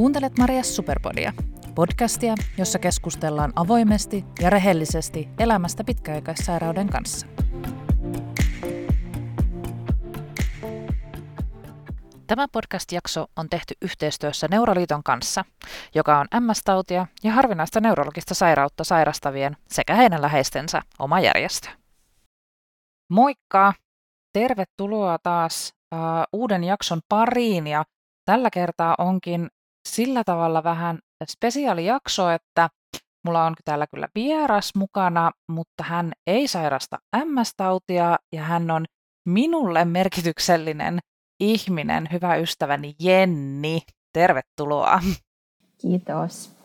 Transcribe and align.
Kuuntelet 0.00 0.38
Maria 0.38 0.62
Superpodia, 0.62 1.32
podcastia, 1.74 2.34
jossa 2.58 2.78
keskustellaan 2.78 3.52
avoimesti 3.56 4.24
ja 4.40 4.50
rehellisesti 4.50 5.28
elämästä 5.38 5.84
pitkäaikaissairauden 5.84 6.88
kanssa. 6.88 7.26
Tämä 12.26 12.46
podcast-jakso 12.52 13.26
on 13.36 13.48
tehty 13.48 13.74
yhteistyössä 13.82 14.48
Neuroliiton 14.50 15.02
kanssa, 15.02 15.44
joka 15.94 16.18
on 16.18 16.26
MS-tautia 16.40 17.06
ja 17.24 17.32
harvinaista 17.32 17.80
neurologista 17.80 18.34
sairautta 18.34 18.84
sairastavien 18.84 19.56
sekä 19.68 19.94
heidän 19.94 20.22
läheistensä 20.22 20.82
oma 20.98 21.20
järjestö. 21.20 21.68
Moikka! 23.10 23.72
Tervetuloa 24.32 25.18
taas 25.22 25.74
uh, 25.94 25.98
uuden 26.32 26.64
jakson 26.64 27.00
pariin 27.08 27.66
ja 27.66 27.84
tällä 28.24 28.50
kertaa 28.50 28.94
onkin 28.98 29.50
sillä 29.88 30.24
tavalla 30.24 30.64
vähän 30.64 30.98
spesiaalijakso, 31.30 32.30
että 32.30 32.70
mulla 33.24 33.44
on 33.44 33.54
täällä 33.64 33.86
kyllä 33.86 34.08
vieras 34.14 34.70
mukana, 34.74 35.30
mutta 35.48 35.84
hän 35.84 36.12
ei 36.26 36.48
sairasta 36.48 36.98
MS-tautia 37.24 38.18
ja 38.32 38.42
hän 38.42 38.70
on 38.70 38.84
minulle 39.24 39.84
merkityksellinen 39.84 40.98
ihminen, 41.40 42.08
hyvä 42.12 42.36
ystäväni 42.36 42.94
Jenni. 43.00 43.80
Tervetuloa. 44.12 45.00
Kiitos. 45.80 46.56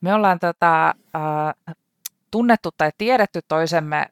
Me 0.00 0.14
ollaan 0.14 0.38
tota, 0.38 0.88
äh, 0.88 1.74
tunnettu 2.30 2.70
tai 2.76 2.90
tiedetty 2.98 3.40
toisemme 3.48 4.06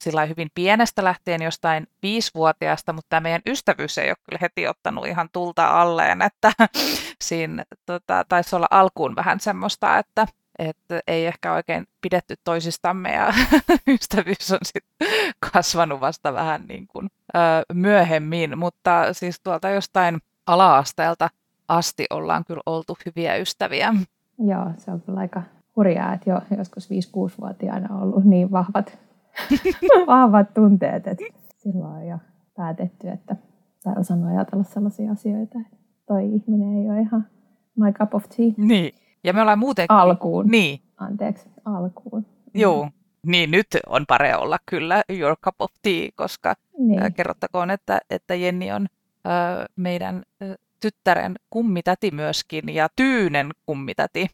sillä 0.00 0.26
hyvin 0.26 0.50
pienestä 0.54 1.04
lähtien 1.04 1.42
jostain 1.42 1.86
viisivuotiaasta, 2.02 2.92
mutta 2.92 3.08
tämä 3.08 3.20
meidän 3.20 3.42
ystävyys 3.46 3.98
ei 3.98 4.10
ole 4.10 4.16
kyllä 4.24 4.38
heti 4.40 4.68
ottanut 4.68 5.06
ihan 5.06 5.28
tulta 5.32 5.80
alleen, 5.80 6.22
että 6.22 6.52
siinä 7.22 7.64
tota, 7.86 8.24
taisi 8.28 8.56
olla 8.56 8.66
alkuun 8.70 9.16
vähän 9.16 9.40
semmoista, 9.40 9.98
että, 9.98 10.26
että 10.58 11.00
ei 11.06 11.26
ehkä 11.26 11.52
oikein 11.52 11.86
pidetty 12.00 12.34
toisistamme 12.44 13.12
ja 13.12 13.32
ystävyys 13.94 14.52
on 14.52 14.58
sitten 14.62 15.08
kasvanut 15.52 16.00
vasta 16.00 16.34
vähän 16.34 16.64
niin 16.68 16.86
kuin, 16.86 17.10
ö, 17.34 17.38
myöhemmin, 17.72 18.58
mutta 18.58 19.12
siis 19.12 19.40
tuolta 19.40 19.70
jostain 19.70 20.20
ala-asteelta 20.46 21.28
asti 21.68 22.06
ollaan 22.10 22.44
kyllä 22.44 22.62
oltu 22.66 22.98
hyviä 23.06 23.36
ystäviä. 23.36 23.94
Joo, 24.38 24.66
se 24.78 24.90
on 24.90 25.00
kyllä 25.00 25.20
aika 25.20 25.42
hurjaa, 25.76 26.12
että 26.12 26.30
jo 26.30 26.40
joskus 26.58 26.88
5-6-vuotiaana 26.90 27.94
on 27.94 28.02
ollut 28.02 28.24
niin 28.24 28.50
vahvat 28.50 28.98
vahvat 30.06 30.54
tunteet, 30.54 31.06
että 31.06 31.24
silloin 31.56 31.92
on 31.92 32.06
jo 32.06 32.18
päätetty, 32.56 33.08
että 33.08 33.36
tai 33.84 33.94
osannut 33.98 34.30
ajatella 34.30 34.64
sellaisia 34.64 35.12
asioita, 35.12 35.58
että 35.60 35.76
toi 36.06 36.34
ihminen 36.34 36.76
ei 36.76 36.90
ole 36.90 37.00
ihan 37.00 37.26
my 37.76 37.92
cup 37.92 38.14
of 38.14 38.24
tea. 38.28 38.52
Niin, 38.56 38.94
ja 39.24 39.32
me 39.32 39.40
ollaan 39.40 39.58
muuten... 39.58 39.86
Alkuun. 39.88 40.46
Niin. 40.46 40.80
Anteeksi, 40.96 41.48
alkuun. 41.64 42.26
Joo, 42.54 42.88
niin 43.26 43.50
nyt 43.50 43.66
on 43.86 44.04
pare 44.08 44.36
olla 44.36 44.56
kyllä 44.66 45.02
your 45.08 45.36
cup 45.44 45.54
of 45.58 45.70
tea, 45.82 46.08
koska 46.14 46.54
niin. 46.78 47.14
kerrottakoon, 47.14 47.70
että, 47.70 48.00
että 48.10 48.34
Jenni 48.34 48.72
on 48.72 48.86
äh, 49.26 49.66
meidän 49.76 50.22
äh, 50.42 50.56
tyttären 50.80 51.34
kummitäti 51.50 52.10
myöskin 52.10 52.74
ja 52.74 52.88
Tyynen 52.96 53.50
kummitäti, 53.66 54.26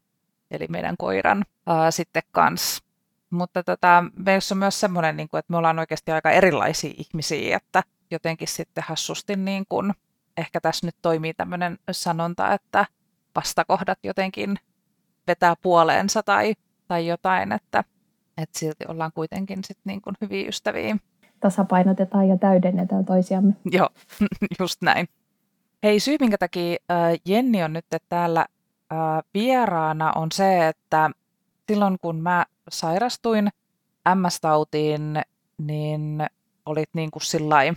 eli 0.50 0.67
meidän 0.69 0.94
koiran 0.98 1.44
äh, 1.69 1.77
sitten 1.91 2.22
kanssa. 2.33 2.86
Mutta 3.31 3.63
tota, 3.63 4.05
meissä 4.27 4.55
on 4.55 4.59
myös 4.59 4.81
semmoinen, 4.81 5.17
niin 5.17 5.29
kuin, 5.29 5.39
että 5.39 5.53
me 5.53 5.57
ollaan 5.57 5.79
oikeasti 5.79 6.13
aika 6.13 6.31
erilaisia 6.31 6.95
ihmisiä, 6.97 7.57
että 7.57 7.83
jotenkin 8.11 8.49
sitten 8.49 8.85
hassusti 8.87 9.37
niin 9.37 9.65
kuin, 9.69 9.93
ehkä 10.37 10.61
tässä 10.61 10.87
nyt 10.87 10.97
toimii 11.03 11.35
tämmöinen 11.35 11.79
sanonta, 11.91 12.55
että 12.55 12.86
vastakohdat 13.35 13.98
jotenkin 14.03 14.57
vetää 15.27 15.55
puoleensa 15.63 16.23
tai, 16.23 16.55
tai 16.89 17.07
jotain, 17.07 17.53
että, 17.53 17.85
että 18.39 18.59
silti 18.59 18.85
ollaan 18.89 19.13
kuitenkin 19.15 19.65
sitten 19.65 19.83
niin 19.85 20.03
kuin 20.03 20.17
hyviä 20.20 20.48
ystäviä. 20.48 20.97
Tasapainotetaan 21.41 22.29
ja 22.29 22.39
täydennetään 22.39 23.05
toisiamme. 23.05 23.53
Joo, 23.65 23.89
just 24.61 24.83
näin. 24.83 25.09
Hei, 25.83 26.01
syy 26.01 26.17
minkä 26.20 26.39
takia 26.39 26.77
Jenni 27.25 27.63
on 27.63 27.73
nyt 27.73 27.86
täällä 28.09 28.47
vieraana 29.35 30.13
on 30.17 30.33
se, 30.33 30.69
että 30.69 31.11
silloin 31.69 31.97
kun 32.01 32.17
mä 32.20 32.47
sairastuin 32.69 33.49
MS-tautiin, 34.15 35.23
niin 35.59 36.27
olit 36.67 36.91
niin 36.93 37.11
kuin 37.11 37.23
sillai, 37.23 37.73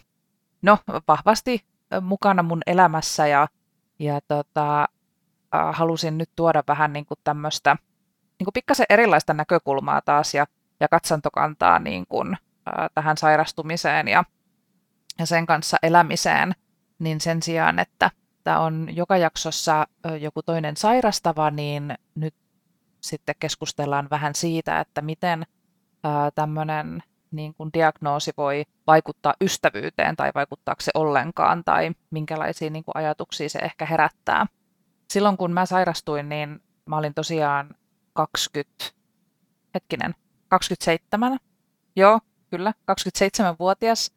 no 0.61 0.77
vahvasti 1.07 1.65
mukana 2.01 2.43
mun 2.43 2.61
elämässä 2.67 3.27
ja, 3.27 3.47
ja 3.99 4.19
tota, 4.27 4.87
halusin 5.71 6.17
nyt 6.17 6.29
tuoda 6.35 6.63
vähän 6.67 6.93
niin 6.93 7.05
kuin 7.05 7.19
tämmöistä 7.23 7.75
niin 8.39 8.45
kuin 8.45 8.53
pikkasen 8.53 8.85
erilaista 8.89 9.33
näkökulmaa 9.33 10.01
taas 10.01 10.33
ja, 10.33 10.45
ja 10.79 10.87
katsantokantaa 10.87 11.79
niin 11.79 12.05
kuin, 12.09 12.33
äh, 12.33 12.89
tähän 12.93 13.17
sairastumiseen 13.17 14.07
ja, 14.07 14.23
ja 15.19 15.25
sen 15.25 15.45
kanssa 15.45 15.77
elämiseen, 15.83 16.55
niin 16.99 17.21
sen 17.21 17.43
sijaan, 17.43 17.79
että 17.79 18.11
tämä 18.43 18.59
on 18.59 18.87
joka 18.91 19.17
jaksossa 19.17 19.87
joku 20.19 20.43
toinen 20.43 20.77
sairastava, 20.77 21.51
niin 21.51 21.97
nyt 22.15 22.35
sitten 23.01 23.35
keskustellaan 23.39 24.07
vähän 24.09 24.35
siitä, 24.35 24.79
että 24.79 25.01
miten 25.01 25.45
tämmöinen 26.35 27.03
niin 27.31 27.53
kuin 27.53 27.69
diagnoosi 27.73 28.31
voi 28.37 28.65
vaikuttaa 28.87 29.33
ystävyyteen 29.41 30.15
tai 30.15 30.31
vaikuttaako 30.35 30.81
se 30.81 30.91
ollenkaan 30.93 31.63
tai 31.63 31.91
minkälaisia 32.11 32.69
niin 32.69 32.83
kuin 32.83 32.97
ajatuksia 32.97 33.49
se 33.49 33.59
ehkä 33.59 33.85
herättää. 33.85 34.45
Silloin 35.09 35.37
kun 35.37 35.51
mä 35.51 35.65
sairastuin, 35.65 36.29
niin 36.29 36.59
mä 36.85 36.97
olin 36.97 37.13
tosiaan 37.13 37.75
20, 38.13 38.85
hetkinen, 39.75 40.15
27, 40.47 41.39
joo, 41.95 42.19
kyllä, 42.49 42.73
27-vuotias. 42.91 44.11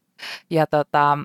Ja 0.51 0.67
tota, 0.67 1.19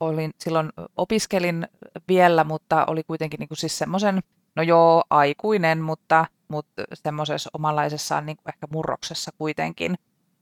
olin, 0.00 0.30
silloin 0.38 0.70
opiskelin 0.96 1.68
vielä, 2.08 2.44
mutta 2.44 2.86
oli 2.86 3.02
kuitenkin 3.04 3.38
niin 3.38 3.48
kuin 3.48 3.58
siis 3.58 3.78
semmoisen, 3.78 4.20
no 4.56 4.62
joo, 4.62 5.04
aikuinen, 5.10 5.80
mutta 5.80 6.26
mutta 6.52 6.82
semmoisessa 6.94 7.50
omanlaisessaan 7.54 8.26
niin 8.26 8.36
ehkä 8.48 8.66
murroksessa 8.72 9.30
kuitenkin. 9.38 9.94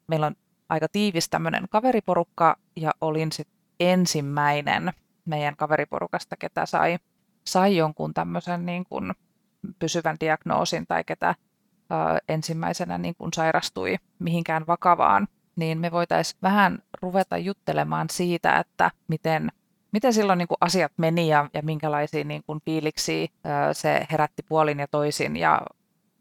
Meillä 0.07 0.27
on 0.27 0.35
aika 0.69 0.87
tiivis 0.93 1.29
tämmöinen 1.29 1.67
kaveriporukka 1.71 2.57
ja 2.77 2.91
olin 3.01 3.33
sitten 3.33 3.61
ensimmäinen 3.81 4.93
meidän 5.25 5.57
kaveriporukasta, 5.57 6.37
ketä 6.37 6.67
sai, 6.67 6.99
sai 7.47 7.77
jonkun 7.77 8.15
tämmöisen 8.15 8.67
niin 8.67 8.85
kuin 8.85 9.13
pysyvän 9.79 10.17
diagnoosin 10.21 10.87
tai 10.87 11.05
ketä 11.05 11.29
ö, 11.31 11.95
ensimmäisenä 12.29 12.99
niin 12.99 13.15
kuin 13.19 13.33
sairastui 13.33 13.97
mihinkään 14.19 14.67
vakavaan, 14.67 15.29
niin 15.57 15.79
me 15.79 15.91
voitaisiin 15.91 16.39
vähän 16.43 16.79
ruveta 17.03 17.39
juttelemaan 17.39 18.07
siitä, 18.11 18.59
että 18.59 18.91
miten, 19.09 19.49
miten 19.93 20.13
silloin 20.13 20.39
niin 20.39 20.49
kuin 20.49 20.59
asiat 20.61 20.93
meni 20.97 21.29
ja, 21.29 21.51
ja 21.55 21.63
minkälaisia 21.63 22.25
niin 22.25 22.43
kuin 22.47 22.61
fiiliksiä 22.65 23.29
se 23.73 24.07
herätti 24.13 24.43
puolin 24.49 24.79
ja 24.79 24.87
toisin 24.89 25.37
ja 25.37 25.61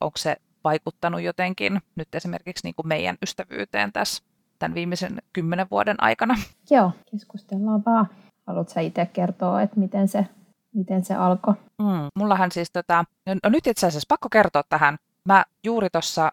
onko 0.02 0.18
se 0.18 0.36
vaikuttanut 0.64 1.22
jotenkin 1.22 1.82
nyt 1.96 2.16
esimerkiksi 2.16 2.68
niin 2.68 2.76
kuin 2.76 2.88
meidän 2.88 3.18
ystävyyteen 3.24 3.94
tässä 3.94 4.24
tämän 4.60 4.76
viimeisen 4.76 5.22
kymmenen 5.34 5.68
vuoden 5.72 6.04
aikana? 6.04 6.36
Joo, 6.70 6.92
keskustellaan 7.12 7.84
vaan. 7.86 8.08
Haluatko 8.48 8.80
itse 8.80 9.06
kertoa, 9.06 9.62
että 9.62 9.80
miten 9.80 10.08
se, 10.08 10.26
miten 10.74 11.06
se 11.06 11.16
alkoi? 11.16 11.54
Mm, 11.78 12.08
mullahan 12.16 12.52
siis, 12.52 12.72
tota, 12.72 13.06
no 13.44 13.50
nyt 13.50 13.68
itse 13.68 13.88
asiassa 13.88 14.08
pakko 14.10 14.30
kertoa 14.30 14.64
tähän. 14.70 14.98
Mä 15.26 15.46
juuri 15.64 15.90
tuossa 15.90 16.31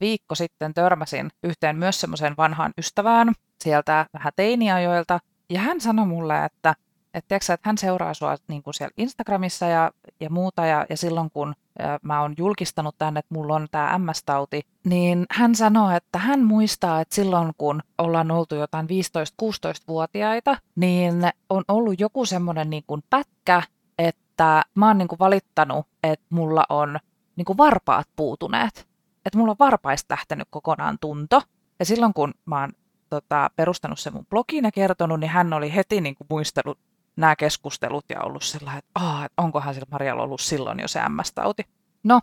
viikko 0.00 0.34
sitten 0.34 0.74
törmäsin 0.74 1.30
yhteen 1.42 1.76
myös 1.76 2.00
semmoiseen 2.00 2.34
vanhaan 2.36 2.72
ystävään 2.78 3.34
sieltä 3.60 4.06
vähän 4.14 4.32
teiniajoilta. 4.36 5.20
Ja 5.50 5.60
hän 5.60 5.80
sanoi 5.80 6.06
mulle, 6.06 6.44
että 6.44 6.74
että, 7.14 7.28
tiiäksä, 7.28 7.54
että 7.54 7.68
hän 7.68 7.78
seuraa 7.78 8.14
sua 8.14 8.36
niin 8.48 8.62
kuin 8.62 8.74
siellä 8.74 8.94
Instagramissa 8.96 9.66
ja, 9.66 9.90
ja 10.20 10.30
muuta, 10.30 10.66
ja, 10.66 10.86
ja 10.88 10.96
silloin 10.96 11.30
kun 11.30 11.54
mä 12.02 12.20
oon 12.20 12.34
julkistanut 12.38 12.94
tänne, 12.98 13.20
että 13.20 13.34
mulla 13.34 13.54
on 13.54 13.68
tämä 13.70 13.98
MS-tauti, 13.98 14.60
niin 14.84 15.26
hän 15.30 15.54
sanoo, 15.54 15.90
että 15.90 16.18
hän 16.18 16.44
muistaa, 16.44 17.00
että 17.00 17.14
silloin 17.14 17.52
kun 17.58 17.82
ollaan 17.98 18.30
oltu 18.30 18.54
jotain 18.54 18.86
15-16-vuotiaita, 18.86 20.56
niin 20.76 21.14
on 21.50 21.64
ollut 21.68 22.00
joku 22.00 22.26
semmoinen 22.26 22.70
niin 22.70 22.84
kuin 22.86 23.02
pätkä, 23.10 23.62
että 23.98 24.62
mä 24.74 24.86
oon 24.86 24.98
niin 24.98 25.08
kuin 25.08 25.18
valittanut, 25.18 25.86
että 26.02 26.26
mulla 26.30 26.64
on 26.68 26.98
niin 27.36 27.44
kuin 27.44 27.56
varpaat 27.56 28.08
puutuneet. 28.16 28.88
Että 29.26 29.38
mulla 29.38 29.50
on 29.50 29.56
varpaista 29.58 30.14
lähtenyt 30.14 30.48
kokonaan 30.50 30.98
tunto. 31.00 31.42
Ja 31.78 31.84
silloin 31.84 32.14
kun 32.14 32.34
mä 32.44 32.60
oon 32.60 32.72
tota, 33.10 33.50
perustanut 33.56 33.98
sen 33.98 34.12
mun 34.12 34.26
blogin 34.26 34.64
ja 34.64 34.72
kertonut, 34.72 35.20
niin 35.20 35.30
hän 35.30 35.52
oli 35.52 35.74
heti 35.74 36.00
niin 36.00 36.14
kuin 36.14 36.26
muistellut 36.30 36.78
nämä 37.20 37.36
keskustelut 37.36 38.04
ja 38.08 38.20
ollut 38.22 38.42
sellainen, 38.42 38.78
että, 38.78 39.24
että 39.24 39.42
onkohan 39.42 39.74
sillä 39.74 39.86
Marjalla 39.90 40.22
ollut 40.22 40.40
silloin 40.40 40.80
jo 40.80 40.88
se 40.88 41.00
MS-tauti. 41.08 41.62
No, 42.04 42.20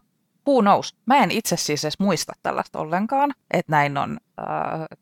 who 0.48 0.62
knows? 0.62 0.96
Mä 1.06 1.18
en 1.18 1.32
itse 1.32 1.58
siis 1.58 1.86
edes 1.86 2.00
muista 2.00 2.34
tällaista 2.44 2.80
ollenkaan, 2.80 3.34
että 3.52 3.72
näin 3.72 3.98
on 3.98 4.18
äh, 4.40 4.46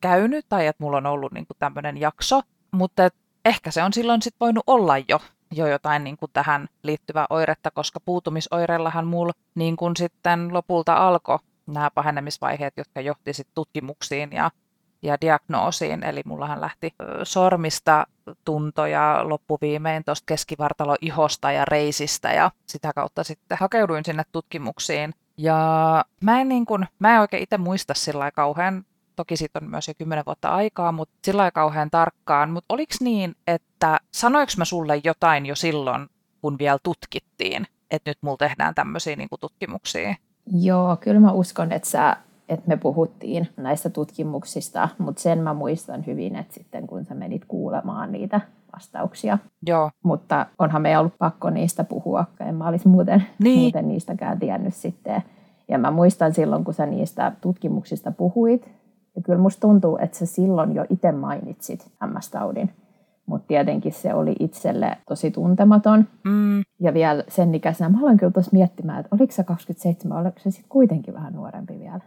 käynyt 0.02 0.46
tai 0.50 0.68
että 0.68 0.84
mulla 0.84 0.98
on 0.98 1.06
ollut 1.06 1.32
niinku 1.32 1.54
tämmöinen 1.60 1.98
jakso, 1.98 2.42
mutta 2.72 3.10
ehkä 3.46 3.72
se 3.72 3.84
on 3.84 3.94
silloin 3.94 4.22
sitten 4.22 4.40
voinut 4.40 4.64
olla 4.68 4.98
jo 4.98 5.20
jo 5.52 5.68
jotain 5.68 6.04
niin 6.04 6.18
kuin 6.18 6.32
tähän 6.34 6.68
liittyvää 6.84 7.26
oiretta, 7.30 7.72
koska 7.72 8.00
puutumisoireillahan 8.00 9.08
mulla 9.08 9.34
niin 9.56 9.76
kuin 9.76 9.98
sitten 9.98 10.54
lopulta 10.54 10.94
alkoi 10.94 11.40
nämä 11.68 11.92
pahenemisvaiheet, 11.92 12.74
jotka 12.78 13.02
johti 13.02 13.34
sitten 13.34 13.56
tutkimuksiin 13.56 14.32
ja, 14.32 14.52
ja 15.06 15.18
diagnoosiin. 15.22 16.04
Eli 16.04 16.22
mullahan 16.26 16.62
lähti 16.62 16.94
sormista 17.24 18.08
tuntoja 18.46 19.30
loppuviimein 19.30 20.04
tuosta 20.04 20.24
keskivartaloihosta 20.26 21.52
ja 21.52 21.66
reisistä 21.66 22.34
ja 22.34 22.52
sitä 22.66 22.92
kautta 22.96 23.24
sitten 23.24 23.58
hakeuduin 23.62 24.06
sinne 24.06 24.24
tutkimuksiin. 24.32 25.14
Ja 25.38 25.58
mä 26.22 26.42
en, 26.42 26.50
niin 26.50 26.66
kun, 26.66 26.86
mä 27.00 27.16
en 27.16 27.22
oikein 27.22 27.44
itse 27.44 27.58
muista 27.58 27.94
sillä 27.94 28.32
kauhean 28.32 28.86
toki 29.16 29.38
siitä 29.38 29.60
on 29.64 29.70
myös 29.70 29.88
jo 29.88 29.94
kymmenen 29.98 30.26
vuotta 30.26 30.50
aikaa, 30.50 30.92
mutta 30.92 31.16
sillä 31.24 31.46
ei 31.46 31.52
kauhean 31.52 31.92
tarkkaan. 31.92 32.50
Mutta 32.50 32.74
oliko 32.74 32.94
niin, 33.00 33.36
että 33.48 34.00
sanoinko 34.12 34.54
mä 34.58 34.66
sulle 34.66 35.02
jotain 35.04 35.46
jo 35.46 35.56
silloin, 35.56 36.08
kun 36.42 36.58
vielä 36.60 36.78
tutkittiin, 36.84 37.68
että 37.92 38.10
nyt 38.10 38.18
mulla 38.22 38.38
tehdään 38.38 38.76
tämmöisiä 38.76 39.16
niin 39.16 39.30
tutkimuksia? 39.40 40.16
Joo, 40.62 40.98
kyllä 40.98 41.20
mä 41.20 41.32
uskon, 41.32 41.72
että, 41.72 41.90
sä, 41.90 42.18
että 42.50 42.68
me 42.68 42.78
puhuttiin 42.78 43.48
näistä 43.58 43.90
tutkimuksista, 43.90 44.90
mutta 44.98 45.22
sen 45.22 45.40
mä 45.40 45.54
muistan 45.54 46.06
hyvin, 46.06 46.36
että 46.36 46.54
sitten 46.54 46.88
kun 46.88 47.06
sä 47.06 47.16
menit 47.16 47.46
kuulemaan 47.48 48.12
niitä 48.12 48.42
vastauksia. 48.74 49.38
Joo. 49.68 49.92
Mutta 50.04 50.46
onhan 50.60 50.82
me 50.82 50.98
ollut 50.98 51.14
pakko 51.20 51.50
niistä 51.50 51.84
puhua, 51.84 52.26
en 52.40 52.56
mä 52.56 52.68
olisi 52.68 52.88
muuten, 52.88 53.24
niin. 53.40 53.60
muuten 53.60 53.88
niistäkään 53.88 54.40
tiennyt 54.40 54.74
sitten. 54.74 55.24
Ja 55.68 55.78
mä 55.78 55.92
muistan 55.92 56.34
silloin, 56.34 56.64
kun 56.64 56.74
sä 56.74 56.86
niistä 56.86 57.32
tutkimuksista 57.42 58.12
puhuit, 58.12 58.70
ja 59.16 59.22
kyllä 59.22 59.40
musta 59.40 59.62
tuntuu, 59.62 59.98
että 60.02 60.18
sä 60.18 60.26
silloin 60.26 60.76
jo 60.76 60.86
itse 60.90 61.12
mainitsit 61.12 61.92
MS-taudin. 62.06 62.70
Mutta 63.26 63.48
tietenkin 63.48 63.92
se 63.94 64.14
oli 64.14 64.36
itselle 64.40 64.98
tosi 65.08 65.32
tuntematon. 65.32 66.08
Mm. 66.24 66.64
Ja 66.80 66.94
vielä 66.94 67.24
sen 67.28 67.56
ikäisenä, 67.56 67.90
mä 67.90 68.00
aloin 68.00 68.18
kyllä 68.18 68.32
tuossa 68.32 68.52
miettimään, 68.54 69.00
että 69.00 69.16
oliko 69.16 69.32
se 69.32 69.44
27, 69.44 70.18
oliko 70.18 70.40
se 70.40 70.52
sitten 70.52 70.70
kuitenkin 70.70 71.14
vähän 71.14 71.34
nuorempi 71.34 71.80
vielä? 71.80 72.00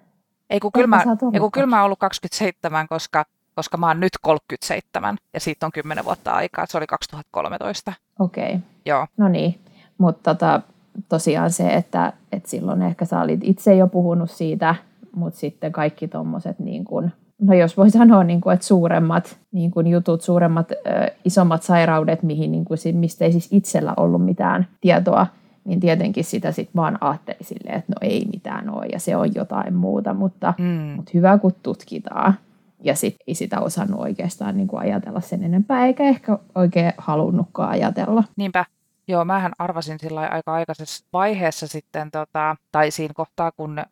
Ei 0.50 0.60
kun, 0.60 0.72
kyllä 0.72 0.86
mä, 0.86 1.04
ei 1.34 1.40
kun 1.40 1.52
kyllä 1.52 1.66
mä 1.66 1.84
ollut 1.84 1.98
27, 1.98 2.88
koska, 2.88 3.24
koska 3.54 3.76
mä 3.76 3.86
oon 3.86 4.00
nyt 4.00 4.12
37 4.22 5.16
ja 5.34 5.40
siitä 5.40 5.66
on 5.66 5.72
10 5.72 6.04
vuotta 6.04 6.32
aikaa, 6.32 6.66
se 6.68 6.78
oli 6.78 6.86
2013. 6.86 7.92
Okei. 8.18 8.44
Okay. 8.48 8.58
Joo. 8.86 9.06
No 9.16 9.28
niin, 9.28 9.60
mutta 9.98 10.34
tota, 10.34 10.60
tosiaan 11.08 11.50
se, 11.50 11.74
että, 11.74 12.12
että 12.32 12.48
silloin 12.48 12.82
ehkä 12.82 13.04
sä 13.04 13.20
olit 13.20 13.40
itse 13.42 13.74
jo 13.74 13.86
puhunut 13.86 14.30
siitä, 14.30 14.74
mutta 15.16 15.40
sitten 15.40 15.72
kaikki 15.72 16.08
tuommoiset, 16.08 16.58
niin 16.58 16.84
kuin, 16.84 17.12
no 17.40 17.54
jos 17.54 17.76
voi 17.76 17.90
sanoa, 18.00 18.24
niin 18.24 18.40
kuin, 18.40 18.54
että 18.54 18.66
suuremmat 18.66 19.38
niin 19.52 19.70
kuin 19.70 19.86
jutut, 19.86 20.22
suuremmat, 20.22 20.70
ö, 20.72 20.76
isommat 21.24 21.62
sairaudet, 21.62 22.22
mihin, 22.22 22.52
niin 22.52 22.64
kuin, 22.64 22.78
mistä 22.92 23.24
ei 23.24 23.32
siis 23.32 23.48
itsellä 23.50 23.94
ollut 23.96 24.24
mitään 24.24 24.66
tietoa, 24.80 25.26
niin 25.68 25.80
tietenkin 25.80 26.24
sitä 26.24 26.52
sitten 26.52 26.76
vaan 26.76 26.98
ajatteli 27.00 27.38
silleen, 27.42 27.78
että 27.78 27.92
no 27.92 28.08
ei 28.08 28.26
mitään 28.32 28.70
ole 28.70 28.86
ja 28.86 29.00
se 29.00 29.16
on 29.16 29.34
jotain 29.34 29.74
muuta, 29.74 30.14
mutta, 30.14 30.54
mm. 30.58 30.64
mutta 30.66 31.10
hyvä 31.14 31.38
kun 31.38 31.54
tutkitaan. 31.62 32.34
Ja 32.82 32.94
sitten 32.94 33.24
ei 33.26 33.34
sitä 33.34 33.60
osannut 33.60 34.00
oikeastaan 34.00 34.56
niin 34.56 34.68
kuin 34.68 34.80
ajatella 34.80 35.20
sen 35.20 35.42
enempää, 35.42 35.86
eikä 35.86 36.04
ehkä 36.04 36.38
oikein 36.54 36.92
halunnutkaan 36.98 37.70
ajatella. 37.70 38.24
Niinpä. 38.36 38.64
Joo, 39.08 39.24
mähän 39.24 39.52
arvasin 39.58 39.98
sillä 39.98 40.20
aika 40.20 40.52
aikaisessa 40.52 41.04
vaiheessa 41.12 41.66
sitten, 41.66 42.10
tota, 42.10 42.56
tai 42.72 42.90
siinä 42.90 43.14
kohtaa, 43.14 43.52
kun 43.52 43.82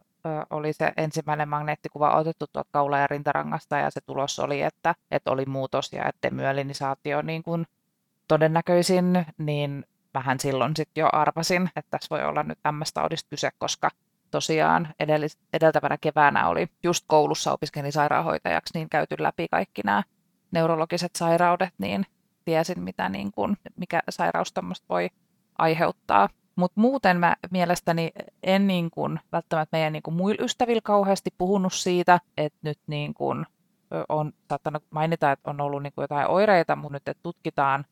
oli 0.50 0.72
se 0.72 0.92
ensimmäinen 0.96 1.48
magneettikuva 1.48 2.16
otettu 2.16 2.46
tuolta 2.52 2.68
kaula- 2.72 2.98
ja 2.98 3.06
rintarangasta 3.06 3.76
ja 3.76 3.90
se 3.90 4.00
tulos 4.06 4.38
oli, 4.38 4.62
että, 4.62 4.94
että 5.10 5.30
oli 5.30 5.44
muutos 5.46 5.92
ja 5.92 6.08
että 6.08 6.30
myelinisaatio 6.30 7.22
niin 7.22 7.42
kuin 7.42 7.66
todennäköisin, 8.28 9.26
niin 9.38 9.84
vähän 10.18 10.40
silloin 10.40 10.76
sitten 10.76 11.02
jo 11.02 11.08
arvasin, 11.12 11.70
että 11.76 11.90
tässä 11.90 12.06
voi 12.10 12.24
olla 12.24 12.42
nyt 12.42 12.58
MS-taudista 12.72 13.28
kyse, 13.30 13.50
koska 13.58 13.90
tosiaan 14.30 14.88
edellis- 15.02 15.38
edeltävänä 15.52 15.98
keväänä 16.00 16.48
oli 16.48 16.66
just 16.82 17.04
koulussa 17.06 17.52
opiskelin 17.52 17.92
sairaanhoitajaksi, 17.92 18.78
niin 18.78 18.88
käyty 18.88 19.16
läpi 19.18 19.46
kaikki 19.50 19.82
nämä 19.84 20.02
neurologiset 20.50 21.16
sairaudet, 21.16 21.74
niin 21.78 22.06
tiesin, 22.44 22.80
mitä 22.80 23.08
niin 23.08 23.32
kuin, 23.32 23.56
mikä 23.76 24.02
sairaus 24.10 24.54
voi 24.88 25.08
aiheuttaa. 25.58 26.28
Mutta 26.56 26.80
muuten 26.80 27.16
mä 27.16 27.36
mielestäni 27.50 28.12
en 28.42 28.66
niin 28.66 28.90
kuin, 28.90 29.20
välttämättä 29.32 29.76
meidän 29.76 29.92
niin 29.92 30.02
kuin 30.02 30.14
muilla 30.14 30.44
ystävillä 30.44 30.80
kauheasti 30.84 31.30
puhunut 31.38 31.72
siitä, 31.72 32.20
että 32.36 32.58
nyt 32.62 32.78
niin 32.86 33.14
kuin, 33.14 33.46
on 34.08 34.32
saattanut 34.48 34.84
mainita, 34.90 35.32
että 35.32 35.50
on 35.50 35.60
ollut 35.60 35.82
niin 35.82 35.92
kuin 35.92 36.02
jotain 36.02 36.28
oireita, 36.28 36.76
mutta 36.76 36.92
nyt 36.92 37.08
että 37.08 37.22
tutkitaan 37.22 37.84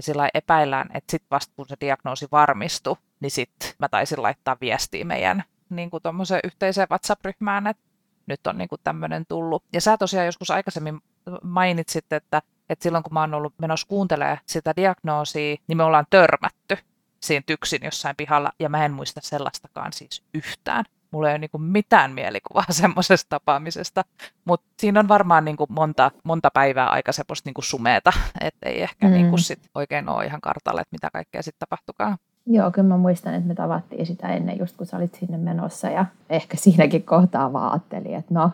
ja 0.00 0.04
sillä 0.04 0.28
epäillään, 0.34 0.88
että 0.94 1.10
sitten 1.10 1.30
vasta 1.30 1.52
kun 1.56 1.68
se 1.68 1.76
diagnoosi 1.80 2.28
varmistui, 2.32 2.96
niin 3.20 3.30
sitten 3.30 3.72
mä 3.78 3.88
taisin 3.88 4.22
laittaa 4.22 4.56
viestiä 4.60 5.04
meidän 5.04 5.44
niin 5.70 5.90
kuin 5.90 6.02
yhteiseen 6.44 6.88
WhatsApp-ryhmään, 6.90 7.66
että 7.66 7.82
nyt 8.26 8.46
on 8.46 8.58
niin 8.58 8.68
tämmöinen 8.84 9.26
tullut. 9.28 9.64
Ja 9.72 9.80
sä 9.80 9.96
tosiaan 9.96 10.26
joskus 10.26 10.50
aikaisemmin 10.50 11.00
mainitsit, 11.42 12.12
että, 12.12 12.42
että 12.68 12.82
silloin 12.82 13.04
kun 13.04 13.14
mä 13.14 13.20
oon 13.20 13.34
ollut 13.34 13.54
menossa 13.58 13.86
kuuntelemaan 13.86 14.38
sitä 14.46 14.72
diagnoosia, 14.76 15.56
niin 15.66 15.76
me 15.76 15.84
ollaan 15.84 16.06
törmätty 16.10 16.76
siinä 17.22 17.42
tyksin 17.46 17.80
jossain 17.84 18.16
pihalla, 18.16 18.52
ja 18.58 18.68
mä 18.68 18.84
en 18.84 18.92
muista 18.92 19.20
sellaistakaan 19.22 19.92
siis 19.92 20.22
yhtään. 20.34 20.84
Mulla 21.10 21.28
ei 21.28 21.32
ole 21.32 21.38
niin 21.38 21.50
kuin 21.50 21.62
mitään 21.62 22.12
mielikuvaa 22.12 22.64
semmoisesta 22.82 23.28
tapaamisesta, 23.28 24.04
mutta 24.44 24.66
siinä 24.78 25.00
on 25.00 25.08
varmaan 25.08 25.44
niin 25.44 25.56
kuin 25.56 25.72
monta, 25.72 26.10
monta 26.24 26.50
päivää 26.54 26.88
aika 26.88 27.12
semmoista 27.12 27.48
niin 27.48 27.54
kuin 27.54 27.64
sumeeta, 27.64 28.12
että 28.40 28.68
ei 28.68 28.82
ehkä 28.82 29.06
mm. 29.06 29.12
niin 29.12 29.28
kuin 29.30 29.40
sit 29.40 29.60
oikein 29.74 30.08
ole 30.08 30.26
ihan 30.26 30.40
kartalle, 30.40 30.80
että 30.80 30.94
mitä 30.94 31.10
kaikkea 31.12 31.42
sitten 31.42 31.68
tapahtukaan. 31.68 32.16
Joo, 32.46 32.70
kyllä 32.70 32.88
mä 32.88 32.96
muistan, 32.96 33.34
että 33.34 33.48
me 33.48 33.54
tavattiin 33.54 34.06
sitä 34.06 34.28
ennen 34.28 34.58
just 34.58 34.76
kun 34.76 34.86
sä 34.86 34.96
olit 34.96 35.14
sinne 35.14 35.38
menossa 35.38 35.88
ja 35.88 36.06
ehkä 36.30 36.56
siinäkin 36.56 37.02
kohtaa 37.02 37.52
vaan 37.52 37.72
ajattelin, 37.72 38.14
että 38.14 38.34
no, 38.34 38.50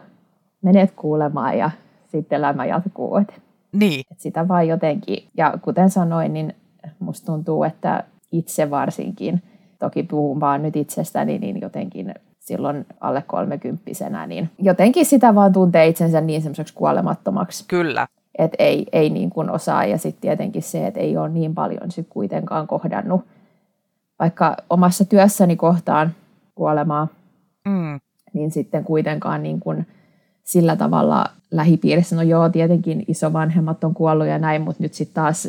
menet 0.62 0.92
kuulemaan 0.96 1.58
ja 1.58 1.70
sitten 2.08 2.36
elämä 2.36 2.64
jatkuu. 2.64 3.16
Että, 3.16 3.32
niin. 3.72 4.00
Että 4.10 4.22
sitä 4.22 4.48
vaan 4.48 4.68
jotenkin, 4.68 5.28
ja 5.36 5.58
kuten 5.62 5.90
sanoin, 5.90 6.32
niin 6.32 6.54
musta 6.98 7.26
tuntuu, 7.26 7.64
että 7.64 8.04
itse 8.32 8.70
varsinkin, 8.70 9.42
toki 9.78 10.02
puhun 10.02 10.40
vaan 10.40 10.62
nyt 10.62 10.76
itsestäni, 10.76 11.38
niin 11.38 11.60
jotenkin 11.60 12.14
silloin 12.46 12.86
alle 13.00 13.22
kolmekymppisenä, 13.26 14.26
niin 14.26 14.50
jotenkin 14.58 15.06
sitä 15.06 15.34
vaan 15.34 15.52
tuntee 15.52 15.86
itsensä 15.86 16.20
niin 16.20 16.42
semmoiseksi 16.42 16.74
kuolemattomaksi. 16.74 17.64
Kyllä. 17.68 18.06
Että 18.38 18.56
ei, 18.58 18.86
ei 18.92 19.10
niin 19.10 19.30
kuin 19.30 19.50
osaa 19.50 19.84
ja 19.84 19.98
sitten 19.98 20.20
tietenkin 20.20 20.62
se, 20.62 20.86
että 20.86 21.00
ei 21.00 21.16
ole 21.16 21.28
niin 21.28 21.54
paljon 21.54 21.90
sit 21.90 22.06
kuitenkaan 22.10 22.66
kohdannut, 22.66 23.24
vaikka 24.18 24.56
omassa 24.70 25.04
työssäni 25.04 25.56
kohtaan 25.56 26.14
kuolemaa, 26.54 27.08
mm. 27.68 28.00
niin 28.32 28.50
sitten 28.50 28.84
kuitenkaan 28.84 29.42
niin 29.42 29.60
kuin 29.60 29.86
sillä 30.42 30.76
tavalla 30.76 31.26
lähipiirissä, 31.50 32.16
no 32.16 32.22
joo, 32.22 32.48
tietenkin 32.48 33.04
isovanhemmat 33.08 33.84
on 33.84 33.94
kuollut 33.94 34.26
ja 34.26 34.38
näin, 34.38 34.62
mutta 34.62 34.82
nyt 34.82 34.94
sitten 34.94 35.14
taas 35.14 35.48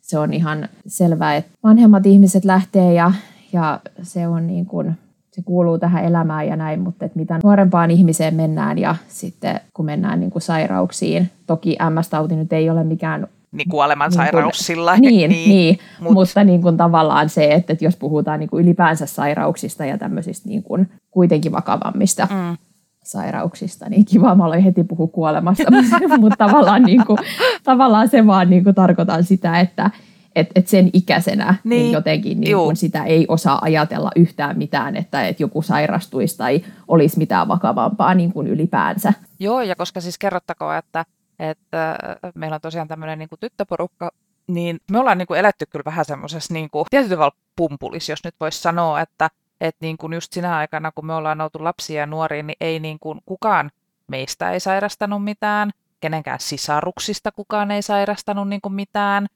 se 0.00 0.18
on 0.18 0.32
ihan 0.32 0.68
selvää, 0.86 1.36
että 1.36 1.50
vanhemmat 1.62 2.06
ihmiset 2.06 2.44
lähtee 2.44 2.92
ja, 2.92 3.12
ja 3.52 3.80
se 4.02 4.28
on 4.28 4.46
niin 4.46 4.66
kuin, 4.66 4.94
se 5.32 5.42
kuuluu 5.42 5.78
tähän 5.78 6.04
elämään 6.04 6.46
ja 6.46 6.56
näin, 6.56 6.80
mutta 6.80 7.04
että 7.04 7.18
mitä 7.18 7.40
nuorempaan 7.44 7.90
ihmiseen 7.90 8.34
mennään 8.34 8.78
ja 8.78 8.94
sitten 9.08 9.60
kun 9.74 9.84
mennään 9.84 10.20
niin 10.20 10.30
kuin 10.30 10.42
sairauksiin, 10.42 11.30
toki 11.46 11.76
MS-tauti 11.90 12.36
nyt 12.36 12.52
ei 12.52 12.70
ole 12.70 12.84
mikään 12.84 13.26
niin 13.52 13.68
kuolemansairaus 13.68 14.58
niin 14.58 14.64
sillä 14.64 14.96
Niin, 15.00 15.30
niin, 15.30 15.50
niin 15.50 15.78
Mut. 16.00 16.12
mutta 16.12 16.44
niin 16.44 16.62
kuin 16.62 16.76
tavallaan 16.76 17.28
se, 17.28 17.52
että, 17.52 17.72
että 17.72 17.84
jos 17.84 17.96
puhutaan 17.96 18.40
niin 18.40 18.50
kuin 18.50 18.64
ylipäänsä 18.64 19.06
sairauksista 19.06 19.84
ja 19.84 19.98
tämmöisistä 19.98 20.48
niin 20.48 20.62
kuin 20.62 20.90
kuitenkin 21.10 21.52
vakavammista 21.52 22.28
mm. 22.30 22.56
sairauksista, 23.04 23.88
niin 23.88 24.04
kiva, 24.04 24.34
mä 24.34 24.44
aloin 24.44 24.62
heti 24.62 24.84
puhua 24.84 25.06
kuolemasta, 25.06 25.70
mutta 26.20 26.36
tavallaan, 26.48 26.82
niin 26.82 27.06
kuin, 27.06 27.18
tavallaan 27.64 28.08
se 28.08 28.26
vaan 28.26 28.50
niin 28.50 28.64
kuin 28.64 28.74
tarkoitan 28.74 29.24
sitä, 29.24 29.60
että 29.60 29.90
että 30.34 30.52
et 30.54 30.68
sen 30.68 30.90
ikäisenä 30.92 31.54
niin. 31.64 31.82
Niin 31.82 31.92
jotenkin 31.92 32.40
niin 32.40 32.56
kun 32.56 32.76
sitä 32.76 33.04
ei 33.04 33.26
osaa 33.28 33.58
ajatella 33.62 34.10
yhtään 34.16 34.58
mitään, 34.58 34.96
että 34.96 35.26
et 35.26 35.40
joku 35.40 35.62
sairastuisi 35.62 36.36
tai 36.36 36.64
olisi 36.88 37.18
mitään 37.18 37.48
vakavampaa 37.48 38.14
niin 38.14 38.32
kuin 38.32 38.46
ylipäänsä. 38.46 39.12
Joo, 39.40 39.62
ja 39.62 39.76
koska 39.76 40.00
siis 40.00 40.18
kerrottakoon, 40.18 40.76
että, 40.76 41.04
että 41.38 41.96
meillä 42.34 42.54
on 42.54 42.60
tosiaan 42.60 42.88
tämmöinen 42.88 43.18
niin 43.18 43.28
tyttöporukka, 43.40 44.10
niin 44.46 44.80
me 44.90 44.98
ollaan 44.98 45.18
niin 45.18 45.26
kuin 45.26 45.40
eletty 45.40 45.66
kyllä 45.66 45.84
vähän 45.84 46.04
semmoisessa 46.04 46.54
niin 46.54 46.68
tietyllä 46.90 47.14
tavalla 47.14 47.36
pumpulis, 47.56 48.08
jos 48.08 48.24
nyt 48.24 48.34
voisi 48.40 48.62
sanoa, 48.62 49.00
että 49.00 49.30
että 49.60 49.84
niin 49.84 49.96
kuin 49.96 50.12
just 50.12 50.32
sinä 50.32 50.56
aikana, 50.56 50.92
kun 50.94 51.06
me 51.06 51.14
ollaan 51.14 51.40
oltu 51.40 51.64
lapsia 51.64 52.00
ja 52.00 52.06
nuoria, 52.06 52.42
niin 52.42 52.56
ei 52.60 52.80
niin 52.80 52.98
kuin 53.00 53.20
kukaan 53.26 53.70
meistä 54.08 54.50
ei 54.50 54.60
sairastanut 54.60 55.24
mitään, 55.24 55.70
kenenkään 56.00 56.40
sisaruksista 56.40 57.32
kukaan 57.32 57.70
ei 57.70 57.82
sairastanut 57.82 58.48
niin 58.48 58.60
kuin 58.60 58.74
mitään, 58.74 59.22
ää, 59.22 59.28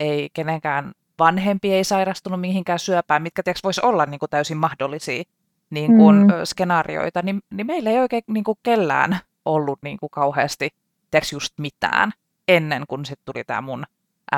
ei 0.00 0.30
kenenkään 0.32 0.92
vanhempi 1.18 1.72
ei 1.72 1.84
sairastunut 1.84 2.40
mihinkään 2.40 2.78
syöpään, 2.78 3.22
mitkä 3.22 3.42
tiiäks, 3.42 3.64
voisi 3.64 3.80
olla 3.84 4.06
niin 4.06 4.18
kuin 4.18 4.30
täysin 4.30 4.56
mahdollisia 4.56 5.22
niin 5.70 5.96
kuin, 5.96 6.16
mm. 6.16 6.32
skenaarioita, 6.44 7.22
niin, 7.22 7.40
niin 7.50 7.66
meillä 7.66 7.90
ei 7.90 7.98
oikein 7.98 8.22
niin 8.26 8.44
kuin 8.44 8.58
kellään 8.62 9.18
ollut 9.44 9.78
niin 9.82 9.98
kuin 9.98 10.10
kauheasti 10.10 10.70
tiiäks, 11.10 11.32
just 11.32 11.54
mitään 11.58 12.12
ennen 12.48 12.84
kuin 12.88 13.06
sitten 13.06 13.32
tuli 13.34 13.44
tämä 13.44 13.60
mun 13.60 13.84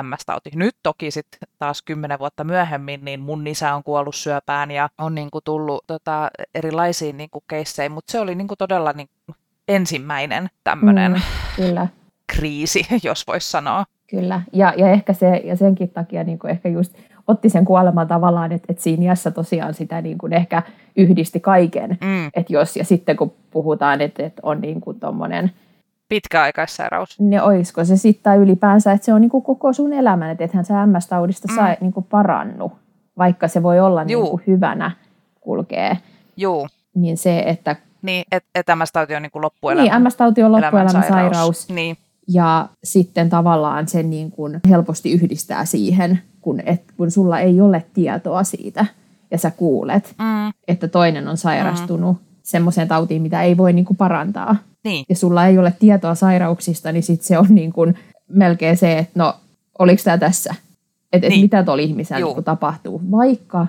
MS-tauti. 0.03 0.49
Nyt 0.55 0.75
toki 0.83 1.11
sitten 1.11 1.39
taas 1.59 1.81
kymmenen 1.81 2.19
vuotta 2.19 2.43
myöhemmin, 2.43 3.05
niin 3.05 3.19
mun 3.19 3.47
isä 3.47 3.75
on 3.75 3.83
kuollut 3.83 4.15
syöpään 4.15 4.71
ja 4.71 4.89
on 4.97 5.15
niin 5.15 5.31
kuin 5.31 5.43
tullut 5.43 5.83
tota, 5.87 6.29
erilaisiin 6.55 7.17
niin 7.17 7.29
kuin 7.29 7.43
keissejä, 7.47 7.89
mutta 7.89 8.11
se 8.11 8.19
oli 8.19 8.35
niin 8.35 8.47
kuin 8.47 8.57
todella 8.57 8.93
niin 8.93 9.09
kuin 9.25 9.35
ensimmäinen 9.67 10.49
tämmöinen 10.63 11.11
mm, 11.11 11.21
kyllä. 11.55 11.87
kriisi, 12.27 12.87
jos 13.03 13.27
voisi 13.27 13.51
sanoa. 13.51 13.85
Kyllä, 14.11 14.41
ja, 14.53 14.73
ja 14.77 14.89
ehkä 14.89 15.13
se, 15.13 15.41
ja 15.45 15.55
senkin 15.55 15.89
takia 15.89 16.23
niin 16.23 16.39
kuin 16.39 16.51
ehkä 16.51 16.69
just 16.69 16.93
otti 17.27 17.49
sen 17.49 17.65
kuoleman 17.65 18.07
tavallaan, 18.07 18.51
että, 18.51 18.65
että 18.69 18.83
siinä 18.83 19.03
iässä 19.03 19.31
tosiaan 19.31 19.73
sitä 19.73 20.01
niin 20.01 20.17
kuin 20.17 20.33
ehkä 20.33 20.63
yhdisti 20.95 21.39
kaiken. 21.39 21.97
Mm. 22.01 22.27
Että 22.27 22.53
jos, 22.53 22.75
ja 22.75 22.85
sitten 22.85 23.17
kun 23.17 23.33
puhutaan, 23.51 24.01
että, 24.01 24.23
että 24.23 24.41
on 24.45 24.61
niin 24.61 24.81
kuin 24.81 24.99
tommonen, 24.99 25.51
pitkäaikaissairaus. 26.09 27.19
Niin 27.19 27.41
olisiko 27.41 27.85
se 27.85 27.97
sitten 27.97 28.39
ylipäänsä, 28.39 28.91
että 28.91 29.05
se 29.05 29.13
on 29.13 29.21
niin 29.21 29.29
kuin 29.29 29.43
koko 29.43 29.73
sun 29.73 29.93
elämän, 29.93 30.29
että 30.29 30.43
ethän 30.43 30.65
sä 30.65 30.85
MS-taudista 30.85 31.47
mm. 31.47 31.55
saa 31.55 31.75
niin 31.81 31.93
kuin 31.93 32.05
parannu, 32.09 32.71
vaikka 33.17 33.47
se 33.47 33.63
voi 33.63 33.79
olla 33.79 34.03
niin 34.03 34.19
kuin 34.19 34.43
hyvänä 34.47 34.91
kulkee. 35.41 35.97
Joo. 36.37 36.67
Niin 36.95 37.17
se, 37.17 37.39
että... 37.39 37.75
Niin, 38.01 38.23
että 38.31 38.49
et 38.55 38.67
MS-tauti 38.67 39.15
on 39.15 39.21
niin 39.21 39.31
kuin 39.31 39.41
loppuelämän 39.41 39.91
Niin, 39.91 40.03
MS-tauti 40.03 40.43
on 40.43 40.51
loppuelämän 40.51 40.91
sairaus. 40.91 41.07
sairaus. 41.07 41.69
Niin. 41.69 41.97
Ja 42.27 42.69
sitten 42.83 43.29
tavallaan 43.29 43.87
sen 43.87 44.09
niin 44.09 44.31
kuin 44.31 44.59
helposti 44.69 45.11
yhdistää 45.11 45.65
siihen, 45.65 46.21
kun, 46.41 46.61
et, 46.65 46.83
kun 46.97 47.11
sulla 47.11 47.39
ei 47.39 47.61
ole 47.61 47.85
tietoa 47.93 48.43
siitä 48.43 48.85
ja 49.31 49.37
sä 49.37 49.51
kuulet, 49.51 50.15
mm. 50.19 50.53
että 50.67 50.87
toinen 50.87 51.27
on 51.27 51.37
sairastunut 51.37 52.17
mm. 52.17 52.25
semmoiseen 52.43 52.87
tautiin, 52.87 53.21
mitä 53.21 53.43
ei 53.43 53.57
voi 53.57 53.73
niin 53.73 53.85
kuin 53.85 53.97
parantaa. 53.97 54.55
Niin. 54.83 55.05
Ja 55.09 55.15
sulla 55.15 55.45
ei 55.45 55.57
ole 55.57 55.73
tietoa 55.79 56.15
sairauksista, 56.15 56.91
niin 56.91 57.03
sit 57.03 57.21
se 57.21 57.37
on 57.37 57.47
niin 57.49 57.73
kuin 57.73 57.95
melkein 58.29 58.77
se, 58.77 58.97
että 58.97 59.19
no, 59.19 59.35
oliko 59.79 60.01
tämä 60.03 60.17
tässä? 60.17 60.55
Että 61.13 61.27
niin. 61.27 61.37
et 61.37 61.41
mitä 61.41 61.63
tuolla 61.63 61.83
ihmisellä 61.83 62.25
niin 62.25 62.33
kuin 62.33 62.45
tapahtuu. 62.45 63.01
Vaikka 63.11 63.67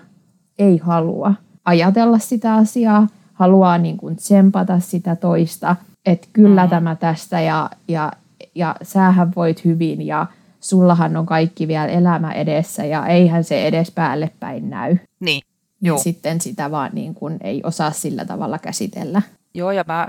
ei 0.58 0.78
halua 0.78 1.34
ajatella 1.64 2.18
sitä 2.18 2.54
asiaa, 2.54 3.08
haluaa 3.32 3.78
niin 3.78 3.96
kuin 3.96 4.16
tsempata 4.16 4.80
sitä 4.80 5.16
toista, 5.16 5.76
että 6.06 6.28
kyllä 6.32 6.64
mm. 6.64 6.70
tämä 6.70 6.94
tästä 6.94 7.40
ja, 7.40 7.70
ja, 7.88 8.12
ja 8.54 8.76
sähän 8.82 9.32
voit 9.36 9.64
hyvin 9.64 10.06
ja 10.06 10.26
sullahan 10.60 11.16
on 11.16 11.26
kaikki 11.26 11.68
vielä 11.68 11.86
elämä 11.86 12.32
edessä 12.32 12.84
ja 12.84 13.06
eihän 13.06 13.44
se 13.44 13.66
edes 13.66 13.90
päälle 13.90 14.30
päin 14.40 14.70
näy. 14.70 14.96
Niin. 15.20 15.42
Joo. 15.80 15.96
Ja 15.96 16.02
sitten 16.02 16.40
sitä 16.40 16.70
vaan 16.70 16.90
niin 16.94 17.14
kuin 17.14 17.38
ei 17.40 17.62
osaa 17.64 17.90
sillä 17.90 18.24
tavalla 18.24 18.58
käsitellä. 18.58 19.22
Joo, 19.54 19.70
ja 19.70 19.84
mä 19.86 20.08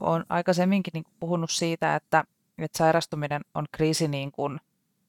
oon 0.00 0.24
aikaisemminkin 0.28 0.90
niin 0.94 1.04
puhunut 1.20 1.50
siitä, 1.50 1.96
että, 1.96 2.24
että 2.58 2.78
sairastuminen 2.78 3.40
on 3.54 3.66
kriisi 3.72 4.08
niin 4.08 4.32
kuin 4.32 4.60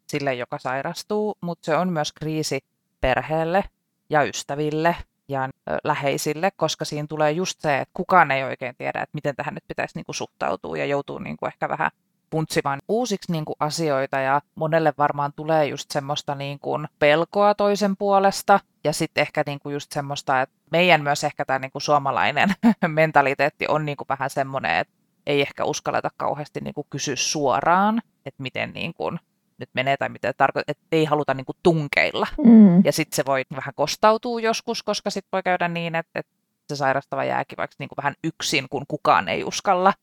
sille, 0.08 0.34
joka 0.34 0.58
sairastuu, 0.58 1.36
mutta 1.42 1.66
se 1.66 1.78
on 1.78 1.90
myös 1.94 2.12
kriisi 2.12 2.60
perheelle 3.02 3.64
ja 4.10 4.24
ystäville 4.24 4.96
ja 5.28 5.50
läheisille, 5.84 6.52
koska 6.56 6.86
siinä 6.86 7.08
tulee 7.10 7.32
just 7.32 7.62
se, 7.62 7.80
että 7.80 7.92
kukaan 7.94 8.32
ei 8.32 8.44
oikein 8.44 8.76
tiedä, 8.78 9.02
että 9.02 9.14
miten 9.14 9.36
tähän 9.36 9.54
nyt 9.54 9.64
pitäisi 9.68 9.98
niin 9.98 10.06
kuin 10.06 10.16
suhtautua 10.16 10.78
ja 10.78 10.86
joutuu 10.86 11.20
niin 11.20 11.38
kuin 11.38 11.48
ehkä 11.48 11.70
vähän 11.70 11.92
puntsimaan 12.34 12.80
uusiksi 12.88 13.32
niin 13.32 13.46
kuin 13.46 13.56
asioita 13.60 14.20
ja 14.20 14.42
monelle 14.56 14.94
varmaan 14.98 15.34
tulee 15.36 15.66
just 15.66 15.92
semmoista 15.92 16.36
niin 16.36 16.60
kuin 16.60 16.88
pelkoa 17.00 17.56
toisen 17.56 17.98
puolesta 17.98 18.60
ja 18.84 18.94
sitten 18.94 19.22
ehkä 19.22 19.44
niin 19.46 19.60
kuin 19.60 19.74
just 19.74 19.92
semmoista, 19.92 20.42
että 20.42 20.56
meidän 20.72 21.04
myös 21.04 21.24
ehkä 21.24 21.46
tämä 21.46 21.60
niin 21.60 21.72
kuin 21.72 21.82
suomalainen 21.82 22.50
mentaliteetti 22.88 23.66
on 23.70 23.86
niin 23.86 23.98
kuin 23.98 24.08
vähän 24.10 24.30
semmoinen, 24.30 24.78
että 24.78 24.94
ei 25.26 25.42
ehkä 25.42 25.66
uskalleta 25.66 26.10
kauheasti 26.18 26.60
niin 26.60 26.74
kuin 26.74 26.88
kysyä 26.90 27.16
suoraan, 27.16 28.02
että 28.26 28.44
miten 28.44 28.72
niin 28.74 28.94
kuin 28.94 29.20
nyt 29.58 29.70
menee 29.74 29.98
tai 29.98 30.10
mitä 30.10 30.34
tarkoittaa, 30.34 30.72
että 30.72 30.86
ei 30.92 31.06
haluta 31.06 31.34
niin 31.34 31.46
kuin 31.46 31.58
tunkeilla. 31.64 32.28
Mm. 32.46 32.86
Ja 32.86 32.92
sitten 32.92 33.16
se 33.16 33.24
voi 33.26 33.44
vähän 33.56 33.74
kostautua 33.76 34.40
joskus, 34.40 34.84
koska 34.84 35.10
sitten 35.10 35.30
voi 35.32 35.44
käydä 35.44 35.68
niin, 35.68 35.96
että, 35.96 36.20
että 36.20 36.32
se 36.70 36.76
sairastava 36.76 37.24
jääkin 37.24 37.58
vaikka 37.58 37.76
niin 37.80 37.90
kuin 37.90 37.98
vähän 37.98 38.16
yksin, 38.24 38.70
kun 38.70 38.86
kukaan 38.88 39.30
ei 39.30 39.44
uskalla 39.44 39.94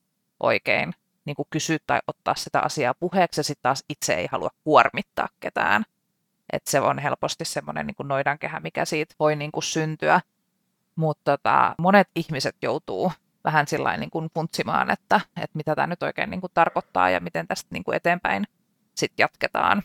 oikein 0.41 0.95
niin 1.31 1.37
kuin 1.37 1.49
kysyä 1.51 1.79
tai 1.87 2.01
ottaa 2.07 2.35
sitä 2.35 2.61
asiaa 2.61 2.95
puheeksi, 2.95 3.41
ja 3.41 3.45
sitten 3.45 3.63
taas 3.63 3.85
itse 3.89 4.15
ei 4.15 4.29
halua 4.33 4.51
kuormittaa 4.65 5.29
ketään. 5.41 5.85
Et 6.53 6.67
se 6.67 6.81
on 6.81 6.99
helposti 6.99 7.45
semmoinen 7.45 7.87
niin 7.87 8.09
noidankehä, 8.09 8.61
mikä 8.61 8.85
siitä 8.85 9.15
voi 9.19 9.37
niin 9.37 9.53
kuin 9.53 9.63
syntyä. 9.63 10.21
Mutta 10.97 11.37
tota, 11.37 11.75
monet 11.79 12.09
ihmiset 12.17 12.57
joutuu 12.63 13.13
vähän 13.45 13.67
sillä 13.67 13.97
niin 13.97 14.11
kuin 14.11 14.31
funtsimaan, 14.35 14.91
että, 14.91 15.21
että 15.37 15.57
mitä 15.57 15.75
tämä 15.75 15.87
nyt 15.87 16.03
oikein 16.03 16.31
niin 16.31 16.41
kuin 16.41 16.51
tarkoittaa 16.55 17.11
ja 17.11 17.21
miten 17.21 17.47
tästä 17.47 17.69
niin 17.71 17.85
kuin 17.85 17.97
eteenpäin 17.97 18.47
sitten 18.95 19.25
jatketaan. 19.25 19.83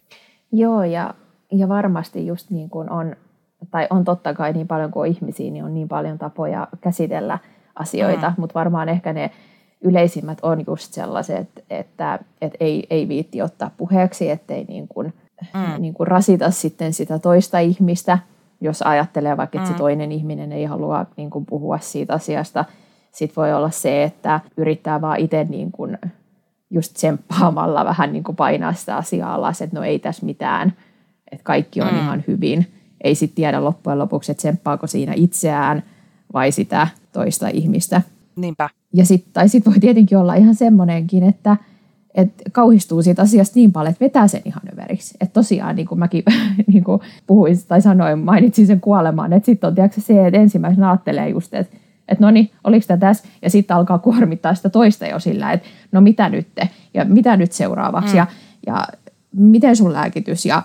Joo, 0.51 0.83
ja, 0.83 1.13
ja 1.51 1.69
varmasti 1.69 2.27
just 2.27 2.49
niin 2.49 2.69
kuin 2.69 2.89
on, 2.89 3.15
tai 3.71 3.87
on 3.89 4.03
totta 4.03 4.33
kai 4.33 4.53
niin 4.53 4.67
paljon 4.67 4.91
kuin 4.91 5.01
on 5.01 5.15
ihmisiä, 5.15 5.51
niin 5.51 5.65
on 5.65 5.73
niin 5.73 5.87
paljon 5.87 6.17
tapoja 6.17 6.67
käsitellä 6.81 7.39
asioita, 7.75 8.29
mm. 8.29 8.35
mutta 8.37 8.53
varmaan 8.53 8.89
ehkä 8.89 9.13
ne 9.13 9.31
yleisimmät 9.85 10.37
on 10.41 10.63
just 10.67 10.93
sellaiset, 10.93 11.49
että, 11.69 12.19
että 12.41 12.57
ei, 12.59 12.87
ei 12.89 13.07
viitti 13.07 13.41
ottaa 13.41 13.71
puheeksi, 13.77 14.29
ettei 14.29 14.63
niin 14.63 14.87
kuin, 14.87 15.13
mm. 15.53 15.81
niin 15.81 15.93
kuin 15.93 16.07
rasita 16.07 16.51
sitten 16.51 16.93
sitä 16.93 17.19
toista 17.19 17.59
ihmistä, 17.59 18.19
jos 18.61 18.81
ajattelee 18.81 19.37
vaikka, 19.37 19.57
että 19.57 19.69
mm. 19.69 19.73
se 19.73 19.77
toinen 19.77 20.11
ihminen 20.11 20.51
ei 20.51 20.65
halua 20.65 21.05
niin 21.17 21.29
kuin 21.29 21.45
puhua 21.45 21.79
siitä 21.79 22.13
asiasta. 22.13 22.65
Sitten 23.11 23.35
voi 23.35 23.53
olla 23.53 23.69
se, 23.69 24.03
että 24.03 24.39
yrittää 24.57 25.01
vaan 25.01 25.19
itse 25.19 25.43
niin 25.43 25.71
kuin 25.71 25.97
just 26.69 26.93
tsemppaamalla 26.93 27.85
vähän 27.85 28.13
niin 28.13 28.23
kuin 28.23 28.35
painaa 28.35 28.73
sitä 28.73 28.97
asiaa 28.97 29.33
alas, 29.33 29.61
että 29.61 29.75
no 29.75 29.83
ei 29.83 29.99
tässä 29.99 30.25
mitään, 30.25 30.73
että 31.31 31.43
kaikki 31.43 31.81
on 31.81 31.91
mm. 31.91 31.99
ihan 31.99 32.23
hyvin. 32.27 32.71
Ei 33.03 33.15
sitten 33.15 33.35
tiedä 33.35 33.63
loppujen 33.63 33.99
lopuksi, 33.99 34.31
että 34.31 34.39
tsemppaako 34.39 34.87
siinä 34.87 35.13
itseään 35.15 35.83
vai 36.33 36.51
sitä 36.51 36.87
toista 37.13 37.47
ihmistä. 37.47 38.01
Niinpä. 38.35 38.69
Ja 38.95 39.05
sit, 39.05 39.25
tai 39.33 39.49
sitten 39.49 39.73
voi 39.73 39.79
tietenkin 39.79 40.17
olla 40.17 40.35
ihan 40.35 40.55
semmoinenkin, 40.55 41.23
että 41.23 41.57
et 42.15 42.29
kauhistuu 42.51 43.03
siitä 43.03 43.21
asiasta 43.21 43.53
niin 43.55 43.71
paljon, 43.71 43.91
että 43.91 44.05
vetää 44.05 44.27
sen 44.27 44.41
ihan 44.45 44.61
överiksi. 44.73 45.17
Että 45.21 45.33
tosiaan, 45.33 45.75
niin 45.75 45.87
kuin 45.87 45.99
mäkin 45.99 46.23
niin 46.73 46.83
kuin 46.83 47.01
puhuin 47.27 47.57
tai 47.67 47.81
sanoin, 47.81 48.19
mainitsin 48.19 48.67
sen 48.67 48.81
kuolemaan, 48.81 49.33
että 49.33 49.45
sitten 49.45 49.67
on 49.67 49.75
tiedätkö, 49.75 50.01
se, 50.01 50.27
että 50.27 50.39
ensimmäisenä 50.39 50.89
ajattelee 50.89 51.29
just, 51.29 51.53
että 51.53 51.77
että 52.07 52.25
no 52.25 52.31
niin, 52.31 52.51
oliko 52.63 52.85
tämä 52.87 52.97
tässä, 52.97 53.27
ja 53.41 53.49
sitten 53.49 53.77
alkaa 53.77 53.99
kuormittaa 53.99 54.55
sitä 54.55 54.69
toista 54.69 55.07
jo 55.07 55.19
sillä, 55.19 55.51
että 55.51 55.67
no 55.91 56.01
mitä 56.01 56.29
nyt, 56.29 56.47
ja 56.93 57.05
mitä 57.05 57.37
nyt 57.37 57.51
seuraavaksi, 57.51 58.13
mm. 58.13 58.17
ja, 58.17 58.27
ja 58.67 58.87
miten 59.31 59.75
sun 59.75 59.93
lääkitys, 59.93 60.45
ja, 60.45 60.63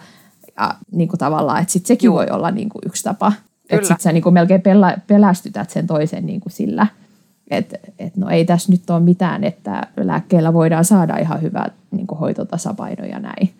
ja 0.56 0.74
niin 0.92 1.08
kuin 1.08 1.18
tavallaan, 1.18 1.60
että 1.60 1.72
sitten 1.72 1.88
sekin 1.88 2.08
Juh. 2.08 2.14
voi 2.14 2.26
olla 2.30 2.50
niin 2.50 2.68
kuin 2.68 2.82
yksi 2.86 3.04
tapa, 3.04 3.32
että 3.70 3.86
sitten 3.86 4.02
sä 4.02 4.12
niin 4.12 4.22
kuin 4.22 4.34
melkein 4.34 4.62
pelä, 4.62 4.98
pelästytät 5.06 5.70
sen 5.70 5.86
toisen 5.86 6.26
niin 6.26 6.40
kuin 6.40 6.52
sillä, 6.52 6.86
että 7.50 7.78
et 7.98 8.16
no 8.16 8.28
ei 8.28 8.44
tässä 8.44 8.72
nyt 8.72 8.90
ole 8.90 9.00
mitään, 9.00 9.44
että 9.44 9.82
lääkkeellä 9.96 10.52
voidaan 10.52 10.84
saada 10.84 11.16
ihan 11.16 11.42
hyvä 11.42 11.66
niin 11.90 12.06
hoitotasapaino 12.20 13.04
ja 13.04 13.18
näin. 13.18 13.54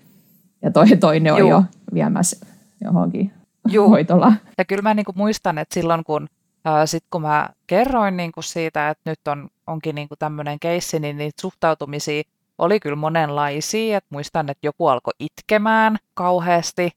Ja 0.62 0.70
toi, 0.70 0.86
toinen 1.00 1.32
on 1.32 1.38
Juu. 1.38 1.50
jo 1.50 1.64
viemässä 1.94 2.46
johonkin 2.84 3.32
Juu. 3.68 3.88
hoitolaan. 3.88 4.40
Ja 4.58 4.64
kyllä 4.64 4.82
mä 4.82 4.94
niin 4.94 5.04
kuin 5.04 5.18
muistan, 5.18 5.58
että 5.58 5.74
silloin 5.74 6.04
kun, 6.04 6.28
äh, 6.66 6.82
sit 6.84 7.04
kun 7.10 7.22
mä 7.22 7.48
kerroin 7.66 8.16
niin 8.16 8.32
kuin 8.32 8.44
siitä, 8.44 8.90
että 8.90 9.10
nyt 9.10 9.28
on, 9.28 9.48
onkin 9.66 9.94
niin 9.94 10.08
tämmöinen 10.18 10.60
keissi, 10.60 11.00
niin 11.00 11.18
niitä 11.18 11.40
suhtautumisia 11.40 12.22
oli 12.58 12.80
kyllä 12.80 12.96
monenlaisia. 12.96 13.96
Et 13.96 14.04
muistan, 14.10 14.50
että 14.50 14.66
joku 14.66 14.86
alkoi 14.86 15.14
itkemään 15.20 15.96
kauheasti 16.14 16.90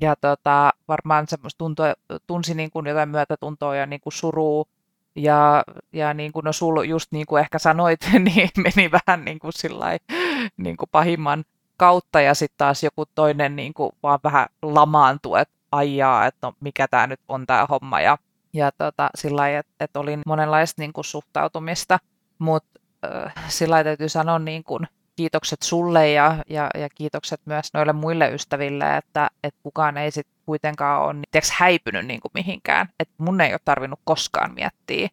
ja 0.00 0.16
tota, 0.16 0.72
varmaan 0.88 1.26
semmoista 1.28 1.58
tuntui, 1.58 1.92
tunsi 2.26 2.54
niin 2.54 2.70
kuin 2.70 2.86
jotain 2.86 3.08
myötätuntoa 3.08 3.76
ja 3.76 3.86
niin 3.86 4.00
kuin 4.00 4.12
surua 4.12 4.64
ja, 5.16 5.64
ja 5.92 6.14
niin 6.14 6.32
kuin 6.32 6.44
no 6.44 6.52
sul 6.52 6.82
just 6.82 7.12
niin 7.12 7.26
kuin 7.26 7.40
ehkä 7.40 7.58
sanoit, 7.58 8.00
niin 8.18 8.50
meni 8.56 8.90
vähän 8.90 9.24
niin 9.24 9.38
kuin 9.38 9.52
sillai, 9.52 9.98
niin 10.56 10.76
kuin 10.76 10.88
pahimman 10.92 11.44
kautta. 11.76 12.20
Ja 12.20 12.34
sitten 12.34 12.58
taas 12.58 12.82
joku 12.82 13.04
toinen 13.14 13.56
niin 13.56 13.74
kuin 13.74 13.92
vaan 14.02 14.20
vähän 14.24 14.46
lamaantui, 14.62 15.40
että 15.40 15.54
aijaa, 15.72 16.26
että 16.26 16.46
no 16.46 16.52
mikä 16.60 16.88
tämä 16.88 17.06
nyt 17.06 17.20
on 17.28 17.46
tämä 17.46 17.66
homma. 17.70 18.00
Ja, 18.00 18.18
ja 18.52 18.72
tota, 18.72 19.10
sillä 19.14 19.58
että 19.58 19.72
et 19.80 19.96
oli 19.96 20.18
monenlaista 20.26 20.82
niin 20.82 20.92
kuin 20.92 21.04
suhtautumista, 21.04 21.98
mutta 22.38 22.80
äh, 23.04 23.34
sillä 23.48 23.84
täytyy 23.84 24.08
sanoa 24.08 24.38
niin 24.38 24.64
kuin, 24.64 24.86
kiitokset 25.16 25.62
sulle 25.62 26.10
ja, 26.10 26.44
ja, 26.50 26.70
ja 26.74 26.88
kiitokset 26.94 27.40
myös 27.44 27.68
noille 27.74 27.92
muille 27.92 28.30
ystäville, 28.34 28.96
että, 28.96 29.30
että 29.42 29.60
kukaan 29.62 29.96
ei 29.96 30.10
sitten 30.10 30.34
kuitenkaan 30.46 31.02
ole 31.02 31.14
tiiäks, 31.30 31.50
häipynyt 31.50 32.06
niin 32.06 32.20
kuin 32.20 32.32
mihinkään. 32.34 32.88
Että 33.00 33.14
mun 33.18 33.40
ei 33.40 33.52
ole 33.52 33.60
tarvinnut 33.64 34.00
koskaan 34.04 34.54
miettiä, 34.54 35.08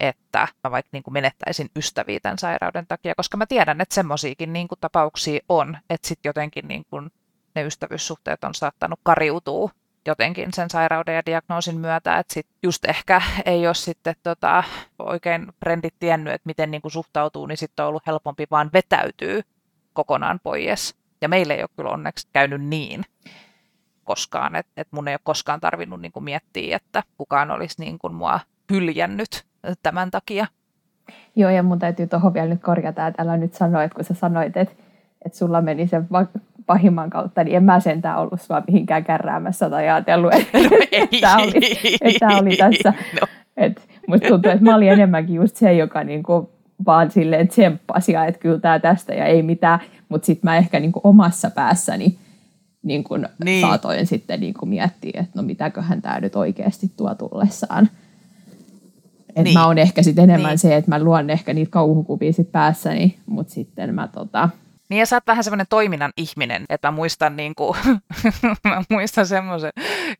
että 0.00 0.48
mä 0.64 0.70
vaikka 0.70 0.90
niin 0.92 1.02
kuin 1.02 1.12
menettäisin 1.12 1.70
ystäviä 1.76 2.20
tämän 2.22 2.38
sairauden 2.38 2.86
takia, 2.86 3.14
koska 3.14 3.36
mä 3.36 3.46
tiedän, 3.46 3.80
että 3.80 3.94
semmoisiakin 3.94 4.52
niin 4.52 4.68
kuin 4.68 4.80
tapauksia 4.80 5.40
on, 5.48 5.78
että 5.90 6.08
sitten 6.08 6.28
jotenkin 6.28 6.68
niin 6.68 6.84
kuin 6.90 7.10
ne 7.54 7.62
ystävyyssuhteet 7.62 8.44
on 8.44 8.54
saattanut 8.54 9.00
kariutua 9.02 9.70
jotenkin 10.06 10.48
sen 10.54 10.70
sairauden 10.70 11.14
ja 11.14 11.22
diagnoosin 11.26 11.78
myötä, 11.78 12.18
että 12.18 12.34
sit 12.34 12.46
just 12.62 12.84
ehkä 12.84 13.22
ei 13.44 13.66
ole 13.66 13.74
sitten 13.74 14.14
tota, 14.22 14.64
oikein 14.98 15.46
frendit 15.60 15.94
tiennyt, 15.98 16.34
että 16.34 16.46
miten 16.46 16.70
niin 16.70 16.82
kuin 16.82 16.92
suhtautuu, 16.92 17.46
niin 17.46 17.56
sitten 17.56 17.84
on 17.84 17.88
ollut 17.88 18.06
helpompi 18.06 18.46
vaan 18.50 18.70
vetäytyy 18.72 19.42
kokonaan 19.92 20.40
pois 20.42 20.96
Ja 21.20 21.28
meille 21.28 21.54
ei 21.54 21.62
ole 21.62 21.68
kyllä 21.76 21.90
onneksi 21.90 22.28
käynyt 22.32 22.62
niin 22.62 23.04
koskaan, 24.04 24.56
että 24.56 24.72
et 24.76 24.88
mun 24.90 25.08
ei 25.08 25.14
ole 25.14 25.20
koskaan 25.24 25.60
tarvinnut 25.60 26.00
niin 26.00 26.12
kuin 26.12 26.24
miettiä, 26.24 26.76
että 26.76 27.02
kukaan 27.18 27.50
olisi 27.50 27.80
niin 27.80 27.98
kuin 27.98 28.14
mua 28.14 28.40
hyljännyt 28.70 29.46
tämän 29.82 30.10
takia. 30.10 30.46
Joo, 31.36 31.50
ja 31.50 31.62
mun 31.62 31.78
täytyy 31.78 32.06
tuohon 32.06 32.34
vielä 32.34 32.48
nyt 32.48 32.62
korjata, 32.62 33.06
että 33.06 33.22
älä 33.22 33.36
nyt 33.36 33.54
sano, 33.54 33.80
että 33.80 33.94
kun 33.94 34.04
sä 34.04 34.14
sanoit, 34.14 34.56
että, 34.56 34.74
että 35.24 35.38
sulla 35.38 35.60
meni 35.60 35.88
sen 35.88 36.06
pahimman 36.68 37.10
kautta, 37.10 37.44
niin 37.44 37.56
en 37.56 37.64
mä 37.64 37.80
sentään 37.80 38.18
ollut 38.18 38.40
sua 38.40 38.62
mihinkään 38.66 39.04
kärräämässä 39.04 39.70
tai 39.70 39.88
ajatellut, 39.88 40.34
että, 40.34 40.58
no 40.62 40.68
että, 40.92 41.16
tämä 41.20 41.36
oli, 41.36 41.52
että 42.00 42.18
tämä 42.20 42.38
oli 42.38 42.56
tässä. 42.56 42.92
No. 43.20 43.26
Et, 43.56 43.88
musta 44.08 44.28
tuntuu, 44.28 44.52
että 44.52 44.64
mä 44.64 44.74
olin 44.74 44.92
enemmänkin 44.92 45.36
just 45.36 45.56
se, 45.56 45.72
joka 45.72 46.04
niinku 46.04 46.50
vaan 46.86 47.10
silleen 47.10 47.48
tsemppasi 47.48 48.14
että 48.28 48.40
kyllä 48.40 48.60
tämä 48.60 48.78
tästä 48.78 49.14
ja 49.14 49.24
ei 49.24 49.42
mitään, 49.42 49.80
mutta 50.08 50.26
sitten 50.26 50.50
mä 50.50 50.56
ehkä 50.56 50.80
niinku 50.80 51.00
omassa 51.04 51.50
päässäni 51.50 52.18
niin 52.82 53.04
kun 53.04 53.28
niin. 53.44 53.60
saatoin 53.60 54.06
sitten 54.06 54.40
niin 54.40 54.54
kun 54.54 54.68
miettiä, 54.68 55.20
että 55.20 55.32
no 55.34 55.42
mitäköhän 55.42 56.02
tämä 56.02 56.20
nyt 56.20 56.36
oikeasti 56.36 56.92
tuo 56.96 57.14
tullessaan. 57.14 57.88
Et 59.36 59.44
niin. 59.44 59.54
Mä 59.54 59.66
oon 59.66 59.78
ehkä 59.78 60.02
sitten 60.02 60.24
enemmän 60.24 60.50
niin. 60.50 60.58
se, 60.58 60.76
että 60.76 60.90
mä 60.90 61.02
luon 61.02 61.30
ehkä 61.30 61.54
niitä 61.54 61.70
kauhukuvia 61.70 62.32
sit 62.32 62.52
päässäni, 62.52 63.18
mutta 63.26 63.52
sitten 63.52 63.94
mä 63.94 64.08
tota, 64.08 64.48
niin 64.88 64.98
ja 64.98 65.06
sä 65.06 65.16
oot 65.16 65.26
vähän 65.26 65.44
semmoinen 65.44 65.66
toiminnan 65.70 66.12
ihminen, 66.16 66.64
että 66.68 66.88
mä 66.88 66.96
muistan, 66.96 67.36
niin 67.36 67.54
kuin, 67.54 67.78
mä 68.64 68.82
muistan 68.90 69.26
semmoisen 69.26 69.72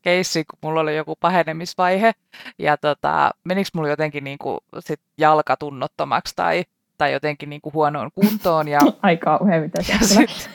keissin, 0.02 0.44
kun 0.50 0.58
mulla 0.62 0.80
oli 0.80 0.96
joku 0.96 1.16
pahenemisvaihe 1.20 2.12
ja 2.58 2.76
tota, 2.76 3.30
menikö 3.44 3.70
mulla 3.75 3.88
jotenkin 3.88 4.25
niin 4.25 4.38
kuin, 4.38 4.58
sit 4.78 5.00
jalka 5.18 5.56
tunnottomaksi 5.56 6.37
tai, 6.37 6.64
tai 6.98 7.12
jotenkin 7.12 7.50
niin 7.50 7.60
kuin 7.60 7.72
huonoon 7.72 8.10
kuntoon. 8.14 8.68
Ja, 8.68 8.80
Aika 9.02 9.38
kauhean, 9.38 9.62
mitä 9.62 9.82
ja 9.88 10.06
sit, 10.06 10.50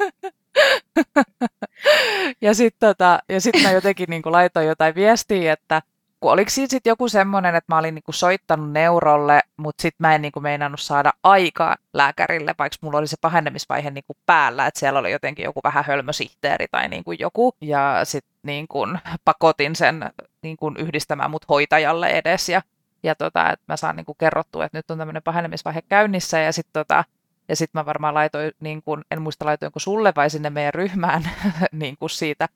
ja 2.40 2.54
sitten 2.54 2.88
tota, 2.88 3.18
ja 3.28 3.40
sit 3.40 3.62
mä 3.62 3.72
jotenkin 3.72 4.10
niin 4.10 4.22
kuin 4.22 4.32
laitoin 4.32 4.66
jotain 4.66 4.94
viestiä, 4.94 5.52
että 5.52 5.82
kun 6.20 6.32
oliko 6.32 6.50
siinä 6.50 6.68
sitten 6.70 6.90
joku 6.90 7.08
semmoinen, 7.08 7.54
että 7.54 7.74
mä 7.74 7.78
olin 7.78 7.94
niinku 7.94 8.12
soittanut 8.12 8.72
neurolle, 8.72 9.40
mutta 9.56 9.82
sitten 9.82 10.06
mä 10.06 10.14
en 10.14 10.22
niinku 10.22 10.40
meinannut 10.40 10.80
saada 10.80 11.12
aikaa 11.22 11.76
lääkärille, 11.94 12.54
vaikka 12.58 12.78
mulla 12.80 12.98
oli 12.98 13.06
se 13.06 13.16
pahennemisvaihe 13.20 13.90
niinku 13.90 14.16
päällä, 14.26 14.66
että 14.66 14.80
siellä 14.80 14.98
oli 14.98 15.12
jotenkin 15.12 15.44
joku 15.44 15.60
vähän 15.64 15.84
hölmösihteeri 15.84 16.66
tai 16.70 16.88
niinku 16.88 17.12
joku. 17.12 17.54
Ja 17.60 18.00
sitten 18.04 18.32
niinku 18.42 18.86
pakotin 19.24 19.76
sen 19.76 20.10
niinku 20.42 20.72
yhdistämään 20.78 21.30
mut 21.30 21.48
hoitajalle 21.48 22.08
edes 22.08 22.48
ja, 22.48 22.62
ja 23.02 23.14
tota, 23.14 23.50
että 23.52 23.64
mä 23.68 23.76
saan 23.76 23.96
niinku 23.96 24.14
kerrottua, 24.14 24.64
että 24.64 24.78
nyt 24.78 24.90
on 24.90 24.98
tämmöinen 24.98 25.22
pahennemisvaihe 25.22 25.82
käynnissä 25.88 26.38
ja 26.38 26.52
sitten 26.52 26.72
tota, 26.72 27.04
ja 27.48 27.56
sitten 27.56 27.78
mä 27.78 27.86
varmaan 27.86 28.14
laitoin, 28.14 28.52
niin 28.60 28.82
kun, 28.82 29.04
en 29.10 29.22
muista 29.22 29.44
laitoinko 29.46 29.78
sulle 29.78 30.12
vai 30.16 30.30
sinne 30.30 30.50
meidän 30.50 30.74
ryhmään 30.74 31.30
niin 31.72 31.96
kuin 31.96 32.10
siitä, 32.10 32.48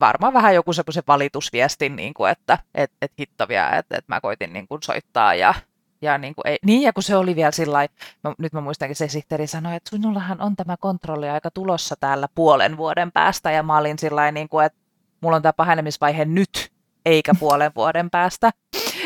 varmaan 0.00 0.32
vähän 0.32 0.54
joku 0.54 0.72
semmoisen 0.72 1.02
valitusviestin, 1.08 1.96
niin 1.96 2.14
kuin, 2.14 2.30
että 2.30 2.58
et, 2.74 2.92
et 3.02 3.12
hittovia, 3.18 3.76
että 3.76 3.98
et 3.98 4.08
mä 4.08 4.20
koitin 4.20 4.52
niin 4.52 4.68
kuin 4.68 4.82
soittaa 4.82 5.34
ja, 5.34 5.54
ja 6.02 6.18
niin, 6.18 6.34
kuin 6.34 6.46
ei, 6.46 6.58
niin, 6.64 6.82
ja 6.82 6.92
kun 6.92 7.02
se 7.02 7.16
oli 7.16 7.36
vielä 7.36 7.50
sillä 7.50 7.88
nyt 8.38 8.52
mä 8.52 8.60
muistankin 8.60 8.96
se 8.96 9.08
sihteeri 9.08 9.46
sanoi, 9.46 9.76
että 9.76 9.90
sinullahan 9.90 10.40
on 10.40 10.56
tämä 10.56 10.76
kontrolli 10.76 11.28
aika 11.28 11.50
tulossa 11.50 11.96
täällä 12.00 12.28
puolen 12.34 12.76
vuoden 12.76 13.12
päästä, 13.12 13.50
ja 13.50 13.62
mä 13.62 13.78
olin 13.78 13.98
sillä 13.98 14.32
niin 14.32 14.48
kuin, 14.48 14.66
että 14.66 14.78
mulla 15.20 15.36
on 15.36 15.42
tämä 15.42 15.52
pahenemisvaihe 15.52 16.24
nyt, 16.24 16.72
eikä 17.04 17.34
puolen 17.40 17.72
vuoden 17.76 18.10
päästä. 18.10 18.50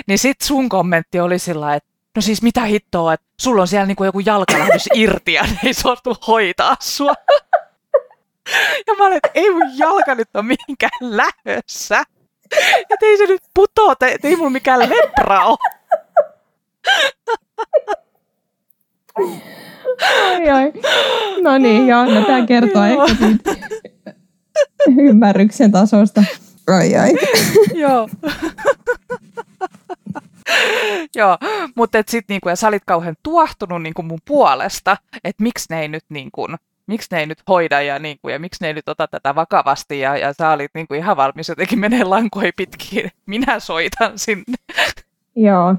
Niin 0.06 0.18
sit 0.18 0.40
sun 0.40 0.68
kommentti 0.68 1.20
oli 1.20 1.38
sillä 1.38 1.74
että 1.74 1.88
no 2.16 2.22
siis 2.22 2.42
mitä 2.42 2.64
hittoa, 2.64 3.12
että 3.12 3.26
sulla 3.40 3.62
on 3.62 3.68
siellä 3.68 3.86
niinku 3.86 4.04
joku 4.04 4.20
jalkalähdys 4.20 4.88
irti 4.94 5.32
ja 5.32 5.42
ne 5.42 5.58
ei 5.62 5.74
suostu 5.74 6.16
hoitaa 6.26 6.76
sua. 6.80 7.14
Ja 8.86 8.94
mä 8.98 9.06
olin, 9.06 9.16
että 9.16 9.30
ei 9.34 9.50
mun 9.50 9.78
jalka 9.78 10.14
nyt 10.14 10.28
ole 10.34 10.42
mihinkään 10.42 10.90
lähössä. 11.00 12.04
Ja 12.90 12.97
ei 13.02 13.19
se 13.19 13.26
nyt 13.26 13.42
putoa, 13.54 13.92
että 13.92 14.28
ei 14.28 14.36
mulla 14.36 14.50
mikään 14.50 14.80
lepra 14.80 15.45
ole. 15.45 15.58
Ai 20.25 20.50
ai. 20.50 20.73
No 21.42 21.58
niin, 21.58 21.88
joo, 21.88 22.04
no 22.04 22.25
tämä 22.25 22.47
kertoo 22.47 22.84
ehkä 22.84 23.16
siitä 23.16 23.54
ymmärryksen 24.99 25.73
tasosta. 25.73 26.25
Ai 26.78 26.97
ai. 26.97 27.10
Joo. 27.75 28.08
Joo, 31.14 31.38
mutta 31.76 31.99
sitten 31.99 32.34
niinku, 32.34 32.49
ja 32.49 32.56
sä 32.56 32.69
olit 32.69 32.82
kauhean 32.86 33.16
tuohtunut 33.23 33.82
niinku 33.82 34.02
mun 34.02 34.19
puolesta, 34.25 34.97
että 35.25 35.42
miksi 35.42 35.66
ne 35.71 35.80
ei 35.80 35.88
nyt 35.88 36.04
niinku, 36.08 36.49
miksi 36.86 37.08
ne 37.12 37.20
ei 37.20 37.26
nyt 37.26 37.38
hoida 37.49 37.80
ja, 37.80 37.99
niin 37.99 38.18
kuin, 38.23 38.32
ja 38.32 38.38
miksi 38.38 38.64
ne 38.64 38.66
ei 38.66 38.75
nyt 38.75 38.88
ota 38.88 39.06
tätä 39.06 39.34
vakavasti 39.34 40.00
ja, 40.00 40.16
ja 40.16 40.32
sä 40.32 40.50
olit 40.50 40.70
niin 40.75 40.88
kuin 40.88 40.99
ihan 40.99 41.16
valmis 41.16 41.49
jotenkin 41.49 41.78
menee 41.78 42.04
lankoja 42.04 42.50
pitkin, 42.56 43.10
minä 43.26 43.60
soitan 43.60 44.18
sinne. 44.18 44.56
Joo. 45.36 45.75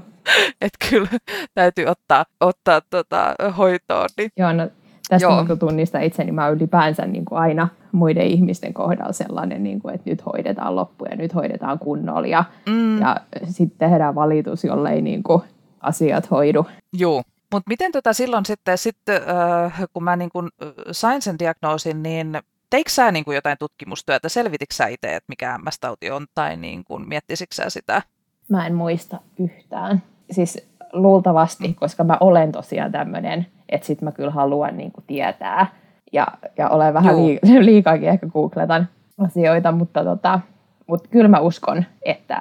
Että 0.60 0.86
kyllä 0.90 1.08
täytyy 1.54 1.86
ottaa, 1.86 2.24
ottaa 2.40 2.80
tota, 2.90 3.34
hoitoon. 3.56 4.08
Niin. 4.16 4.30
Joo, 4.36 4.52
no 4.52 4.68
tästä 5.08 5.28
Joo. 5.28 5.44
Niin 5.44 5.58
tunnistan 5.58 6.02
itseni, 6.02 6.32
mä 6.32 6.48
ylipäänsä 6.48 7.06
niin 7.06 7.24
kuin 7.24 7.38
aina 7.38 7.68
muiden 7.92 8.26
ihmisten 8.26 8.74
kohdalla 8.74 9.12
sellainen, 9.12 9.62
niin 9.62 9.80
kuin, 9.80 9.94
että 9.94 10.10
nyt 10.10 10.26
hoidetaan 10.26 10.76
loppu 10.76 11.04
ja 11.04 11.16
nyt 11.16 11.34
hoidetaan 11.34 11.78
kunnolla 11.78 12.26
ja, 12.26 12.44
mm. 12.68 13.00
ja 13.00 13.16
sitten 13.44 13.88
tehdään 13.90 14.14
valitus, 14.14 14.64
jollei 14.64 15.02
niin 15.02 15.22
kuin, 15.22 15.42
asiat 15.80 16.30
hoidu. 16.30 16.66
Joo. 16.92 17.22
Mutta 17.52 17.68
miten 17.68 17.92
tota 17.92 18.12
silloin 18.12 18.46
sitten, 18.46 18.78
sitten 18.78 19.22
äh, 19.64 19.82
kun 19.92 20.04
mä 20.04 20.16
niin 20.16 20.30
kun 20.30 20.50
sain 20.90 21.22
sen 21.22 21.38
diagnoosin, 21.38 22.02
niin 22.02 22.38
teikö 22.70 22.90
sä 22.90 23.12
niin 23.12 23.24
jotain 23.34 23.58
tutkimustyötä? 23.58 24.28
Selvitikö 24.28 24.74
sä 24.74 24.86
itse, 24.86 25.16
että 25.16 25.28
mikä 25.28 25.58
MS-tauti 25.58 26.10
on, 26.10 26.26
tai 26.34 26.56
niin 26.56 26.84
kun, 26.84 27.08
miettisikö 27.08 27.54
sä 27.54 27.70
sitä? 27.70 28.02
Mä 28.48 28.66
en 28.66 28.74
muista 28.74 29.20
yhtään. 29.38 30.02
Siis 30.30 30.68
luultavasti, 30.92 31.74
koska 31.74 32.04
mä 32.04 32.16
olen 32.20 32.52
tosiaan 32.52 32.92
tämmöinen, 32.92 33.46
että 33.68 33.86
sit 33.86 34.02
mä 34.02 34.12
kyllä 34.12 34.30
haluan 34.30 34.76
niin 34.76 34.92
tietää. 35.06 35.66
Ja, 36.12 36.26
ja 36.58 36.68
olen 36.68 36.94
vähän 36.94 37.16
lii- 37.16 37.40
liikaakin 37.64 38.08
ehkä 38.08 38.26
googletan 38.26 38.88
asioita, 39.18 39.72
mutta, 39.72 40.04
tota, 40.04 40.40
mutta 40.86 41.08
kyllä 41.08 41.28
mä 41.28 41.40
uskon, 41.40 41.84
että, 42.02 42.40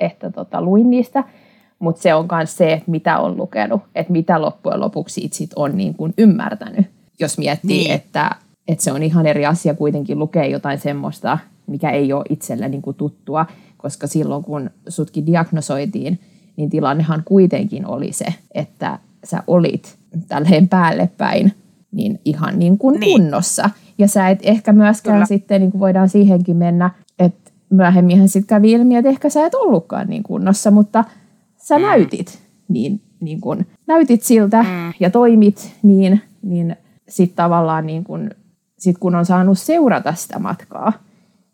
että 0.00 0.30
tota, 0.30 0.62
luin 0.62 0.90
niistä– 0.90 1.24
mutta 1.80 2.02
se 2.02 2.14
on 2.14 2.28
myös 2.32 2.56
se, 2.56 2.72
että 2.72 2.90
mitä 2.90 3.18
on 3.18 3.36
lukenut, 3.36 3.82
että 3.94 4.12
mitä 4.12 4.42
loppujen 4.42 4.80
lopuksi 4.80 5.24
itse 5.24 5.46
on 5.56 5.76
niin 5.76 5.94
kuin 5.94 6.14
ymmärtänyt. 6.18 6.86
Jos 7.20 7.38
miettii, 7.38 7.78
niin. 7.78 7.90
että, 7.90 8.30
että 8.68 8.84
se 8.84 8.92
on 8.92 9.02
ihan 9.02 9.26
eri 9.26 9.46
asia 9.46 9.74
kuitenkin 9.74 10.18
lukea 10.18 10.46
jotain 10.46 10.78
semmoista, 10.78 11.38
mikä 11.66 11.90
ei 11.90 12.12
ole 12.12 12.24
itselle 12.28 12.68
niin 12.68 12.82
kuin 12.82 12.96
tuttua, 12.96 13.46
koska 13.76 14.06
silloin 14.06 14.44
kun 14.44 14.70
sutkin 14.88 15.26
diagnosoitiin, 15.26 16.18
niin 16.56 16.70
tilannehan 16.70 17.22
kuitenkin 17.24 17.86
oli 17.86 18.12
se, 18.12 18.26
että 18.54 18.98
sä 19.24 19.42
olit 19.46 19.96
tälleen 20.28 20.68
päälle 20.68 21.10
päin 21.16 21.52
niin 21.92 22.20
ihan 22.24 22.58
niin 22.58 22.78
kuin 22.78 23.00
niin. 23.00 23.20
kunnossa. 23.20 23.70
Ja 23.98 24.08
sä 24.08 24.28
et 24.28 24.38
ehkä 24.42 24.72
myöskään 24.72 25.16
Kyllä. 25.16 25.26
sitten, 25.26 25.60
niin 25.60 25.70
kuin 25.70 25.80
voidaan 25.80 26.08
siihenkin 26.08 26.56
mennä, 26.56 26.90
että 27.18 27.50
myöhemminhän 27.70 28.28
sitten 28.28 28.46
kävi 28.46 28.72
ilmi, 28.72 28.96
että 28.96 29.08
ehkä 29.08 29.28
sä 29.28 29.46
et 29.46 29.54
ollutkaan 29.54 30.06
niin 30.08 30.22
kunnossa, 30.22 30.70
mutta– 30.70 31.04
sä 31.62 31.78
mm. 31.78 31.82
näytit, 31.82 32.38
niin, 32.68 33.00
niin 33.20 33.40
kun, 33.40 33.66
näytit 33.86 34.22
siltä 34.22 34.62
mm. 34.62 34.92
ja 35.00 35.10
toimit, 35.10 35.72
niin, 35.82 36.20
niin 36.42 36.76
sitten 37.08 37.36
tavallaan 37.36 37.86
niin 37.86 38.04
kun, 38.04 38.30
sit 38.78 38.98
kun 38.98 39.14
on 39.14 39.26
saanut 39.26 39.58
seurata 39.58 40.14
sitä 40.14 40.38
matkaa, 40.38 40.92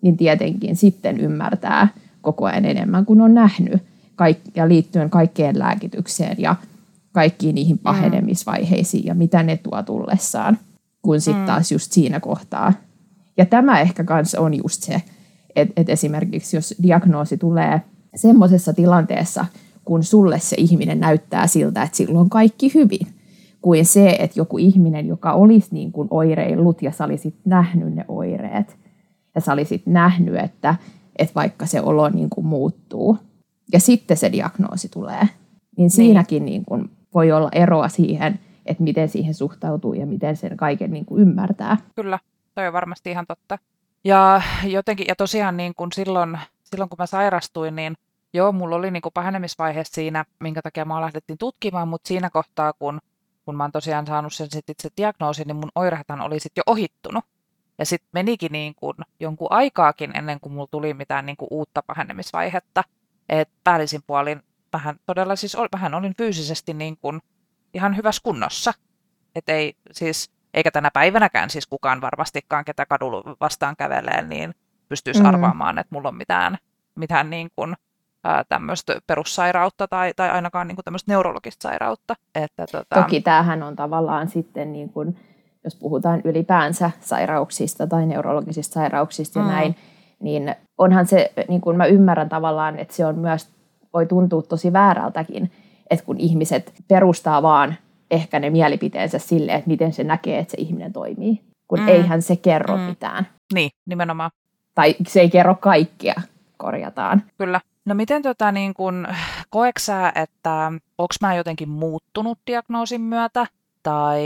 niin 0.03 0.17
tietenkin 0.17 0.77
sitten 0.77 1.21
ymmärtää 1.21 1.89
koko 2.23 2.45
ajan 2.45 2.65
enemmän 2.65 3.07
kuin 3.07 3.21
on 3.21 3.35
nähnyt 3.35 3.83
kaik- 4.15 4.51
ja 4.55 4.69
liittyen 4.69 5.11
kaikkeen 5.11 5.59
lääkitykseen 5.59 6.37
ja 6.39 6.57
kaikkiin 7.13 7.55
niihin 7.55 7.77
mm. 7.77 7.83
pahenemisvaiheisiin 7.83 9.05
ja 9.05 9.15
mitä 9.15 9.43
ne 9.43 9.57
tuo 9.57 9.83
tullessaan, 9.83 10.59
kun 11.03 11.21
sitten 11.21 11.43
mm. 11.43 11.47
taas 11.47 11.73
just 11.73 11.93
siinä 11.93 12.21
kohtaa. 12.21 12.73
Ja 13.37 13.47
tämä 13.47 13.81
ehkä 13.81 14.05
kans 14.05 14.35
on 14.35 14.55
just 14.55 14.83
se, 14.83 15.03
että 15.57 15.73
et 15.77 15.89
esimerkiksi 15.89 16.57
jos 16.57 16.75
diagnoosi 16.83 17.37
tulee 17.37 17.83
semmoisessa 18.15 18.73
tilanteessa, 18.73 19.47
kun 19.87 20.05
sulle 20.05 20.39
se 20.39 20.57
ihminen 20.59 21.01
näyttää 21.01 21.47
siltä, 21.47 21.83
että 21.83 21.97
sillä 21.97 22.21
on 22.21 22.31
kaikki 22.31 22.75
hyvin, 22.75 23.07
kuin 23.63 23.87
se, 23.87 24.11
että 24.11 24.41
joku 24.41 24.59
ihminen, 24.59 25.07
joka 25.07 25.33
olisi 25.33 25.69
niin 25.71 25.93
kuin 25.93 26.09
oireillut 26.11 26.83
ja 26.83 26.93
sä 26.93 27.05
olisit 27.05 27.35
nähnyt 27.45 27.95
ne 27.95 28.05
oireet 28.09 28.77
ja 29.35 29.41
sä 29.41 29.53
olisit 29.53 29.87
nähnyt, 29.87 30.37
että, 30.37 30.75
että 31.19 31.35
vaikka 31.35 31.67
se 31.67 31.81
olo 31.81 32.09
niin 32.09 32.31
kuin 32.31 32.47
muuttuu 32.47 33.19
ja 33.73 33.81
sitten 33.81 34.17
se 34.17 34.33
diagnoosi 34.33 34.89
tulee, 34.89 35.21
niin, 35.21 35.31
niin. 35.77 35.91
siinäkin 35.91 36.45
niin 36.45 36.65
kuin 36.65 36.91
voi 37.15 37.33
olla 37.33 37.49
eroa 37.53 37.89
siihen, 37.89 38.39
että 38.67 38.83
miten 38.83 39.09
siihen 39.09 39.35
suhtautuu 39.35 39.95
ja 39.95 40.07
miten 40.07 40.37
sen 40.37 40.57
kaiken 40.57 40.91
niin 40.91 41.05
kuin 41.05 41.23
ymmärtää. 41.23 41.77
Kyllä, 41.95 42.19
toi 42.55 42.67
on 42.67 42.73
varmasti 42.73 43.11
ihan 43.11 43.27
totta. 43.29 43.59
Ja 44.05 44.43
jotenkin, 44.65 45.07
ja 45.09 45.17
tosiaan 45.17 45.57
niin 45.57 45.73
kuin 45.77 45.93
silloin, 45.93 46.39
silloin 46.65 46.89
kun 46.89 46.97
mä 46.99 47.07
sairastuin, 47.07 47.77
niin 47.77 47.95
Joo, 48.37 48.53
mulla 48.53 48.77
oli 48.77 48.91
niinku 48.91 49.11
pahenemisvaihe 49.11 49.85
siinä, 49.85 50.25
minkä 50.41 50.63
takia 50.63 50.85
mä 50.85 51.01
lähdettiin 51.01 51.39
tutkimaan, 51.39 51.89
mutta 51.89 52.09
siinä 52.09 52.31
kohtaa, 52.31 52.73
kun 52.73 53.01
kun 53.47 53.57
mä 53.57 53.65
oon 53.65 53.73
tosiaan 53.73 54.07
saanut 54.07 54.33
sen 54.33 54.51
sit 54.51 54.71
itse 54.71 54.89
diagnoosin, 54.97 55.47
niin 55.47 55.57
mun 55.57 55.71
oirehan 55.75 56.21
oli 56.21 56.41
sitten 56.41 56.63
jo 56.67 56.73
ohittunut. 56.73 57.25
Ja 57.79 57.87
sitten 57.87 58.09
menikin 58.13 58.53
niin 58.53 58.75
kuin 58.75 58.95
jonkun 59.21 59.47
aikaakin 59.51 60.17
ennen 60.17 60.41
kuin 60.41 60.53
mulla 60.53 60.69
tuli 60.71 60.95
mitään 60.95 61.27
niin 61.27 61.37
kuin 61.37 61.49
uutta 61.51 61.83
pahenemisvaihetta. 61.83 62.85
Että 63.29 63.55
päällisin 63.65 64.01
puolin 64.07 64.43
vähän 64.73 64.97
todella 65.07 65.37
siis 65.37 65.57
vähän 65.73 65.95
olin 65.95 66.15
fyysisesti 66.19 66.75
niin 66.75 66.97
kuin 66.97 67.21
ihan 67.75 67.97
hyvässä 67.97 68.21
kunnossa. 68.23 68.73
Et 69.35 69.49
ei 69.49 69.77
siis, 69.93 70.31
eikä 70.55 70.71
tänä 70.71 70.91
päivänäkään 70.91 71.51
siis 71.51 71.67
kukaan 71.67 72.01
varmastikaan, 72.01 72.65
ketä 72.65 72.87
kadulla 72.87 73.37
vastaan 73.41 73.77
kävelee, 73.77 74.23
niin 74.23 74.55
pystyisi 74.89 75.21
mm. 75.21 75.27
arvaamaan, 75.27 75.79
että 75.79 75.95
mulla 75.95 76.09
on 76.09 76.17
mitään, 76.17 76.59
mitään 76.95 77.31
niin 77.31 77.51
kuin, 77.57 77.77
tämmöistä 78.49 79.01
perussairautta 79.07 79.89
tai, 79.89 80.13
tai 80.17 80.31
ainakaan 80.31 80.69
niin 80.69 80.77
kuin 80.77 80.85
tämmöistä 80.85 81.13
neurologista 81.13 81.69
sairautta. 81.69 82.15
Että, 82.35 82.67
tota... 82.73 83.03
Toki 83.03 83.21
tämähän 83.21 83.63
on 83.63 83.77
tavallaan 83.77 84.29
sitten, 84.29 84.73
niin 84.73 84.89
kuin, 84.89 85.17
jos 85.65 85.77
puhutaan 85.77 86.21
ylipäänsä 86.25 86.91
sairauksista 87.01 87.87
tai 87.87 88.07
neurologisista 88.07 88.75
sairauksista 88.75 89.41
mm. 89.41 89.47
ja 89.47 89.53
näin, 89.53 89.77
niin 90.21 90.55
onhan 90.79 91.07
se, 91.07 91.33
niin 91.49 91.61
kuin 91.61 91.77
mä 91.77 91.87
ymmärrän 91.87 92.29
tavallaan, 92.29 92.79
että 92.79 92.95
se 92.95 93.07
on 93.07 93.19
myös, 93.19 93.49
voi 93.93 94.07
tuntua 94.07 94.43
tosi 94.43 94.73
väärältäkin, 94.73 95.51
että 95.91 96.05
kun 96.05 96.21
ihmiset 96.21 96.73
perustaa 96.89 97.43
vaan 97.43 97.77
ehkä 98.11 98.39
ne 98.39 98.51
mielipiteensä 98.51 99.19
sille, 99.19 99.55
että 99.55 99.69
miten 99.69 99.93
se 99.93 100.05
näkee, 100.05 100.39
että 100.39 100.51
se 100.51 100.57
ihminen 100.61 100.93
toimii, 100.93 101.41
kun 101.69 101.81
mm. 101.81 101.89
eihän 101.89 102.23
se 102.23 102.37
kerro 102.37 102.77
mm. 102.77 102.83
mitään. 102.83 103.27
Niin, 103.55 103.71
nimenomaan. 103.87 104.31
Tai 104.75 104.95
se 105.09 105.21
ei 105.21 105.31
kerro 105.31 105.55
kaikkia, 105.55 106.15
korjataan. 106.57 107.23
Kyllä. 107.39 107.61
No 107.87 107.95
miten 107.95 108.23
tota, 108.23 108.53
niin 108.53 108.75
kun, 108.75 109.07
koeksää, 109.51 110.13
että 110.15 110.73
onko 110.99 111.15
mä 111.21 111.35
jotenkin 111.35 111.69
muuttunut 111.69 112.39
diagnoosin 112.47 113.01
myötä? 113.01 113.47
Tai 113.83 114.23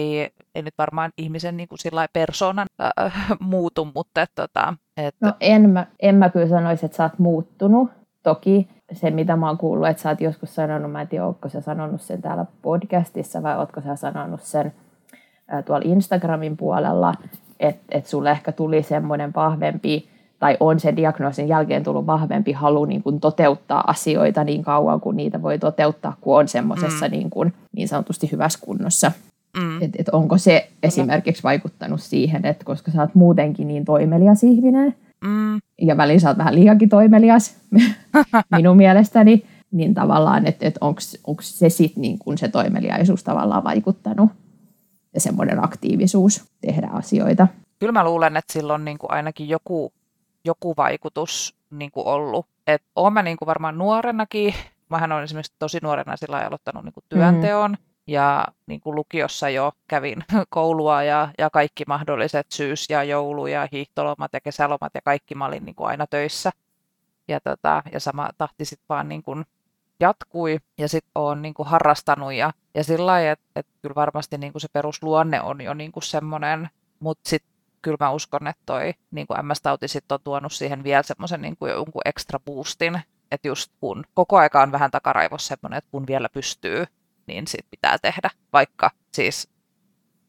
ei 0.54 0.62
nyt 0.62 0.74
varmaan 0.78 1.10
ihmisen 1.16 1.56
niin 1.56 1.68
kuin 1.68 1.78
sillä 1.78 2.08
persoonan 2.12 2.66
äh, 2.80 3.12
muutu, 3.40 3.88
mutta 3.94 4.22
että, 4.22 4.42
tota, 4.42 4.74
että... 4.96 5.26
No 5.26 5.32
en 5.40 5.70
mä, 5.70 5.86
en 6.00 6.14
mä 6.14 6.28
kyllä 6.28 6.48
sanoisi, 6.48 6.86
että 6.86 6.96
sä 6.96 7.02
oot 7.02 7.18
muuttunut. 7.18 7.90
Toki 8.22 8.68
se, 8.92 9.10
mitä 9.10 9.36
mä 9.36 9.46
oon 9.46 9.58
kuullut, 9.58 9.88
että 9.88 10.02
sä 10.02 10.08
oot 10.08 10.20
joskus 10.20 10.54
sanonut, 10.54 10.92
mä 10.92 11.00
en 11.00 11.08
tiedä, 11.08 11.26
onko 11.26 11.48
sä 11.48 11.60
sanonut 11.60 12.00
sen 12.00 12.22
täällä 12.22 12.46
podcastissa 12.62 13.42
vai 13.42 13.56
ootko 13.56 13.80
sä 13.80 13.96
sanonut 13.96 14.42
sen 14.42 14.72
äh, 15.52 15.64
tuolla 15.64 15.84
Instagramin 15.84 16.56
puolella, 16.56 17.14
että 17.60 17.84
et 17.90 18.06
sulle 18.06 18.30
ehkä 18.30 18.52
tuli 18.52 18.82
semmoinen 18.82 19.32
vahvempi 19.36 20.08
tai 20.40 20.56
on 20.60 20.80
se 20.80 20.96
diagnoosin 20.96 21.48
jälkeen 21.48 21.84
tullut 21.84 22.06
vahvempi 22.06 22.52
halu 22.52 22.84
niin 22.84 23.02
kuin 23.02 23.20
toteuttaa 23.20 23.84
asioita 23.86 24.44
niin 24.44 24.62
kauan 24.62 25.00
kuin 25.00 25.16
niitä 25.16 25.42
voi 25.42 25.58
toteuttaa, 25.58 26.16
kun 26.20 26.38
on 26.38 26.48
semmoisessa 26.48 27.06
mm. 27.06 27.12
niin, 27.12 27.30
kuin, 27.30 27.54
niin 27.76 27.88
sanotusti 27.88 28.32
hyvässä 28.32 28.58
kunnossa. 28.62 29.12
Mm. 29.56 29.82
Et, 29.82 29.90
et 29.98 30.08
onko 30.08 30.38
se 30.38 30.70
esimerkiksi 30.82 31.42
vaikuttanut 31.42 32.00
siihen, 32.00 32.46
että 32.46 32.64
koska 32.64 32.90
sä 32.90 33.00
oot 33.00 33.14
muutenkin 33.14 33.68
niin 33.68 33.84
toimelias 33.84 34.44
ihminen, 34.44 34.94
mm. 35.24 35.58
ja 35.80 35.96
välillä 35.96 36.20
sä 36.20 36.28
oot 36.28 36.38
vähän 36.38 36.54
liiankin 36.54 36.88
toimelias 36.88 37.56
minun 38.56 38.76
mielestäni, 38.76 39.44
niin 39.72 39.94
tavallaan, 39.94 40.46
että 40.46 40.66
et 40.66 40.78
onko 40.80 41.40
se 41.40 41.68
sitten 41.68 42.00
niin 42.02 42.18
kuin 42.18 42.38
se 42.38 42.48
toimeliaisuus 42.48 43.24
tavallaan 43.24 43.64
vaikuttanut 43.64 44.30
ja 45.14 45.20
semmoinen 45.20 45.64
aktiivisuus 45.64 46.44
tehdä 46.60 46.88
asioita. 46.92 47.48
Kyllä 47.78 47.92
mä 47.92 48.04
luulen, 48.04 48.36
että 48.36 48.52
silloin 48.52 48.84
niin 48.84 48.98
kuin 48.98 49.10
ainakin 49.10 49.48
joku 49.48 49.92
joku 50.44 50.74
vaikutus 50.76 51.56
niin 51.70 51.90
kuin 51.90 52.06
ollut. 52.06 52.46
Et 52.66 52.82
olen 52.96 53.12
mä 53.12 53.22
niin 53.22 53.36
kuin 53.36 53.46
varmaan 53.46 53.78
nuorenakin, 53.78 54.54
mähän 54.88 55.12
olen 55.12 55.24
esimerkiksi 55.24 55.52
tosi 55.58 55.78
nuorena 55.82 56.16
sillä 56.16 56.38
aloittanut 56.38 56.84
niin 56.84 56.92
kuin 56.92 57.04
työnteon, 57.08 57.70
mm. 57.70 57.76
ja 58.06 58.46
niin 58.66 58.80
kuin 58.80 58.94
lukiossa 58.96 59.48
jo 59.50 59.72
kävin 59.88 60.24
koulua 60.48 61.02
ja, 61.02 61.28
ja 61.38 61.50
kaikki 61.50 61.84
mahdolliset 61.86 62.46
syys- 62.50 62.90
ja 62.90 63.04
joulu- 63.04 63.46
ja 63.46 63.68
hiihtolomat 63.72 64.32
ja 64.32 64.40
kesälomat 64.40 64.94
ja 64.94 65.00
kaikki 65.04 65.34
mä 65.34 65.46
olin 65.46 65.64
niin 65.64 65.74
kuin 65.74 65.88
aina 65.88 66.06
töissä. 66.06 66.50
Ja, 67.28 67.40
tota, 67.40 67.82
ja 67.92 68.00
sama 68.00 68.30
tahti 68.38 68.64
sitten 68.64 68.86
vaan 68.88 69.08
niin 69.08 69.22
kuin 69.22 69.44
jatkui 70.00 70.58
ja 70.78 70.88
sitten 70.88 71.10
olen 71.14 71.42
niin 71.42 71.54
kuin 71.54 71.68
harrastanut 71.68 72.32
ja, 72.32 72.52
ja 72.74 72.84
sillä 72.84 73.06
lailla, 73.06 73.30
että 73.30 73.44
et 73.56 73.66
kyllä 73.82 73.94
varmasti 73.94 74.38
niin 74.38 74.52
kuin 74.52 74.62
se 74.62 74.68
perusluonne 74.72 75.42
on 75.42 75.60
jo 75.60 75.74
niin 75.74 75.92
kuin 75.92 76.02
semmoinen, 76.02 76.70
mutta 77.00 77.28
sitten 77.28 77.49
kyllä 77.82 77.96
mä 78.00 78.10
uskon, 78.10 78.46
että 78.46 78.62
toi 78.66 78.94
niin 79.10 79.26
kuin 79.26 79.46
MS-tauti 79.46 79.88
sit 79.88 80.12
on 80.12 80.18
tuonut 80.24 80.52
siihen 80.52 80.84
vielä 80.84 81.02
semmoisen 81.02 81.40
niin 81.40 81.56
kuin 81.56 81.72
jonkun 81.72 82.02
extra 82.04 82.40
boostin, 82.40 83.00
että 83.30 83.48
just 83.48 83.72
kun 83.80 84.04
koko 84.14 84.38
aika 84.38 84.62
on 84.62 84.72
vähän 84.72 84.90
takaraivossa 84.90 85.48
semmoinen, 85.48 85.78
että 85.78 85.90
kun 85.90 86.06
vielä 86.06 86.28
pystyy, 86.28 86.84
niin 87.26 87.46
sit 87.46 87.66
pitää 87.70 87.98
tehdä, 87.98 88.30
vaikka 88.52 88.90
siis 89.12 89.48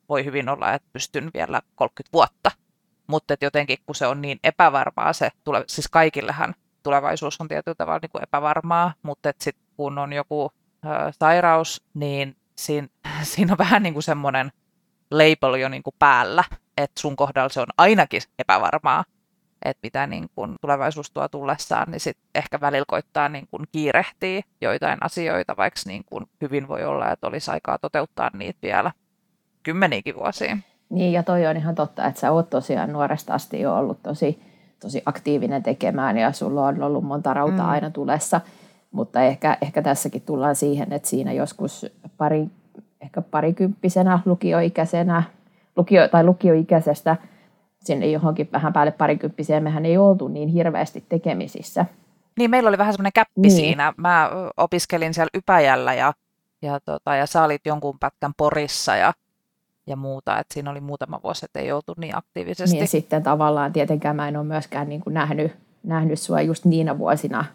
voi 0.10 0.26
hyvin 0.26 0.50
olla, 0.50 0.74
että 0.74 0.90
pystyn 0.94 1.32
vielä 1.34 1.62
30 1.76 2.14
vuotta, 2.14 2.52
mutta 3.08 3.34
että 3.34 3.46
jotenkin 3.46 3.78
kun 3.86 3.96
se 3.96 4.08
on 4.08 4.22
niin 4.22 4.40
epävarmaa 4.44 5.14
se, 5.14 5.30
tule, 5.44 5.64
siis 5.68 5.88
kaikillehan 5.88 6.56
tulevaisuus 6.84 7.42
on 7.42 7.48
tietyllä 7.48 7.76
tavalla 7.76 8.00
niin 8.02 8.12
kuin 8.12 8.24
epävarmaa, 8.24 8.94
mutta 9.04 9.30
että 9.30 9.44
sit 9.44 9.58
kun 9.78 9.98
on 9.98 10.14
joku 10.14 10.52
ö, 10.86 10.88
sairaus, 11.20 11.84
niin 11.94 12.36
siinä, 12.56 12.88
siinä 13.24 13.54
on 13.54 13.58
vähän 13.58 13.84
niin 13.84 13.94
kuin 13.94 14.04
semmoinen 14.04 14.52
label 15.12 15.54
jo 15.54 15.70
niin 15.70 15.84
kuin 15.84 15.96
päällä, 16.00 16.44
että 16.78 17.02
sun 17.02 17.16
kohdalla 17.16 17.50
se 17.50 17.62
on 17.62 17.68
ainakin 17.78 18.22
epävarmaa, 18.40 19.04
että 19.66 19.80
mitä 19.84 20.08
niin 20.08 20.30
kun 20.36 20.56
tulevaisuus 20.62 21.12
tuo 21.12 21.28
tullessaan, 21.28 21.92
niin 21.92 22.00
sitten 22.00 22.26
ehkä 22.36 22.62
välillä 22.62 22.86
koittaa 22.88 23.30
niin 23.30 23.48
kun 23.52 23.66
kiirehtiä 23.72 24.42
joitain 24.62 24.98
asioita, 25.02 25.58
vaikka 25.58 25.82
niin 25.86 26.04
kun 26.06 26.28
hyvin 26.42 26.68
voi 26.68 26.84
olla, 26.84 27.12
että 27.12 27.28
olisi 27.28 27.52
aikaa 27.52 27.78
toteuttaa 27.78 28.30
niitä 28.34 28.60
vielä 28.62 28.92
kymmeniäkin 29.64 30.16
vuosia. 30.16 30.58
Niin, 30.90 31.14
ja 31.14 31.24
toi 31.24 31.48
on 31.48 31.58
ihan 31.58 31.76
totta, 31.76 32.06
että 32.06 32.20
sä 32.20 32.32
oot 32.32 32.50
tosiaan 32.50 32.94
nuoresta 32.94 33.34
asti 33.34 33.62
jo 33.62 33.76
ollut 33.76 34.04
tosi, 34.04 34.42
tosi 34.80 35.04
aktiivinen 35.06 35.64
tekemään, 35.64 36.18
ja 36.18 36.32
sulla 36.32 36.68
on 36.68 36.84
ollut 36.84 37.04
monta 37.04 37.34
rautaa 37.34 37.66
mm. 37.66 37.72
aina 37.72 37.90
tulessa, 37.90 38.42
mutta 38.92 39.22
ehkä, 39.22 39.58
ehkä 39.62 39.82
tässäkin 39.82 40.22
tullaan 40.22 40.56
siihen, 40.56 40.94
että 40.94 41.10
siinä 41.10 41.34
joskus 41.34 41.86
pari, 42.18 42.48
ehkä 43.02 43.22
parikymppisenä, 43.22 44.20
lukioikäisenä, 44.26 45.24
lukio- 45.76 46.08
tai 46.12 46.24
lukioikäisestä 46.24 47.18
sinne 47.84 48.08
johonkin 48.08 48.50
vähän 48.52 48.74
päälle 48.74 48.92
parikymppiseen, 48.92 49.64
mehän 49.64 49.86
ei 49.86 49.98
oltu 49.98 50.28
niin 50.28 50.50
hirveästi 50.50 51.04
tekemisissä. 51.10 51.86
Niin, 52.38 52.52
meillä 52.52 52.68
oli 52.68 52.78
vähän 52.78 52.94
semmoinen 52.94 53.14
käppi 53.14 53.42
niin. 53.42 53.52
siinä. 53.52 53.94
Mä 53.98 54.30
opiskelin 54.58 55.14
siellä 55.14 55.30
Ypäjällä 55.34 55.94
ja, 55.94 56.14
ja, 56.62 56.80
tota, 56.80 57.16
ja 57.16 57.26
sä 57.26 57.44
olit 57.44 57.62
jonkun 57.66 58.00
pätkän 58.00 58.32
Porissa 58.38 58.96
ja, 58.96 59.14
ja 59.88 59.96
muuta. 59.96 60.40
Et 60.40 60.48
siinä 60.54 60.72
oli 60.72 60.82
muutama 60.82 61.20
vuosi, 61.24 61.46
että 61.46 61.60
ei 61.60 61.72
oltu 61.72 61.94
niin 61.98 62.18
aktiivisesti. 62.18 62.78
Niin 62.78 62.88
sitten 62.88 63.24
tavallaan 63.24 63.74
tietenkään 63.74 64.16
mä 64.16 64.28
en 64.28 64.38
ole 64.38 64.46
myöskään 64.46 64.90
niin 64.90 65.02
kuin 65.02 65.14
nähnyt, 65.14 65.52
nähnyt 65.84 66.20
sua 66.20 66.42
just 66.42 66.66
niinä 66.66 66.98
vuosina 66.98 67.46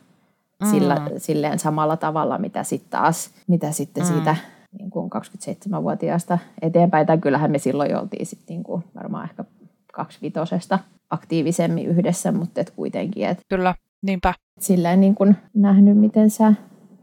mm. 0.61 0.71
sillä, 0.71 1.11
silleen 1.17 1.59
samalla 1.59 1.97
tavalla, 1.97 2.39
mitä 2.39 2.63
sitten 2.63 2.91
taas, 2.91 3.31
mitä 3.47 3.73
sitten 3.73 4.05
mm. 4.05 4.09
siitä 4.09 4.37
niin 4.79 4.91
kuin 4.91 5.11
27-vuotiaasta 5.11 6.39
eteenpäin. 6.63 7.07
Tai 7.07 7.19
kyllähän 7.19 7.51
me 7.51 7.59
silloin 7.59 7.91
jo 7.91 8.01
oltiin 8.01 8.27
sitten 8.27 8.55
niin 8.55 8.65
kuin 8.65 8.85
varmaan 8.95 9.25
ehkä 9.25 9.45
kaksivitosesta 9.93 10.79
aktiivisemmin 11.11 11.87
yhdessä, 11.87 12.33
mutta 12.33 12.61
et 12.61 12.71
kuitenkin. 12.71 13.27
Et 13.27 13.39
Kyllä, 13.49 13.75
niinpä. 14.03 14.35
Silleen 14.61 15.01
niin 15.01 15.15
kuin 15.15 15.37
nähnyt, 15.55 15.99
miten 15.99 16.31
sä 16.31 16.53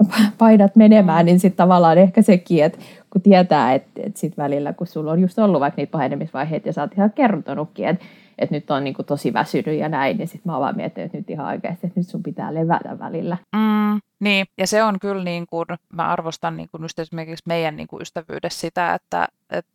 paidat 0.38 0.76
menemään, 0.76 1.26
niin 1.26 1.40
sitten 1.40 1.58
tavallaan 1.58 1.98
ehkä 1.98 2.22
sekin, 2.22 2.64
että 2.64 2.80
kun 3.10 3.22
tietää, 3.22 3.74
että, 3.74 4.02
että 4.04 4.20
sitten 4.20 4.44
välillä, 4.44 4.74
kun 4.74 4.88
sulla 4.88 5.12
on 5.12 5.22
just 5.22 5.40
ollut 5.40 5.62
vaikka 5.62 5.82
niitä 5.82 5.92
pahenemisvaiheita 5.92 6.70
ja 6.70 6.74
sä 6.74 6.82
oot 6.82 6.94
ihan 6.94 7.12
kertonutkin, 7.12 7.88
että, 7.88 8.06
että 8.40 8.56
nyt 8.56 8.72
on 8.72 8.84
niin 8.84 8.94
kuin 8.94 9.06
tosi 9.06 9.34
väsynyt 9.34 9.80
ja 9.80 9.90
näin, 9.90 10.18
niin 10.18 10.28
sitten 10.28 10.50
mä 10.50 10.54
oon 10.54 10.62
vaan 10.62 10.76
miettinyt, 10.76 11.06
että 11.06 11.18
nyt 11.18 11.30
ihan 11.30 11.48
oikeasti, 11.48 11.88
että 11.88 12.00
nyt 12.00 12.08
sun 12.08 12.24
pitää 12.24 12.54
levätä 12.54 13.00
välillä. 13.00 13.38
Mm, 13.56 14.00
niin, 14.24 14.46
ja 14.58 14.68
se 14.68 14.84
on 14.84 15.00
kyllä, 15.00 15.24
niin 15.24 15.48
kuin, 15.48 15.66
mä 15.94 16.08
arvostan 16.08 16.58
niin 16.58 16.70
kuin 16.70 16.86
esimerkiksi 16.98 17.44
meidän 17.48 17.76
niin 17.76 17.88
kuin 17.88 18.02
ystävyydessä 18.02 18.60
sitä, 18.60 18.94
että, 18.94 19.28
että 19.50 19.72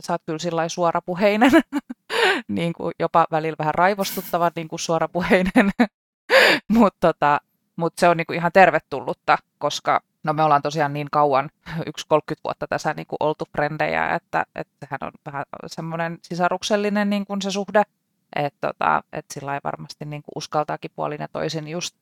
sä 0.00 0.12
oot 0.12 0.22
kyllä 0.26 0.38
sillä 0.38 0.68
suorapuheinen, 0.68 1.50
niin 2.48 2.72
kuin 2.72 2.94
jopa 2.98 3.26
välillä 3.30 3.56
vähän 3.58 3.74
raivostuttava 3.74 4.50
niin 4.56 4.68
kuin 4.68 4.80
suorapuheinen, 4.80 5.70
mutta 6.68 7.12
tota, 7.12 7.40
mut 7.76 7.92
se 7.98 8.08
on 8.08 8.16
niin 8.16 8.26
kuin 8.26 8.36
ihan 8.36 8.52
tervetullutta, 8.52 9.38
koska 9.58 10.00
no 10.22 10.32
me 10.32 10.42
ollaan 10.42 10.62
tosiaan 10.62 10.92
niin 10.92 11.08
kauan, 11.12 11.50
yksi 11.86 12.06
30 12.08 12.40
vuotta 12.44 12.66
tässä 12.66 12.94
niin 12.94 13.06
kuin 13.06 13.16
oltu 13.20 13.44
frendejä, 13.52 14.14
että, 14.14 14.46
että 14.54 14.86
sehän 14.86 14.98
on 15.02 15.12
vähän 15.26 15.44
semmoinen 15.66 16.18
sisaruksellinen 16.22 17.10
niin 17.10 17.26
kuin 17.26 17.42
se 17.42 17.50
suhde, 17.50 17.82
että 18.36 18.68
tota, 18.68 19.02
et 19.12 19.26
sillä 19.30 19.60
varmasti 19.64 20.04
niin 20.04 20.22
kuin 20.22 20.32
uskaltaakin 20.36 20.90
puolin 20.96 21.20
ja 21.20 21.28
toisin 21.28 21.68
just 21.68 21.96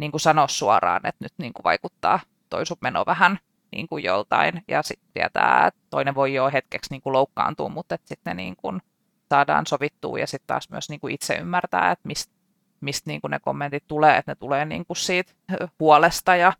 niin 0.00 0.10
kuin 0.10 0.20
sanoa 0.20 0.48
suoraan, 0.48 1.06
että 1.06 1.24
nyt 1.24 1.32
niin 1.38 1.52
kuin 1.52 1.64
vaikuttaa 1.64 2.20
toi 2.50 2.66
sun 2.66 2.76
meno 2.80 3.04
vähän 3.06 3.38
niin 3.72 3.88
kuin 3.88 4.04
joltain, 4.04 4.62
ja 4.68 4.82
sitten 4.82 5.08
tietää, 5.14 5.66
että 5.66 5.80
toinen 5.90 6.14
voi 6.14 6.34
jo 6.34 6.50
hetkeksi 6.52 6.90
niin 6.90 7.02
kuin 7.02 7.12
loukkaantua, 7.12 7.68
mutta 7.68 7.94
että 7.94 8.08
sitten 8.08 8.36
niin 8.36 8.56
kuin 8.56 8.82
saadaan 9.28 9.66
sovittua. 9.66 10.18
Ja 10.18 10.26
sitten 10.26 10.46
taas 10.46 10.70
myös 10.70 10.88
niin 10.88 11.00
kuin 11.00 11.14
itse 11.14 11.34
ymmärtää, 11.34 11.90
että 11.90 12.06
mistä 12.06 12.32
mist 12.80 13.06
niin 13.06 13.20
ne 13.28 13.38
kommentit 13.38 13.84
tulee, 13.88 14.16
että 14.16 14.30
ne 14.30 14.34
tulee 14.34 14.64
niin 14.64 14.86
kuin 14.86 14.96
siitä 14.96 15.32
huolesta 15.80 16.36
ja, 16.36 16.52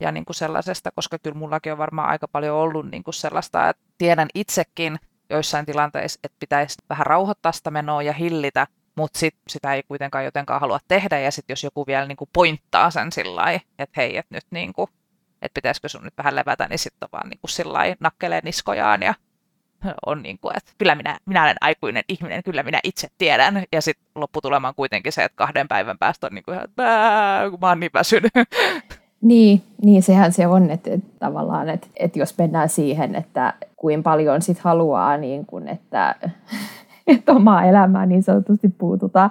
ja 0.00 0.12
niin 0.12 0.24
kuin 0.24 0.36
sellaisesta, 0.36 0.90
koska 0.90 1.18
kyllä 1.18 1.38
mullakin 1.38 1.72
on 1.72 1.78
varmaan 1.78 2.08
aika 2.08 2.28
paljon 2.28 2.56
ollut 2.56 2.90
niin 2.90 3.04
kuin 3.04 3.14
sellaista, 3.14 3.68
että 3.68 3.82
tiedän 3.98 4.28
itsekin 4.34 4.98
joissain 5.30 5.66
tilanteissa, 5.66 6.20
että 6.24 6.36
pitäisi 6.40 6.76
vähän 6.88 7.06
rauhoittaa 7.06 7.52
sitä 7.52 7.70
menoa 7.70 8.02
ja 8.02 8.12
hillitä, 8.12 8.66
mutta 8.98 9.18
sit 9.18 9.34
sitä 9.48 9.74
ei 9.74 9.82
kuitenkaan 9.82 10.24
jotenkaan 10.24 10.60
halua 10.60 10.78
tehdä, 10.88 11.18
ja 11.18 11.30
sitten 11.30 11.52
jos 11.52 11.64
joku 11.64 11.86
vielä 11.86 12.06
niin 12.06 12.16
kuin 12.16 12.30
pointtaa 12.32 12.90
sen 12.90 13.12
sillä 13.12 13.52
että 13.52 13.92
hei, 13.96 14.16
että 14.16 14.34
nyt 14.34 14.44
niin 14.50 14.72
kuin, 14.72 14.90
että 15.42 15.54
pitäisikö 15.54 15.88
sun 15.88 16.04
nyt 16.04 16.14
vähän 16.18 16.36
levätä, 16.36 16.66
niin 16.68 16.78
sitten 16.78 17.08
vaan 17.12 17.28
niin 17.28 17.40
kuin 17.40 17.50
sillä 17.50 17.78
nakkelee 18.00 18.40
niskojaan 18.44 19.02
ja 19.02 19.14
on 20.06 20.22
niin 20.22 20.38
kuin, 20.38 20.56
että 20.56 20.72
kyllä 20.78 20.94
minä, 20.94 21.18
minä 21.26 21.42
olen 21.42 21.56
aikuinen 21.60 22.02
ihminen, 22.08 22.42
kyllä 22.42 22.62
minä 22.62 22.80
itse 22.84 23.08
tiedän. 23.18 23.64
Ja 23.72 23.82
sitten 23.82 24.06
lopputulema 24.14 24.68
on 24.68 24.74
kuitenkin 24.74 25.12
se, 25.12 25.24
että 25.24 25.36
kahden 25.36 25.68
päivän 25.68 25.98
päästä 25.98 26.26
on 26.26 26.34
niin 26.34 26.44
kuin, 26.44 26.58
että 26.64 27.46
kun 27.50 27.60
mä 27.60 27.68
oon 27.68 27.80
niin 27.80 27.90
väsynyt. 27.94 28.32
Niin, 29.20 29.62
niin 29.82 30.02
sehän 30.02 30.32
se 30.32 30.46
on, 30.46 30.70
että, 30.70 30.90
että 30.90 31.08
tavallaan, 31.18 31.68
että, 31.68 31.86
että 31.96 32.18
jos 32.18 32.38
mennään 32.38 32.68
siihen, 32.68 33.14
että 33.14 33.54
kuin 33.76 34.02
paljon 34.02 34.42
sit 34.42 34.58
haluaa, 34.58 35.16
niin 35.16 35.46
kuin, 35.46 35.68
että, 35.68 36.14
että 37.08 37.32
omaa 37.32 37.64
elämää 37.64 38.06
niin 38.06 38.22
sanotusti 38.22 38.68
puututaan, 38.68 39.30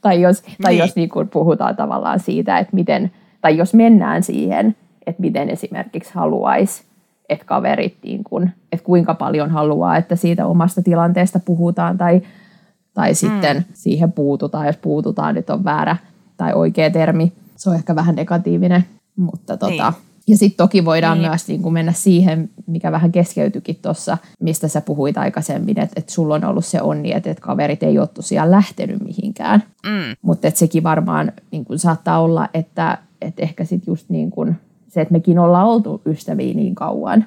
tai 0.00 0.20
jos, 0.20 0.46
niin. 0.46 0.56
tai 0.62 0.78
jos 0.78 0.96
niin 0.96 1.08
kuin 1.08 1.28
puhutaan 1.28 1.76
tavallaan 1.76 2.20
siitä, 2.20 2.58
että 2.58 2.76
miten, 2.76 3.10
tai 3.40 3.56
jos 3.56 3.74
mennään 3.74 4.22
siihen, 4.22 4.76
että 5.06 5.20
miten 5.20 5.50
esimerkiksi 5.50 6.14
haluaisi, 6.14 6.82
että 7.28 7.44
kaverit, 7.44 7.96
niin 8.02 8.24
kuin, 8.24 8.52
että 8.72 8.84
kuinka 8.84 9.14
paljon 9.14 9.50
haluaa, 9.50 9.96
että 9.96 10.16
siitä 10.16 10.46
omasta 10.46 10.82
tilanteesta 10.82 11.40
puhutaan, 11.40 11.98
tai, 11.98 12.20
tai 12.94 13.14
sitten 13.14 13.56
mm. 13.56 13.64
siihen 13.72 14.12
puututaan, 14.12 14.66
jos 14.66 14.76
puututaan, 14.76 15.34
nyt 15.34 15.50
on 15.50 15.64
väärä 15.64 15.96
tai 16.36 16.52
oikea 16.52 16.90
termi, 16.90 17.32
se 17.56 17.70
on 17.70 17.76
ehkä 17.76 17.94
vähän 17.94 18.14
negatiivinen 18.14 18.84
mutta 19.18 19.56
tota, 19.56 19.90
niin. 19.90 20.07
Ja 20.28 20.36
sitten 20.36 20.56
toki 20.56 20.84
voidaan 20.84 21.18
niin. 21.18 21.30
myös 21.30 21.48
niin 21.48 21.62
kuin 21.62 21.72
mennä 21.72 21.92
siihen, 21.92 22.50
mikä 22.66 22.92
vähän 22.92 23.12
keskeytyikin 23.12 23.76
tuossa, 23.82 24.18
mistä 24.40 24.68
sä 24.68 24.80
puhuit 24.80 25.18
aikaisemmin, 25.18 25.80
että, 25.80 25.94
että 25.96 26.12
sulla 26.12 26.34
on 26.34 26.44
ollut 26.44 26.64
se 26.64 26.82
onni, 26.82 27.12
että, 27.12 27.30
että 27.30 27.42
kaverit 27.42 27.82
ei 27.82 27.98
ole 27.98 28.06
tosiaan 28.06 28.50
lähtenyt 28.50 29.00
mihinkään. 29.00 29.62
Mm. 29.86 30.16
Mutta 30.22 30.50
sekin 30.54 30.82
varmaan 30.82 31.32
niin 31.50 31.64
kuin 31.64 31.78
saattaa 31.78 32.20
olla, 32.20 32.48
että, 32.54 32.98
että 33.20 33.42
ehkä 33.42 33.64
sitten 33.64 33.92
just 33.92 34.08
niin 34.08 34.30
kuin 34.30 34.56
se, 34.88 35.00
että 35.00 35.12
mekin 35.12 35.38
ollaan 35.38 35.66
oltu 35.66 36.02
ystäviä 36.06 36.54
niin 36.54 36.74
kauan, 36.74 37.24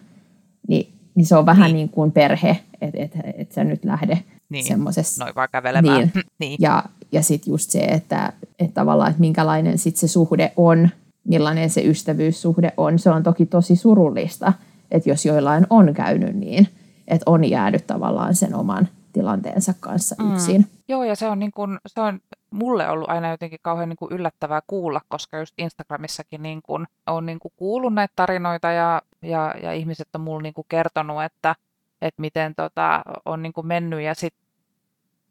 niin, 0.68 0.94
niin 1.16 1.26
se 1.26 1.36
on 1.38 1.46
vähän 1.46 1.68
niin, 1.68 1.76
niin 1.76 1.90
kuin 1.90 2.12
perhe, 2.12 2.58
että 2.82 3.00
et, 3.02 3.12
et 3.38 3.52
sä 3.52 3.64
nyt 3.64 3.86
lähde 3.86 4.24
niin. 4.50 4.66
semmoisessa. 4.66 5.24
Noin 5.24 5.36
vaan 5.36 5.50
kävelemään. 5.52 6.12
Niin. 6.16 6.26
niin. 6.40 6.58
Ja, 6.60 6.84
ja 7.12 7.24
sitten 7.24 7.52
just 7.52 7.70
se, 7.70 7.80
että, 7.80 8.34
että 8.60 8.74
tavallaan, 8.74 9.10
että 9.10 9.22
minkälainen 9.22 9.78
sit 9.78 9.98
se 9.98 10.08
suhde 10.08 10.52
on 10.56 10.90
millainen 11.24 11.70
se 11.70 11.82
ystävyyssuhde 11.82 12.74
on. 12.78 13.00
Se 13.00 13.10
on 13.10 13.24
toki 13.24 13.46
tosi 13.46 13.76
surullista, 13.76 14.54
että 14.92 15.10
jos 15.10 15.26
joillain 15.26 15.68
on 15.70 15.94
käynyt 15.94 16.36
niin, 16.36 16.68
että 17.08 17.32
on 17.32 17.50
jäänyt 17.50 17.88
tavallaan 17.88 18.36
sen 18.36 18.56
oman 18.56 18.88
tilanteensa 19.14 19.74
kanssa 19.80 20.16
mm. 20.20 20.34
yksin. 20.34 20.68
Joo, 20.88 21.04
ja 21.04 21.16
se 21.16 21.28
on, 21.28 21.40
niin 21.40 21.52
kun, 21.52 21.80
se 21.88 22.02
on 22.02 22.20
mulle 22.52 22.90
ollut 22.90 23.10
aina 23.10 23.32
jotenkin 23.32 23.60
kauhean 23.62 23.90
niin 23.90 23.98
kuin 23.98 24.14
yllättävää 24.14 24.62
kuulla, 24.68 25.02
koska 25.08 25.38
just 25.38 25.54
Instagramissakin 25.58 26.44
niin 26.44 26.62
kun, 26.62 26.88
on 27.08 27.26
niin 27.26 27.40
kuin 27.40 27.54
kuullut 27.56 27.94
näitä 27.94 28.14
tarinoita 28.16 28.72
ja, 28.72 29.02
ja, 29.22 29.56
ja 29.64 29.74
ihmiset 29.74 30.08
on 30.16 30.22
mulle 30.22 30.44
niin 30.44 30.54
kuin 30.54 30.66
kertonut, 30.70 31.24
että, 31.24 31.56
että 32.02 32.22
miten 32.22 32.56
tota, 32.56 33.02
on 33.26 33.44
niin 33.44 33.54
kuin 33.54 33.68
mennyt 33.68 34.02
ja 34.02 34.16
sitten 34.16 34.42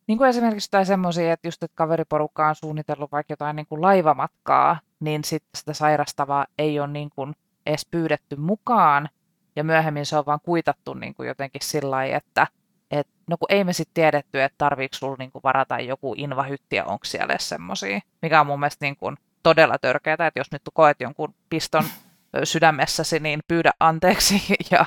niin 0.06 0.18
kuin 0.18 0.30
esimerkiksi 0.30 0.68
jotain 0.68 0.86
semmoisia, 0.86 1.32
että 1.32 1.48
just 1.48 1.62
että 1.62 1.74
kaveriporukka 1.74 2.48
on 2.48 2.54
suunnitellut 2.54 3.12
vaikka 3.12 3.32
jotain 3.32 3.56
niin 3.56 3.66
kuin 3.66 3.82
laivamatkaa, 3.82 4.78
niin 5.00 5.24
sit 5.24 5.44
sitä 5.54 5.72
sairastavaa 5.72 6.46
ei 6.58 6.80
ole 6.80 6.88
niin 6.88 7.10
kuin 7.10 7.34
edes 7.66 7.86
pyydetty 7.90 8.36
mukaan, 8.36 9.08
ja 9.56 9.64
myöhemmin 9.64 10.06
se 10.06 10.16
on 10.16 10.26
vaan 10.26 10.40
kuitattu 10.42 10.94
niin 10.94 11.14
kuin 11.14 11.26
jotenkin 11.26 11.62
sillä 11.64 11.90
lailla, 11.90 12.16
että 12.16 12.46
et, 12.90 13.08
no 13.26 13.36
kun 13.36 13.46
ei 13.48 13.64
me 13.64 13.72
sitten 13.72 13.94
tiedetty, 13.94 14.42
että 14.42 14.58
tarviiko 14.58 14.96
sulla 14.96 15.16
niin 15.18 15.32
kuin 15.32 15.42
varata 15.42 15.80
joku 15.80 16.14
invahytti 16.16 16.76
ja 16.76 16.84
onko 16.84 17.04
siellä 17.04 17.36
semmoisia, 17.38 18.00
mikä 18.22 18.40
on 18.40 18.46
mun 18.46 18.60
mielestä 18.60 18.84
niin 18.84 18.96
kuin 18.96 19.16
todella 19.42 19.78
törkeää, 19.78 20.26
että 20.26 20.40
jos 20.40 20.52
nyt 20.52 20.62
koet 20.74 21.00
jonkun 21.00 21.34
piston 21.50 21.84
sydämessäsi, 22.44 23.20
niin 23.20 23.40
pyydä 23.48 23.70
anteeksi 23.80 24.42
ja, 24.70 24.86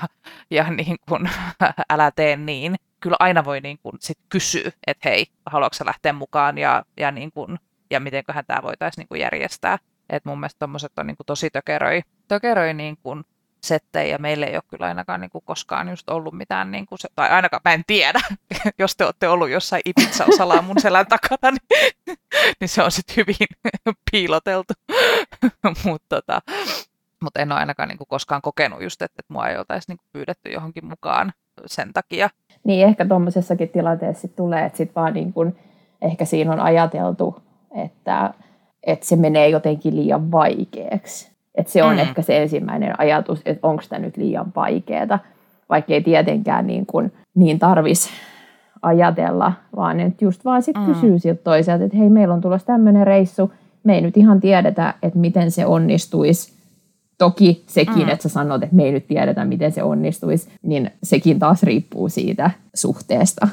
ja 0.51 0.71
niin 0.71 0.97
kuin, 1.09 1.29
älä 1.93 2.11
tee 2.11 2.35
niin. 2.35 2.75
Kyllä 2.99 3.17
aina 3.19 3.45
voi 3.45 3.61
niin 3.61 3.79
kuin 3.83 3.95
sit 3.99 4.17
kysyä, 4.29 4.71
että 4.87 5.09
hei, 5.09 5.25
haluatko 5.45 5.85
lähteä 5.85 6.13
mukaan 6.13 6.57
ja, 6.57 6.85
ja, 6.97 7.11
niin 7.11 7.31
kuin, 7.31 7.59
ja 7.89 7.99
mitenköhän 7.99 8.45
tämä 8.45 8.61
voitaisiin 8.63 9.01
niin 9.01 9.07
kuin 9.07 9.21
järjestää. 9.21 9.77
Et 10.09 10.25
mun 10.25 10.39
mielestä 10.39 10.59
tommoset 10.59 10.99
on 10.99 11.07
niin 11.07 11.17
kuin 11.17 11.25
tosi 11.25 11.49
tökeröi, 11.49 12.01
tökeröi 12.27 12.73
niin 12.73 12.97
kuin 13.03 13.23
settejä, 13.63 14.11
ja 14.11 14.17
meillä 14.17 14.45
ei 14.45 14.55
ole 14.55 14.63
kyllä 14.67 14.85
ainakaan 14.85 15.21
niin 15.21 15.29
kuin 15.29 15.43
koskaan 15.45 15.89
just 15.89 16.09
ollut 16.09 16.33
mitään, 16.33 16.71
niin 16.71 16.85
kuin 16.85 16.99
se, 16.99 17.07
tai 17.15 17.29
ainakaan 17.29 17.61
mä 17.65 17.73
en 17.73 17.83
tiedä, 17.87 18.19
jos 18.79 18.95
te 18.95 19.05
olette 19.05 19.27
ollut 19.27 19.49
jossain 19.49 19.81
Ibiza-osallaan 19.85 20.63
mun 20.63 20.81
selän 20.81 21.07
takana, 21.07 21.51
niin, 21.51 22.17
niin 22.59 22.69
se 22.69 22.83
on 22.83 22.91
sitten 22.91 23.15
hyvin 23.15 23.47
piiloteltu. 24.11 24.73
Mutta 25.85 26.05
tota, 26.09 26.41
mut 27.23 27.37
en 27.37 27.51
ole 27.51 27.59
ainakaan 27.59 27.89
niin 27.89 27.97
kuin 27.97 28.07
koskaan 28.07 28.41
kokenut 28.41 28.81
just, 28.81 29.01
että, 29.01 29.15
että 29.19 29.33
mua 29.33 29.47
ei 29.47 29.57
oltaisi 29.57 29.91
niin 29.91 29.97
kuin 29.97 30.07
pyydetty 30.13 30.51
johonkin 30.51 30.85
mukaan 30.85 31.33
sen 31.65 31.93
takia. 31.93 32.29
Niin 32.63 32.87
ehkä 32.87 33.05
tuommoisessakin 33.05 33.69
tilanteessa 33.69 34.27
tulee, 34.27 34.65
että 34.65 34.77
sit 34.77 34.95
vaan 34.95 35.13
niin 35.13 35.33
kuin, 35.33 35.59
ehkä 36.01 36.25
siinä 36.25 36.51
on 36.51 36.59
ajateltu, 36.59 37.43
että 37.85 38.33
että 38.83 39.05
se 39.05 39.15
menee 39.15 39.49
jotenkin 39.49 39.95
liian 39.95 40.31
vaikeaksi. 40.31 41.31
Että 41.55 41.71
se 41.71 41.83
on 41.83 41.93
mm. 41.93 41.99
ehkä 41.99 42.21
se 42.21 42.41
ensimmäinen 42.41 42.99
ajatus, 42.99 43.41
että 43.45 43.67
onko 43.67 43.83
tämä 43.89 43.99
nyt 43.99 44.17
liian 44.17 44.51
vaikeaa, 44.55 45.19
vaikka 45.69 45.93
ei 45.93 46.01
tietenkään 46.01 46.67
niin, 46.67 46.85
kuin, 46.85 47.13
niin 47.35 47.59
tarvitsisi 47.59 48.09
ajatella, 48.81 49.53
vaan 49.75 49.99
että 49.99 50.25
just 50.25 50.45
vaan 50.45 50.63
sitten 50.63 50.83
mm. 50.83 50.93
kysyy 50.93 51.19
siltä 51.19 51.43
toiselta, 51.43 51.83
että 51.83 51.97
hei, 51.97 52.09
meillä 52.09 52.33
on 52.33 52.41
tulossa 52.41 52.67
tämmöinen 52.67 53.07
reissu, 53.07 53.51
me 53.83 53.95
ei 53.95 54.01
nyt 54.01 54.17
ihan 54.17 54.41
tiedetä, 54.41 54.93
että 55.03 55.19
miten 55.19 55.51
se 55.51 55.65
onnistuisi. 55.65 56.53
Toki 57.17 57.63
sekin, 57.67 58.03
mm. 58.03 58.09
että 58.09 58.23
sä 58.23 58.29
sanot, 58.29 58.63
että 58.63 58.75
me 58.75 58.83
ei 58.83 58.91
nyt 58.91 59.07
tiedetä, 59.07 59.45
miten 59.45 59.71
se 59.71 59.83
onnistuisi, 59.83 60.49
niin 60.61 60.91
sekin 61.03 61.39
taas 61.39 61.63
riippuu 61.63 62.09
siitä 62.09 62.51
suhteesta. 62.73 63.47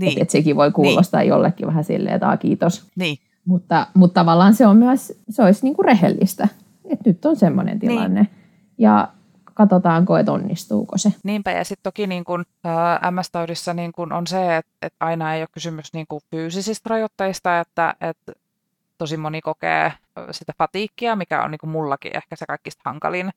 Niin. 0.00 0.08
Että 0.08 0.22
et 0.22 0.30
sekin 0.30 0.56
voi 0.56 0.72
kuulostaa 0.72 1.20
niin. 1.20 1.28
jollekin 1.28 1.66
vähän 1.66 1.84
silleen, 1.84 2.14
että 2.14 2.36
kiitos. 2.36 2.84
Niin. 2.96 3.18
Mutta, 3.44 3.86
mutta 3.94 4.20
tavallaan 4.20 4.54
se 4.54 4.66
on 4.66 4.76
myös, 4.76 5.20
se 5.28 5.42
olisi 5.42 5.62
niin 5.62 5.74
kuin 5.74 5.86
rehellistä, 5.86 6.48
että 6.84 7.10
nyt 7.10 7.24
on 7.24 7.36
semmoinen 7.36 7.78
niin. 7.78 7.90
tilanne. 7.90 8.22
Niin. 8.22 8.30
Ja 8.78 9.08
katsotaanko, 9.54 10.16
että 10.16 10.32
onnistuuko 10.32 10.98
se. 10.98 11.12
Niinpä, 11.24 11.50
ja 11.50 11.64
sitten 11.64 11.82
toki 11.82 12.06
niin 12.06 12.24
kun, 12.24 12.44
ää, 12.64 13.10
MS-taudissa 13.10 13.74
niin 13.74 13.92
kun 13.92 14.12
on 14.12 14.26
se, 14.26 14.56
että, 14.56 14.72
että 14.82 15.06
aina 15.06 15.34
ei 15.34 15.42
ole 15.42 15.48
kysymys 15.52 15.92
niin 15.92 16.06
kun 16.08 16.20
fyysisistä 16.30 16.90
rajoitteista, 16.90 17.60
että, 17.60 17.94
että 18.00 18.32
tosi 18.98 19.16
moni 19.16 19.40
kokee 19.40 19.92
sitä 20.30 20.52
fatiikkia, 20.58 21.16
mikä 21.16 21.42
on 21.42 21.50
niin 21.50 21.70
mullakin 21.70 22.16
ehkä 22.16 22.36
se 22.36 22.46
kaikista 22.46 22.82
hankalin 22.84 23.30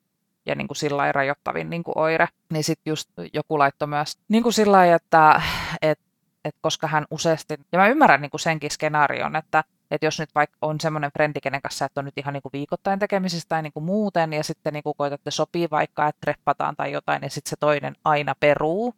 ja 0.46 0.54
niin 0.54 0.68
kuin 0.68 0.76
sillä 0.76 1.12
rajoittavin 1.12 1.70
niin 1.70 1.84
kuin 1.84 1.98
oire. 1.98 2.28
Niin 2.52 2.64
sitten 2.64 2.90
just 2.90 3.10
joku 3.32 3.58
laittoi 3.58 3.88
myös 3.88 4.18
niin 4.28 4.42
kuin 4.42 4.52
sillä 4.52 4.94
että, 4.94 5.42
että, 5.82 6.04
että 6.44 6.58
koska 6.60 6.86
hän 6.86 7.06
useasti, 7.10 7.54
ja 7.72 7.78
mä 7.78 7.88
ymmärrän 7.88 8.20
niin 8.20 8.30
kuin 8.30 8.40
senkin 8.40 8.70
skenaarion, 8.70 9.36
että 9.36 9.64
että 9.90 10.06
jos 10.06 10.18
nyt 10.18 10.34
vaikka 10.34 10.58
on 10.62 10.80
semmoinen 10.80 11.12
frendi, 11.12 11.40
kenen 11.40 11.62
kanssa 11.62 11.84
että 11.84 12.00
on 12.00 12.04
nyt 12.04 12.18
ihan 12.18 12.32
niin 12.32 12.42
kuin 12.42 12.52
viikoittain 12.52 12.98
tekemisissä 12.98 13.48
tai 13.48 13.62
niin 13.62 13.72
kuin 13.72 13.84
muuten, 13.84 14.32
ja 14.32 14.44
sitten 14.44 14.72
niin 14.72 14.82
kuin 14.82 14.94
koitatte 14.96 15.30
sopii 15.30 15.68
vaikka, 15.70 16.08
että 16.08 16.20
treppataan 16.20 16.76
tai 16.76 16.92
jotain, 16.92 17.22
ja 17.22 17.30
sitten 17.30 17.50
se 17.50 17.56
toinen 17.60 17.96
aina 18.04 18.34
peruu, 18.40 18.94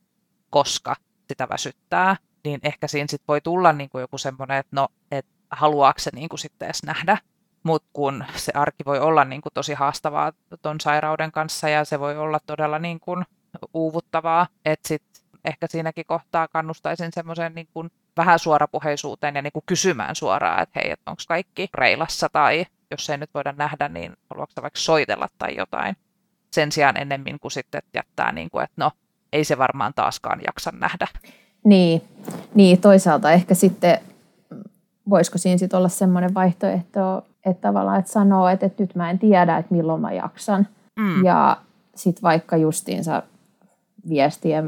koska 0.50 0.96
sitä 1.28 1.48
väsyttää, 1.48 2.16
niin 2.44 2.60
ehkä 2.62 2.88
siinä 2.88 3.06
sitten 3.10 3.28
voi 3.28 3.40
tulla 3.40 3.72
niin 3.72 3.90
kuin 3.90 4.00
joku 4.00 4.18
semmoinen, 4.18 4.56
että 4.58 4.76
no, 4.76 4.88
että 5.10 5.32
haluaako 5.50 5.98
se 5.98 6.10
niin 6.14 6.28
kuin 6.28 6.38
sitten 6.38 6.66
edes 6.66 6.82
nähdä, 6.82 7.18
mutta 7.62 7.88
kun 7.92 8.24
se 8.36 8.52
arki 8.54 8.84
voi 8.84 8.98
olla 9.00 9.24
niin 9.24 9.40
kuin 9.40 9.52
tosi 9.54 9.74
haastavaa 9.74 10.32
ton 10.62 10.80
sairauden 10.80 11.32
kanssa, 11.32 11.68
ja 11.68 11.84
se 11.84 12.00
voi 12.00 12.18
olla 12.18 12.40
todella 12.46 12.78
niin 12.78 13.00
kuin 13.00 13.24
uuvuttavaa, 13.74 14.46
että 14.64 14.88
sitten 14.88 15.22
ehkä 15.44 15.66
siinäkin 15.66 16.04
kohtaa 16.06 16.48
kannustaisin 16.48 17.10
semmoiseen 17.12 17.54
niin 17.54 17.68
kuin 17.74 17.90
vähän 18.16 18.38
suorapuheisuuteen 18.38 19.34
ja 19.34 19.42
niin 19.42 19.52
kuin 19.52 19.62
kysymään 19.66 20.14
suoraan, 20.14 20.62
että 20.62 20.80
hei, 20.80 20.90
että 20.90 21.10
onko 21.10 21.22
kaikki 21.28 21.68
reilassa 21.74 22.28
tai 22.32 22.66
jos 22.90 23.10
ei 23.10 23.18
nyt 23.18 23.30
voida 23.34 23.54
nähdä, 23.58 23.88
niin 23.88 24.12
haluatko 24.30 24.62
vaikka 24.62 24.80
soitella 24.80 25.28
tai 25.38 25.56
jotain. 25.56 25.96
Sen 26.50 26.72
sijaan 26.72 26.96
ennemmin 26.96 27.40
kuin 27.40 27.52
sitten 27.52 27.82
jättää, 27.94 28.32
niin 28.32 28.50
kuin, 28.50 28.64
että 28.64 28.74
no, 28.76 28.90
ei 29.32 29.44
se 29.44 29.58
varmaan 29.58 29.94
taaskaan 29.94 30.40
jaksa 30.46 30.72
nähdä. 30.80 31.06
Niin, 31.64 32.02
niin 32.54 32.80
toisaalta 32.80 33.32
ehkä 33.32 33.54
sitten, 33.54 33.98
voisiko 35.10 35.38
siinä 35.38 35.58
sitten 35.58 35.76
olla 35.76 35.88
semmoinen 35.88 36.34
vaihtoehto, 36.34 37.26
että 37.46 37.68
tavallaan 37.68 37.98
että 37.98 38.12
sanoo, 38.12 38.48
että, 38.48 38.66
että 38.66 38.82
nyt 38.82 38.94
mä 38.94 39.10
en 39.10 39.18
tiedä, 39.18 39.56
että 39.56 39.74
milloin 39.74 40.00
mä 40.00 40.12
jaksan. 40.12 40.68
Mm. 40.98 41.24
Ja 41.24 41.56
sitten 41.94 42.22
vaikka 42.22 42.56
justiinsa 42.56 43.22
viestiä, 44.08 44.64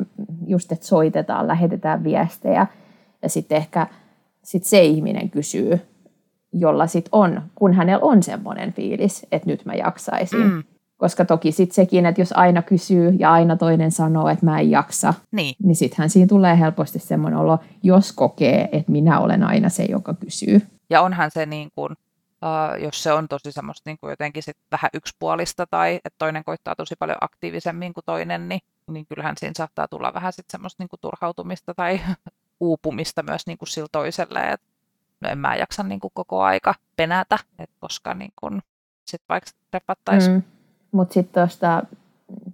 just 0.46 0.72
että 0.72 0.87
soitetaan, 0.87 1.48
lähetetään 1.48 2.05
viestejä– 2.05 2.66
ja 3.22 3.28
sitten 3.28 3.56
ehkä 3.56 3.87
sit 4.42 4.64
se 4.64 4.82
ihminen 4.82 5.30
kysyy, 5.30 5.80
jolla 6.52 6.87
sit 6.87 7.08
on, 7.12 7.42
kun 7.54 7.74
hänellä 7.74 8.04
on 8.04 8.22
semmoinen 8.22 8.72
fiilis, 8.72 9.26
että 9.32 9.50
nyt 9.50 9.64
mä 9.64 9.74
jaksaisin. 9.74 10.46
Mm. 10.46 10.62
Koska 10.96 11.24
toki 11.24 11.52
sitten 11.52 11.74
sekin, 11.74 12.06
että 12.06 12.20
jos 12.20 12.32
aina 12.32 12.62
kysyy 12.62 13.11
ja 13.18 13.32
aina 13.32 13.56
toinen 13.56 13.90
sanoo, 13.90 14.28
että 14.28 14.46
mä 14.46 14.61
en 14.61 14.70
jaksa, 14.70 15.14
Niin, 15.30 15.54
niin 15.62 15.76
sittenhän 15.76 16.11
siinä 16.11 16.26
tulee 16.26 16.58
helposti 16.58 16.98
semmoinen 16.98 17.38
olo, 17.38 17.58
jos 17.82 18.12
kokee, 18.12 18.68
että 18.72 18.92
minä 18.92 19.20
olen 19.20 19.44
aina 19.44 19.68
se, 19.68 19.85
joka 19.85 20.14
kysyy. 20.14 20.61
ja 20.90 21.02
onhan 21.02 21.30
se 21.30 21.46
niin 21.46 21.68
kuin, 21.74 21.92
uh, 21.92 22.82
jos 22.82 23.02
se 23.02 23.12
on 23.12 23.28
tosi 23.28 23.52
semmoista 23.52 23.90
niin 23.90 23.98
kuin 24.00 24.11
jotenkin 24.11 24.42
sit 24.42 24.56
vähän 24.70 24.90
yksipuolista 24.94 25.66
tai 25.66 25.94
että 25.94 26.16
toinen 26.18 26.44
koittaa 26.44 26.76
tosi 26.76 26.94
paljon 26.98 27.18
aktiivisemmin 27.20 27.94
kuin 27.94 28.04
toinen, 28.06 28.48
niin, 28.48 28.61
niin 28.90 29.06
kyllähän 29.06 29.37
siinä 29.38 29.52
saattaa 29.56 29.88
tulla 29.88 30.14
vähän 30.14 30.32
sit 30.32 30.50
semmoista 30.50 30.82
niin 30.82 30.88
kuin 30.88 31.00
turhautumista 31.00 31.74
tai 31.74 32.00
uupumista 32.62 33.22
myös 33.22 33.46
niin 33.46 33.59
kuin 33.59 33.68
sillä 33.68 33.88
toiselle, 33.92 34.40
että 34.40 34.66
no 35.20 35.29
en 35.29 35.38
mä 35.38 35.57
jaksa 35.57 35.83
niin 35.83 36.01
kuin 36.01 36.11
koko 36.14 36.42
aika 36.42 36.75
penätä, 36.96 37.38
että 37.59 37.77
koska 37.81 38.14
niin 38.14 38.33
kuin, 38.40 38.62
sit 39.07 39.22
vaikka 39.29 39.51
treffattaisiin. 39.70 40.37
Mm. 40.37 40.42
Mutta 40.92 41.14
sitten 41.14 41.42
tuosta 41.42 41.83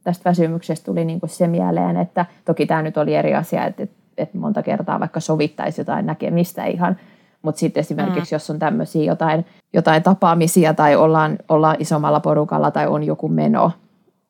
tästä 0.04 0.30
väsymyksestä 0.30 0.84
tuli 0.84 1.04
niinku 1.04 1.26
se 1.26 1.46
mieleen, 1.46 1.96
että 1.96 2.26
toki 2.44 2.66
tämä 2.66 2.82
nyt 2.82 2.96
oli 2.96 3.14
eri 3.14 3.34
asia, 3.34 3.66
että, 3.66 3.82
että, 3.82 3.96
että 4.16 4.38
monta 4.38 4.62
kertaa 4.62 5.00
vaikka 5.00 5.20
sovittaisi 5.20 5.80
jotain 5.80 6.06
näkemistä 6.06 6.64
ihan, 6.64 6.96
mutta 7.42 7.58
sitten 7.58 7.80
esimerkiksi 7.80 8.32
mm. 8.32 8.34
jos 8.34 8.50
on 8.50 8.58
tämmöisiä 8.58 9.04
jotain, 9.04 9.46
jotain 9.72 10.02
tapaamisia 10.02 10.74
tai 10.74 10.96
ollaan, 10.96 11.38
ollaan 11.48 11.76
isommalla 11.78 12.20
porukalla 12.20 12.70
tai 12.70 12.86
on 12.86 13.04
joku 13.04 13.28
meno, 13.28 13.72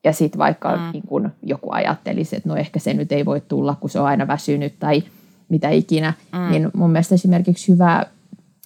ja 0.04 0.12
sitten 0.12 0.38
vaikka 0.38 0.76
mm. 0.76 0.82
niin 0.92 1.02
kun 1.06 1.30
joku 1.42 1.68
ajattelisi, 1.72 2.36
että 2.36 2.48
no 2.48 2.56
ehkä 2.56 2.78
se 2.78 2.94
nyt 2.94 3.12
ei 3.12 3.24
voi 3.24 3.42
tulla, 3.48 3.76
kun 3.80 3.90
se 3.90 4.00
on 4.00 4.06
aina 4.06 4.26
väsynyt 4.26 4.74
tai 4.78 5.02
mitä 5.48 5.68
ikinä, 5.70 6.12
mm. 6.32 6.50
niin 6.50 6.70
mun 6.74 6.90
mielestä 6.90 7.14
esimerkiksi 7.14 7.72
hyvä 7.72 8.06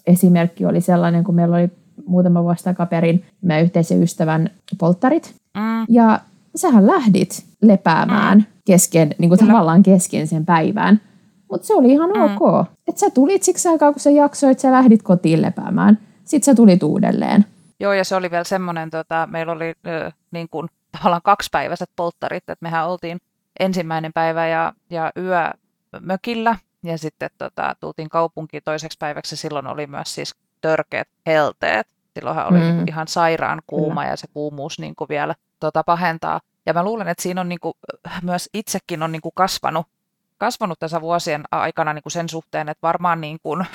esimerkki 0.07 0.67
oli 0.67 0.81
sellainen, 0.81 1.25
kun 1.25 1.35
meillä 1.35 1.57
oli 1.57 1.71
muutama 2.07 2.43
vuosi 2.43 2.65
takaperin 2.65 3.25
meidän 3.43 3.65
yhteisen 3.65 4.03
ystävän 4.03 4.51
polttarit, 4.79 5.35
Mm. 5.57 5.85
ja 5.89 6.21
sähän 6.57 6.87
lähdit 6.87 7.45
lepäämään 7.63 8.39
mm. 8.39 8.45
kesken, 8.67 9.15
niin 9.19 9.29
kuin 9.29 9.39
Kyllä. 9.39 9.53
tavallaan 9.53 9.83
kesken 9.83 10.27
sen 10.27 10.47
päivän. 10.47 11.01
Mutta 11.51 11.67
se 11.67 11.75
oli 11.75 11.93
ihan 11.93 12.11
Mm. 12.11 12.23
ok. 12.37 12.67
Että 12.89 13.01
sä 13.01 13.11
tulit 13.11 13.43
siksi 13.43 13.69
aikaa, 13.69 13.93
kun 13.93 14.01
sä 14.01 14.11
jaksoit, 14.11 14.59
sä 14.59 14.73
lähdit 14.73 15.03
kotiin 15.03 15.43
lepäämään. 15.43 15.99
Sitten 16.25 16.45
sä 16.45 16.55
tulit 16.55 16.83
uudelleen. 16.83 17.45
Joo, 17.81 17.93
ja 17.93 18.05
se 18.05 18.17
oli 18.17 18.31
vielä 18.31 18.45
semmoinen, 18.45 18.91
tota, 18.91 19.29
meillä 19.31 19.53
oli 19.53 19.75
ö, 19.87 20.11
niin 20.31 20.49
kuin, 20.51 20.69
tavallaan 20.93 21.21
kaksipäiväiset 21.25 21.91
polttarit, 21.97 22.43
että 22.43 22.57
mehän 22.61 22.89
oltiin 22.89 23.19
ensimmäinen 23.61 24.13
päivä 24.15 24.47
ja, 24.47 24.73
ja 24.91 25.13
yö 25.17 25.51
mökillä, 26.01 26.57
ja 26.83 26.99
sitten 26.99 27.31
tota, 27.39 27.77
tultiin 27.81 28.09
kaupunkiin 28.09 28.63
toiseksi 28.65 28.99
päiväksi, 28.99 29.37
silloin 29.37 29.67
oli 29.67 29.87
myös 29.87 30.15
siis 30.15 30.35
törkeät 30.61 31.09
helteet. 31.27 31.87
Silloinhan 32.15 32.47
oli 32.47 32.59
Mm. 32.59 32.65
mm. 32.65 32.85
ihan 32.89 33.09
sairaan 33.09 33.63
kuuma, 33.67 34.05
ja 34.05 34.17
se 34.17 34.27
kuumuus 34.35 34.79
niin 34.79 34.95
kuin 34.97 35.09
vielä 35.09 35.35
tota, 35.61 35.85
pahentaa. 35.85 36.41
Ja 36.67 36.73
mä 36.73 36.85
luulen, 36.85 37.09
että 37.09 37.23
siinä 37.23 37.41
on 37.41 37.49
niin 37.49 37.61
kuin, 37.61 37.75
myös 38.23 38.49
itsekin 38.55 39.03
on 39.03 39.13
niin 39.13 39.23
kuin 39.23 39.33
kasvanut, 39.35 39.87
kasvanut 40.39 40.79
tässä 40.79 41.01
vuosien 41.01 41.43
aikana 41.51 41.93
niin 41.93 42.03
kuin 42.03 42.13
sen 42.13 42.29
suhteen, 42.29 42.69
että 42.69 42.83
varmaan 42.87 43.21
niin 43.21 43.39
kuin, 43.43 43.67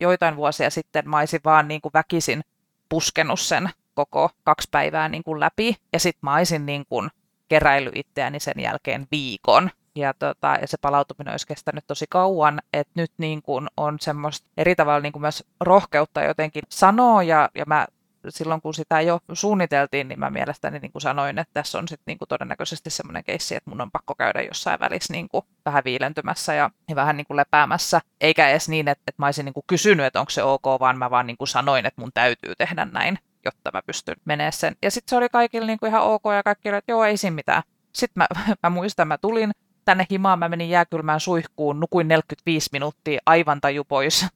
joitain 0.00 0.36
vuosia 0.36 0.70
sitten 0.70 1.08
mä 1.10 1.18
olisin 1.18 1.40
vaan 1.44 1.68
niin 1.68 1.80
kuin 1.80 1.92
väkisin 1.92 2.42
puskenut 2.88 3.40
sen 3.40 3.70
koko 3.94 4.30
kaksi 4.44 4.68
päivää 4.70 5.08
niin 5.08 5.24
kuin 5.24 5.40
läpi. 5.40 5.76
Ja 5.92 6.00
sitten 6.00 6.20
mä 6.22 6.34
olisin 6.34 6.66
niin 6.66 6.84
kuin 6.88 7.10
keräily 7.48 7.90
itseäni 7.94 8.40
sen 8.40 8.60
jälkeen 8.60 9.06
viikon. 9.10 9.70
Ja, 9.96 10.14
tota, 10.14 10.56
ja 10.60 10.66
se 10.66 10.76
palautuminen 10.80 11.32
olisi 11.32 11.46
kestänyt 11.46 11.84
tosi 11.86 12.06
kauan, 12.10 12.60
että 12.72 12.92
nyt 12.94 13.12
niin 13.18 13.42
kuin 13.42 13.68
on 13.76 13.96
semmoista 14.00 14.48
eri 14.56 14.74
tavalla 14.74 15.00
niin 15.00 15.12
kuin 15.12 15.20
myös 15.20 15.44
rohkeutta 15.60 16.22
jotenkin 16.22 16.62
sanoa, 16.68 17.22
ja, 17.22 17.50
ja 17.54 17.64
mä 17.66 17.86
silloin 18.28 18.60
kun 18.60 18.74
sitä 18.74 19.00
jo 19.00 19.20
suunniteltiin, 19.32 20.08
niin 20.08 20.20
mä 20.20 20.30
mielestäni 20.30 20.78
niin 20.78 20.92
kuin 20.92 21.02
sanoin, 21.02 21.38
että 21.38 21.54
tässä 21.54 21.78
on 21.78 21.88
sitten 21.88 22.04
niin 22.06 22.18
kuin 22.18 22.28
todennäköisesti 22.28 22.90
semmoinen 22.90 23.24
keissi, 23.24 23.54
että 23.54 23.70
mun 23.70 23.80
on 23.80 23.90
pakko 23.90 24.14
käydä 24.14 24.42
jossain 24.42 24.80
välissä 24.80 25.12
niin 25.12 25.28
kuin 25.28 25.44
vähän 25.64 25.84
viilentymässä 25.84 26.54
ja, 26.54 26.70
ja 26.88 26.96
vähän 26.96 27.16
niin 27.16 27.26
kuin 27.26 27.36
lepäämässä. 27.36 28.00
Eikä 28.20 28.48
edes 28.48 28.68
niin, 28.68 28.88
että, 28.88 29.02
että 29.06 29.22
mä 29.22 29.26
olisin 29.26 29.44
niin 29.44 29.54
kuin 29.54 29.64
kysynyt, 29.66 30.06
että 30.06 30.20
onko 30.20 30.30
se 30.30 30.42
ok, 30.42 30.64
vaan 30.80 30.98
mä 30.98 31.10
vaan 31.10 31.26
niin 31.26 31.36
kuin 31.36 31.48
sanoin, 31.48 31.86
että 31.86 32.00
mun 32.00 32.10
täytyy 32.14 32.54
tehdä 32.58 32.84
näin, 32.84 33.18
jotta 33.44 33.70
mä 33.72 33.82
pystyn 33.86 34.16
menee 34.24 34.52
sen. 34.52 34.76
Ja 34.82 34.90
sitten 34.90 35.10
se 35.10 35.16
oli 35.16 35.28
kaikille 35.28 35.66
niin 35.66 35.78
kuin 35.78 35.90
ihan 35.90 36.02
ok 36.02 36.22
ja 36.36 36.42
kaikki 36.42 36.68
oli, 36.68 36.76
että 36.76 36.92
joo, 36.92 37.04
ei 37.04 37.16
siinä 37.16 37.34
mitään. 37.34 37.62
Sitten 37.92 38.20
mä, 38.20 38.26
mä 38.62 38.70
muistan, 38.70 39.08
mä 39.08 39.18
tulin 39.18 39.52
tänne 39.84 40.06
himaan, 40.10 40.38
mä 40.38 40.48
menin 40.48 40.70
jääkylmään 40.70 41.20
suihkuun, 41.20 41.80
nukuin 41.80 42.08
45 42.08 42.68
minuuttia, 42.72 43.20
aivan 43.26 43.60
taju 43.60 43.84
pois. 43.84 44.26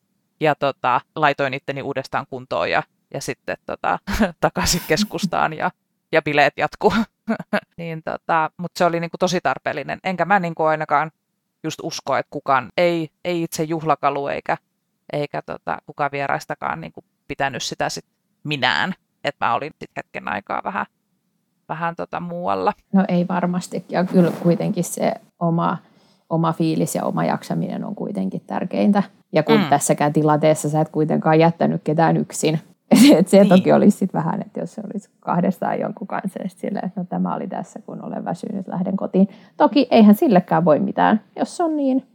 Ja 0.40 0.54
tota, 0.54 1.00
laitoin 1.16 1.54
itteni 1.54 1.82
uudestaan 1.82 2.26
kuntoon 2.30 2.70
ja, 2.70 2.82
ja 3.14 3.20
sitten 3.20 3.56
tota, 3.66 3.98
takaisin 4.40 4.80
keskustaan 4.88 5.52
ja, 5.52 5.70
ja 6.12 6.22
bileet 6.22 6.52
jatkuu. 6.56 6.92
niin, 7.78 8.02
tota, 8.02 8.50
Mutta 8.56 8.78
se 8.78 8.84
oli 8.84 9.00
niinku 9.00 9.18
tosi 9.18 9.40
tarpeellinen. 9.42 9.98
Enkä 10.04 10.24
mä 10.24 10.40
niinku 10.40 10.62
ainakaan 10.62 11.10
just 11.64 11.78
usko, 11.82 12.16
että 12.16 12.30
kukaan 12.30 12.68
ei, 12.76 13.10
ei 13.24 13.42
itse 13.42 13.62
juhlakalu 13.62 14.28
eikä, 14.28 14.56
eikä 15.12 15.42
tota, 15.42 15.78
kukaan 15.86 16.12
vieraistakaan 16.12 16.80
niinku 16.80 17.04
pitänyt 17.28 17.62
sitä 17.62 17.88
sit 17.88 18.04
minään. 18.44 18.94
Että 19.24 19.46
mä 19.46 19.54
olin 19.54 19.72
sit 19.80 19.90
hetken 19.96 20.28
aikaa 20.28 20.60
vähän, 20.64 20.86
vähän 21.68 21.96
tota 21.96 22.20
muualla. 22.20 22.72
No 22.92 23.04
ei 23.08 23.28
varmasti. 23.28 23.84
Ja 23.88 24.04
kyllä 24.04 24.30
kuitenkin 24.30 24.84
se 24.84 25.14
oma, 25.40 25.78
oma 26.30 26.52
fiilis 26.52 26.94
ja 26.94 27.04
oma 27.04 27.24
jaksaminen 27.24 27.84
on 27.84 27.94
kuitenkin 27.94 28.42
tärkeintä. 28.46 29.02
Ja 29.32 29.42
kun 29.42 29.60
mm. 29.60 29.68
Tässäkään 29.70 30.12
tilanteessa 30.12 30.68
sä 30.68 30.80
et 30.80 30.88
kuitenkaan 30.88 31.38
jättänyt 31.38 31.80
ketään 31.84 32.16
yksin. 32.16 32.58
Et 33.18 33.28
se 33.28 33.38
Niin. 33.38 33.48
toki 33.48 33.72
olisi 33.72 33.98
sit 33.98 34.14
vähän, 34.14 34.40
että 34.42 34.60
jos 34.60 34.74
se 34.74 34.82
olisi 34.92 35.10
kahdestaan 35.20 35.80
jonkun 35.80 36.06
kanssa, 36.06 36.42
ja 36.42 36.48
sit 36.48 36.58
silleen, 36.58 36.84
että 36.86 37.00
no 37.00 37.06
tämä 37.10 37.34
oli 37.34 37.46
tässä, 37.46 37.80
kun 37.86 38.04
olen 38.04 38.24
väsynyt, 38.24 38.68
lähden 38.68 38.96
kotiin. 38.96 39.28
Toki 39.56 39.86
eihän 39.90 40.14
sillekään 40.14 40.64
voi 40.64 40.78
mitään. 40.78 41.20
Jos 41.36 41.60
on 41.60 41.76
niin, 41.76 42.06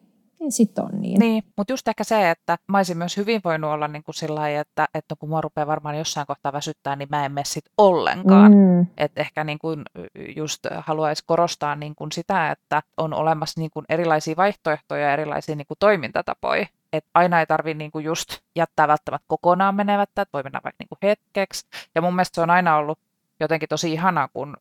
niin 0.43 0.51
sitten 0.51 0.84
on 0.84 1.01
niin. 1.01 1.19
Niin, 1.19 1.43
mutta 1.58 1.73
just 1.73 1.88
ehkä 1.88 2.03
se, 2.03 2.29
että 2.29 2.58
mä 2.67 2.77
olisin 2.77 2.97
myös 2.97 3.17
hyvin 3.17 3.41
voinut 3.43 3.71
olla 3.71 3.88
niin 3.88 4.03
kuin 4.03 4.15
sillä 4.15 4.39
lailla, 4.39 4.62
että, 4.62 4.88
että 4.93 5.15
kun 5.19 5.29
mua 5.29 5.41
rupeaa 5.41 5.67
varmaan 5.67 5.97
jossain 5.97 6.27
kohtaa 6.27 6.53
väsyttää, 6.53 6.95
niin 6.95 7.08
mä 7.12 7.25
en 7.25 7.32
mene 7.32 7.45
sit 7.45 7.65
ollenkaan. 7.77 8.51
Mm. 8.51 8.88
Että 8.97 9.21
ehkä 9.21 9.43
niin 9.43 9.60
kuin 9.60 9.84
just 10.36 10.65
haluaisi 10.77 11.23
korostaa 11.25 11.75
niin 11.75 11.95
kuin 11.95 12.12
sitä, 12.12 12.51
että 12.51 12.84
on 12.97 13.13
olemassa 13.13 13.62
niin 13.62 13.71
kuin 13.71 13.86
erilaisia 13.89 14.36
vaihtoehtoja 14.38 15.01
ja 15.01 15.13
erilaisia 15.13 15.56
niin 15.56 15.67
kuin 15.67 15.77
toimintatapoja. 15.79 16.67
Että 16.93 17.10
aina 17.13 17.39
ei 17.39 17.45
tarvitse 17.45 17.77
niin 17.77 17.91
kuin 17.91 18.06
just 18.06 18.29
jättää 18.56 18.88
välttämättä 18.88 19.25
kokonaan 19.27 19.75
menevättä, 19.75 20.21
että 20.21 20.34
voi 20.34 20.43
mennä 20.43 20.62
vaikka 20.63 20.84
niin 20.84 20.89
kuin 20.89 20.99
hetkeksi. 21.03 21.65
Ja 21.95 22.01
mun 22.01 22.15
mielestä 22.15 22.36
se 22.36 22.41
on 22.41 22.49
aina 22.49 22.77
ollut 22.77 22.99
jotenkin 23.39 23.69
tosi 23.69 23.93
ihanaa, 23.93 24.27
kun, 24.34 24.58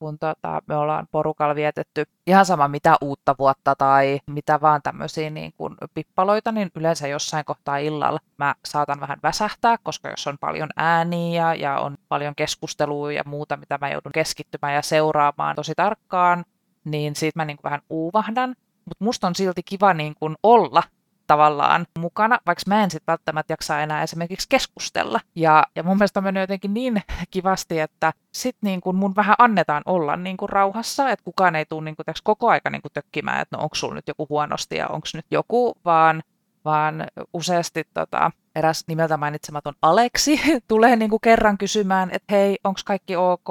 kun 0.00 0.18
tota, 0.18 0.62
me 0.66 0.76
ollaan 0.76 1.06
porukalla 1.10 1.54
vietetty 1.54 2.04
ihan 2.26 2.46
sama 2.46 2.68
mitä 2.68 2.96
uutta 3.00 3.34
vuotta 3.38 3.74
tai 3.76 4.20
mitä 4.26 4.60
vaan 4.60 4.82
tämmöisiä 4.82 5.30
niin 5.30 5.52
kuin 5.56 5.74
pippaloita, 5.94 6.52
niin 6.52 6.70
yleensä 6.74 7.08
jossain 7.08 7.44
kohtaa 7.44 7.78
illalla 7.78 8.18
mä 8.38 8.54
saatan 8.64 9.00
vähän 9.00 9.18
väsähtää, 9.22 9.76
koska 9.82 10.10
jos 10.10 10.26
on 10.26 10.38
paljon 10.38 10.68
ääniä 10.76 11.42
ja, 11.42 11.54
ja 11.54 11.80
on 11.80 11.96
paljon 12.08 12.34
keskustelua 12.34 13.12
ja 13.12 13.22
muuta, 13.26 13.56
mitä 13.56 13.78
mä 13.80 13.90
joudun 13.90 14.12
keskittymään 14.12 14.74
ja 14.74 14.82
seuraamaan 14.82 15.56
tosi 15.56 15.72
tarkkaan, 15.76 16.44
niin 16.84 17.16
siitä 17.16 17.38
mä 17.38 17.44
niin 17.44 17.56
kuin 17.56 17.64
vähän 17.64 17.82
uuvahdan. 17.90 18.50
Mutta 18.84 19.04
musta 19.04 19.26
on 19.26 19.34
silti 19.34 19.62
kiva 19.62 19.94
niin 19.94 20.14
kuin 20.20 20.36
olla 20.42 20.82
tavallaan 21.30 21.86
mukana, 21.98 22.38
vaikka 22.46 22.62
mä 22.66 22.82
en 22.82 22.90
sitten 22.90 23.12
välttämättä 23.12 23.52
jaksa 23.52 23.80
enää 23.80 24.02
esimerkiksi 24.02 24.46
keskustella. 24.48 25.20
Ja, 25.34 25.64
ja 25.76 25.82
mun 25.82 25.96
mielestä 25.96 26.20
on 26.20 26.24
mennyt 26.24 26.40
jotenkin 26.40 26.74
niin 26.74 27.02
kivasti, 27.30 27.80
että 27.80 28.12
sit 28.32 28.56
niin 28.62 28.80
kun 28.80 28.96
mun 28.96 29.16
vähän 29.16 29.34
annetaan 29.38 29.82
olla 29.86 30.16
niin 30.16 30.36
kuin 30.36 30.48
rauhassa, 30.48 31.10
että 31.10 31.24
kukaan 31.24 31.56
ei 31.56 31.64
tule 31.64 31.84
niin 31.84 31.96
kuin 31.96 32.06
koko 32.24 32.48
aika 32.48 32.70
niin 32.70 32.82
kuin 32.82 32.92
tökkimään, 32.92 33.40
että 33.40 33.56
no 33.56 33.62
onko 33.62 33.74
sulla 33.74 33.94
nyt 33.94 34.08
joku 34.08 34.26
huonosti 34.28 34.76
ja 34.76 34.88
onko 34.88 35.06
nyt 35.14 35.26
joku, 35.30 35.74
vaan, 35.84 36.22
vaan 36.64 37.06
useasti 37.32 37.84
tota, 37.94 38.30
eräs 38.54 38.84
nimeltä 38.88 39.16
mainitsematon 39.16 39.74
Aleksi 39.82 40.40
tulee 40.68 40.96
niin 40.96 41.10
kuin 41.10 41.20
kerran 41.20 41.58
kysymään, 41.58 42.10
että 42.12 42.34
hei, 42.34 42.58
onko 42.64 42.80
kaikki 42.84 43.16
ok, 43.16 43.48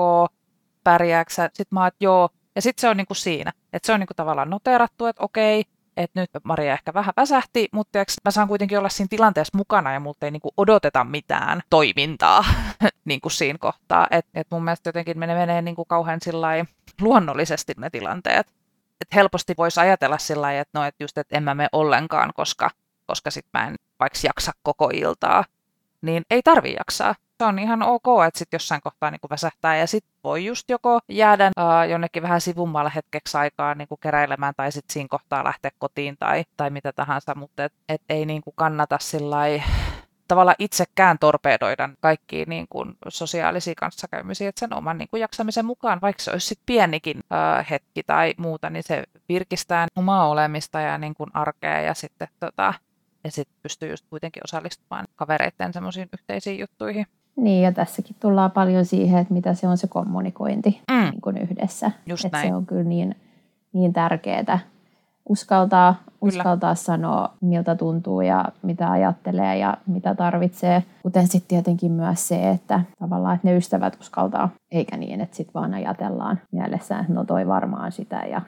pärjääksä? 0.84 1.49
Sitten 1.53 1.76
mä 1.76 1.84
oon, 1.84 1.91
joo. 1.99 2.30
Ja 2.56 2.62
sitten 2.62 2.82
se 2.82 2.89
on 2.89 2.97
niin 2.97 3.08
kuin 3.08 3.18
siinä, 3.18 3.51
että 3.74 3.86
se 3.86 3.93
on 3.93 3.99
niin 3.99 4.08
kuin 4.08 4.18
tavallaan 4.18 4.49
noterattu, 4.49 5.06
että 5.06 5.24
okei, 5.24 5.64
että 6.00 6.20
nyt 6.20 6.30
Maria 6.43 6.74
ehkä 6.74 6.93
vähän 6.93 7.14
väsähti, 7.18 7.70
mutta 7.72 7.91
tiiäks, 7.91 8.16
mä 8.26 8.32
saan 8.32 8.47
kuitenkin 8.47 8.80
olla 8.80 8.89
siinä 8.89 9.08
tilanteessa 9.10 9.58
mukana 9.58 9.93
ja 9.93 10.00
multa 10.00 10.26
ei 10.26 10.32
niinku 10.32 10.52
odoteta 10.58 11.04
mitään 11.04 11.62
toimintaa 11.70 12.45
niinku 13.06 13.30
siinä 13.30 13.58
kohtaa. 13.58 14.08
Et, 14.12 14.26
et 14.34 14.47
mun 14.52 14.64
mielestä 14.64 14.88
jotenkin 14.88 15.20
menee, 15.20 15.36
menee 15.36 15.62
niinku 15.62 15.86
kauhean 15.86 16.20
luonnollisesti 17.02 17.74
ne 17.78 17.89
tilanteet. 17.89 18.47
Et 19.02 19.16
helposti 19.16 19.54
voisi 19.58 19.80
ajatella 19.80 20.18
sillä 20.18 20.41
lailla, 20.41 20.62
että 20.62 20.80
no, 20.80 20.86
et 20.86 20.95
just, 21.00 21.18
että 21.18 21.38
en 21.38 21.43
mä 21.43 21.56
mene 21.56 21.70
ollenkaan, 21.72 22.32
koska, 22.36 22.70
koska 23.08 23.32
sit 23.32 23.45
mä 23.54 23.68
en 23.68 23.76
vaikka 24.00 24.20
jaksa 24.24 24.52
koko 24.64 24.89
iltaa. 24.93 25.45
Niin 26.02 26.26
ei 26.30 26.41
tarvi 26.43 26.74
jaksaa. 26.74 27.16
Se 27.40 27.46
on 27.46 27.60
ihan 27.60 27.84
ok, 27.84 28.06
että 28.28 28.38
sitten 28.40 28.58
jossain 28.58 28.82
kohtaa 28.82 29.12
niin 29.12 29.20
väsähtää 29.30 29.78
ja 29.78 29.88
sitten 29.88 30.12
voi 30.24 30.46
just 30.46 30.70
joko 30.70 31.00
jäädä 31.10 31.52
uh, 31.60 31.90
jonnekin 31.90 32.24
vähän 32.24 32.42
sivummalle 32.42 32.92
hetkeksi 32.96 33.38
aikaa 33.38 33.76
niin 33.76 33.88
kuin 33.88 34.00
keräilemään 34.02 34.54
tai 34.58 34.72
sitten 34.72 34.94
siinä 34.94 35.08
kohtaa 35.10 35.44
lähteä 35.44 35.72
kotiin 35.78 36.16
tai, 36.20 36.44
tai 36.58 36.70
mitä 36.70 36.94
tahansa, 36.94 37.36
mutta 37.36 37.64
et, 37.64 37.74
et 37.90 38.02
ei 38.10 38.26
niin 38.26 38.42
kuin 38.42 38.54
kannata 38.56 38.98
sillai 39.02 39.64
tavallaan 40.28 40.56
itsekään 40.60 41.20
torpedoida 41.20 41.90
kaikkiin 42.00 42.50
niin 42.50 42.66
kuin 42.70 42.96
sosiaalisia 43.08 43.74
kanssakäymisiä, 43.78 44.50
että 44.50 44.60
sen 44.60 44.74
oman 44.74 44.98
niin 44.98 45.10
kuin 45.10 45.22
jaksamisen 45.22 45.66
mukaan, 45.66 46.02
vaikka 46.02 46.24
se 46.24 46.32
olisi 46.32 46.48
sit 46.48 46.60
pienikin 46.66 47.18
ö, 47.20 47.64
hetki 47.70 48.04
tai 48.04 48.34
muuta, 48.38 48.70
niin 48.70 48.84
se 48.84 49.04
virkistää 49.30 49.88
omaa 49.96 50.30
olemista 50.30 50.80
ja 50.80 50.98
niin 50.98 51.14
kuin 51.14 51.30
arkea 51.34 51.82
ja 51.82 51.94
sitten 51.94 52.28
tota, 52.40 52.74
ja 53.24 53.32
sitten 53.32 53.56
pystyy 53.64 53.90
just 53.90 54.06
kuitenkin 54.10 54.44
osallistumaan 54.44 55.08
kavereiden 55.16 55.74
semmoisiin 55.74 56.10
yhteisiin 56.14 56.60
juttuihin. 56.60 57.06
Niin, 57.40 57.64
ja 57.64 57.72
tässäkin 57.72 58.16
tullaan 58.20 58.52
paljon 58.52 58.86
siihen, 58.86 59.20
että 59.20 59.34
mitä 59.34 59.54
se 59.54 59.68
on 59.68 59.78
se 59.78 59.88
kommunikointi 59.88 60.82
mm. 60.92 61.10
niin 61.12 61.22
kuin 61.22 61.38
yhdessä. 61.38 61.92
Just 62.06 62.26
että 62.26 62.38
näin. 62.38 62.50
se 62.50 62.56
on 62.56 62.66
kyllä 62.66 62.84
niin, 62.84 63.16
niin 63.74 63.94
tärkeää 63.94 64.60
uskaltaa, 65.30 65.96
uskaltaa 66.22 66.76
sanoa, 66.76 67.34
miltä 67.42 67.76
tuntuu 67.76 68.22
ja 68.22 68.46
mitä 68.62 68.92
ajattelee 68.92 69.58
ja 69.58 69.78
mitä 69.88 70.16
tarvitsee. 70.16 70.84
Kuten 71.04 71.28
sitten 71.28 71.48
tietenkin 71.48 71.92
myös 71.92 72.28
se, 72.28 72.50
että 72.50 72.82
tavallaan 73.00 73.36
että 73.36 73.48
ne 73.48 73.58
ystävät 73.58 73.98
uskaltaa, 74.00 74.50
eikä 74.72 74.98
niin, 74.98 75.22
että 75.22 75.38
sitten 75.38 75.54
vaan 75.54 75.74
ajatellaan 75.74 76.40
mielessään, 76.52 77.02
että 77.02 77.14
no 77.14 77.24
toi 77.24 77.48
varmaan 77.48 77.92
sitä 77.92 78.24
ja 78.32 78.42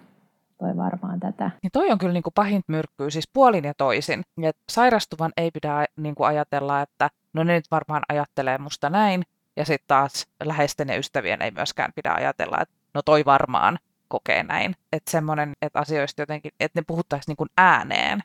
toi 0.57 0.77
varmaan 0.77 1.19
tätä. 1.19 1.51
Niin 1.63 1.71
toi 1.73 1.91
on 1.91 1.97
kyllä 1.97 2.13
niin 2.13 2.23
kuin 2.23 2.33
pahin 2.33 2.61
myrkkyä, 2.67 3.09
siis 3.09 3.29
puolin 3.33 3.63
ja 3.63 3.73
toisin. 3.77 4.21
Et 4.43 4.57
sairastuvan 4.71 5.31
ei 5.37 5.51
pidä 5.51 5.85
niin 5.97 6.15
kuin 6.15 6.27
ajatella, 6.27 6.81
että 6.81 7.09
no 7.33 7.43
ne 7.43 7.53
nyt 7.53 7.71
varmaan 7.71 8.03
ajattelee 8.09 8.57
musta 8.57 8.89
näin, 8.89 9.23
ja 9.57 9.65
sitten 9.65 9.87
taas 9.87 10.27
läheisten 10.43 10.87
ja 10.87 10.97
ystävien 10.97 11.41
ei 11.41 11.51
myöskään 11.51 11.91
pidä 11.95 12.13
ajatella, 12.13 12.57
että 12.61 12.75
no 12.93 13.01
toi 13.01 13.25
varmaan 13.25 13.79
kokee 14.07 14.43
näin. 14.43 14.75
Että 14.91 15.11
semmoinen, 15.11 15.53
että 15.61 15.79
asioista 15.79 16.21
jotenkin, 16.21 16.51
että 16.59 16.79
ne 16.79 16.83
puhuttaisiin 16.87 17.31
niin 17.31 17.37
kuin 17.37 17.49
ääneen, 17.57 18.19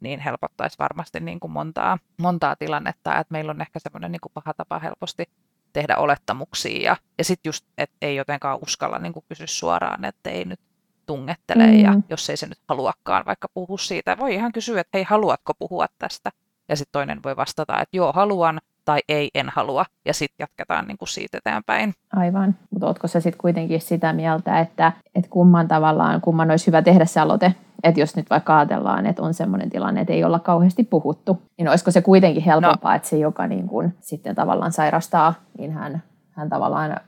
niin 0.00 0.20
helpottaisi 0.20 0.78
varmasti 0.78 1.20
niin 1.20 1.40
kuin 1.40 1.50
montaa, 1.50 1.98
montaa 2.18 2.56
tilannetta, 2.56 3.18
että 3.18 3.32
meillä 3.32 3.50
on 3.50 3.60
ehkä 3.60 3.78
semmoinen 3.78 4.12
niin 4.12 4.20
kuin 4.20 4.32
paha 4.34 4.54
tapa 4.54 4.78
helposti 4.78 5.24
tehdä 5.72 5.96
olettamuksia 5.96 6.82
ja, 6.82 6.96
ja 7.18 7.24
sitten 7.24 7.48
just, 7.48 7.66
että 7.78 7.96
ei 8.02 8.16
jotenkaan 8.16 8.58
uskalla 8.62 8.98
niin 8.98 9.12
kuin 9.12 9.24
kysyä 9.28 9.46
suoraan, 9.46 10.04
että 10.04 10.30
ei 10.30 10.44
nyt 10.44 10.60
tungettele 11.06 11.66
mm. 11.66 11.80
ja 11.80 11.94
jos 12.10 12.30
ei 12.30 12.36
se 12.36 12.46
nyt 12.46 12.58
haluakaan 12.68 13.24
vaikka 13.26 13.48
puhua 13.54 13.78
siitä, 13.78 14.18
voi 14.18 14.34
ihan 14.34 14.52
kysyä, 14.52 14.80
että 14.80 14.98
hei 14.98 15.04
haluatko 15.04 15.54
puhua 15.54 15.86
tästä 15.98 16.32
ja 16.68 16.76
sitten 16.76 16.92
toinen 16.92 17.22
voi 17.24 17.36
vastata, 17.36 17.80
että 17.80 17.96
joo 17.96 18.12
haluan 18.12 18.60
tai 18.84 19.00
ei 19.08 19.30
en 19.34 19.48
halua 19.54 19.84
ja 20.04 20.14
sitten 20.14 20.44
jatketaan 20.44 20.86
niin 20.86 20.98
kuin 20.98 21.08
siitä 21.08 21.38
eteenpäin. 21.38 21.94
Aivan, 22.12 22.54
mutta 22.70 22.86
ootko 22.86 23.08
sä 23.08 23.20
sitten 23.20 23.40
kuitenkin 23.40 23.80
sitä 23.80 24.12
mieltä, 24.12 24.60
että, 24.60 24.92
että 25.14 25.30
kumman 25.30 25.68
tavallaan, 25.68 26.20
kumman 26.20 26.50
olisi 26.50 26.66
hyvä 26.66 26.82
tehdä 26.82 27.04
se 27.04 27.20
aloite, 27.20 27.54
että 27.82 28.00
jos 28.00 28.16
nyt 28.16 28.30
vaikka 28.30 28.58
ajatellaan, 28.58 29.06
että 29.06 29.22
on 29.22 29.34
sellainen 29.34 29.70
tilanne, 29.70 30.00
että 30.00 30.12
ei 30.12 30.24
olla 30.24 30.38
kauheasti 30.38 30.84
puhuttu, 30.84 31.42
niin 31.58 31.68
olisiko 31.68 31.90
se 31.90 32.02
kuitenkin 32.02 32.42
helpompaa, 32.42 32.92
no. 32.92 32.96
että 32.96 33.08
se, 33.08 33.18
joka 33.18 33.46
niin 33.46 33.68
kuin 33.68 33.94
sitten 34.00 34.34
tavallaan 34.34 34.72
sairastaa, 34.72 35.34
niin 35.58 35.72
hän, 35.72 36.02
hän 36.30 36.48
tavallaan 36.48 37.00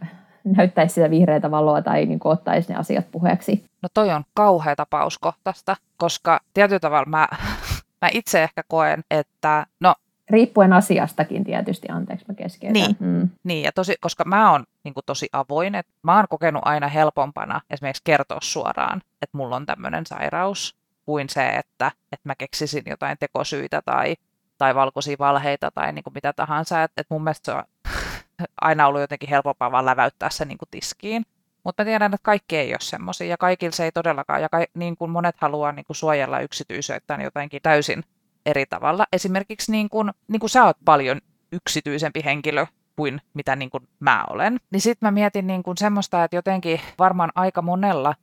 näyttäisi 0.57 0.95
sitä 0.95 1.11
vihreätä 1.11 1.51
valoa 1.51 1.83
tai 1.83 2.07
niin 2.07 2.19
kuin 2.19 2.33
ottaisi 2.33 2.73
ne 2.73 2.79
asiat 2.79 3.07
puheeksi. 3.13 3.65
No 3.83 3.89
toi 3.95 4.11
on 4.11 4.25
kauhea 4.35 4.77
tapauskohtaista, 4.77 5.77
koska 5.97 6.41
tietyllä 6.55 6.81
tavalla 6.81 7.07
mä, 7.07 7.29
mä 8.03 8.09
itse 8.13 8.43
ehkä 8.43 8.63
koen, 8.69 9.05
että 9.11 9.67
no 9.81 9.95
Riippuen 10.31 10.73
asiastakin 10.73 11.45
tietysti, 11.45 11.89
anteeksi 11.91 12.25
mä 12.29 12.35
keskeytän. 12.35 12.73
Niin, 12.73 12.97
mm. 13.01 13.29
niin 13.45 13.65
ja 13.65 13.73
tosi, 13.73 13.97
koska 14.01 14.25
mä 14.25 14.53
oon 14.53 14.65
niin 14.85 14.95
kuin, 14.95 15.05
tosi 15.07 15.29
avoin, 15.33 15.75
että 15.75 15.93
mä 16.03 16.17
oon 16.17 16.27
kokenut 16.31 16.63
aina 16.65 16.89
helpompana 16.89 17.61
esimerkiksi 17.71 18.03
kertoa 18.05 18.39
suoraan, 18.43 19.03
että 19.23 19.37
mulla 19.37 19.57
on 19.57 19.67
tämmöinen 19.67 20.07
sairaus, 20.07 20.79
kuin 21.09 21.29
se, 21.29 21.49
että, 21.49 21.93
että 22.13 22.29
mä 22.29 22.35
keksisin 22.35 22.83
jotain 22.87 23.17
tekosyitä 23.21 23.83
tai, 23.85 24.17
tai 24.59 24.75
valkoisia 24.75 25.17
valheita 25.19 25.71
tai 25.71 25.93
niin 25.93 26.03
kuin 26.03 26.15
mitä 26.15 26.33
tahansa. 26.33 26.83
Että, 26.83 27.01
että 27.01 27.15
mun 27.15 27.25
mielestä 27.25 27.53
se 27.53 27.59
on 27.59 27.65
aina 28.61 28.87
ollut 28.87 29.01
jotenkin 29.01 29.29
helpompaa 29.29 29.73
vaan 29.73 29.87
läväyttää 29.87 30.31
se 30.31 30.45
niin 30.45 30.59
kuin 30.59 30.69
tiskiin. 30.71 31.25
Mutta 31.69 31.83
mä 31.83 31.85
tiedän, 31.85 32.15
että 32.15 32.25
kaikki 32.25 32.57
ei 32.57 32.73
ole 32.73 32.81
semmoisia 32.81 33.27
ja 33.27 33.37
kaikilla 33.37 33.73
se 33.73 33.85
ei 33.85 33.93
todellakaan. 33.93 34.43
Ja 34.43 34.49
ka- 34.49 34.67
niin 34.75 34.97
kuin 34.97 35.11
monet 35.11 35.37
haluaa 35.39 35.73
niin 35.73 35.85
kuin 35.85 35.97
suojella 35.97 36.41
yksityisyyttään 36.41 37.21
jotenkin 37.21 37.63
täysin 37.63 38.05
eri 38.47 38.67
tavalla. 38.67 39.07
Esimerkiksi 39.13 39.73
niin 39.73 39.89
kuin, 39.89 40.11
niin 40.29 40.41
kuin 40.41 40.51
sä 40.51 40.65
oot 40.65 40.77
paljon 40.85 41.21
yksityisempi 41.53 42.25
henkilö 42.25 42.67
kuin 42.97 43.21
mitä 43.35 43.57
niin 43.57 43.71
kuin 43.71 43.89
mä 44.01 44.25
olen. 44.31 44.61
Niin 44.71 44.81
sitten 44.81 45.07
mä 45.07 45.11
mietin 45.11 45.47
niin 45.47 45.63
kuin 45.63 45.77
semmoista, 45.77 46.25
että 46.25 46.37
jotenkin 46.37 46.81
varmaan 46.99 47.31
aika 47.35 47.63
monella, 47.63 48.15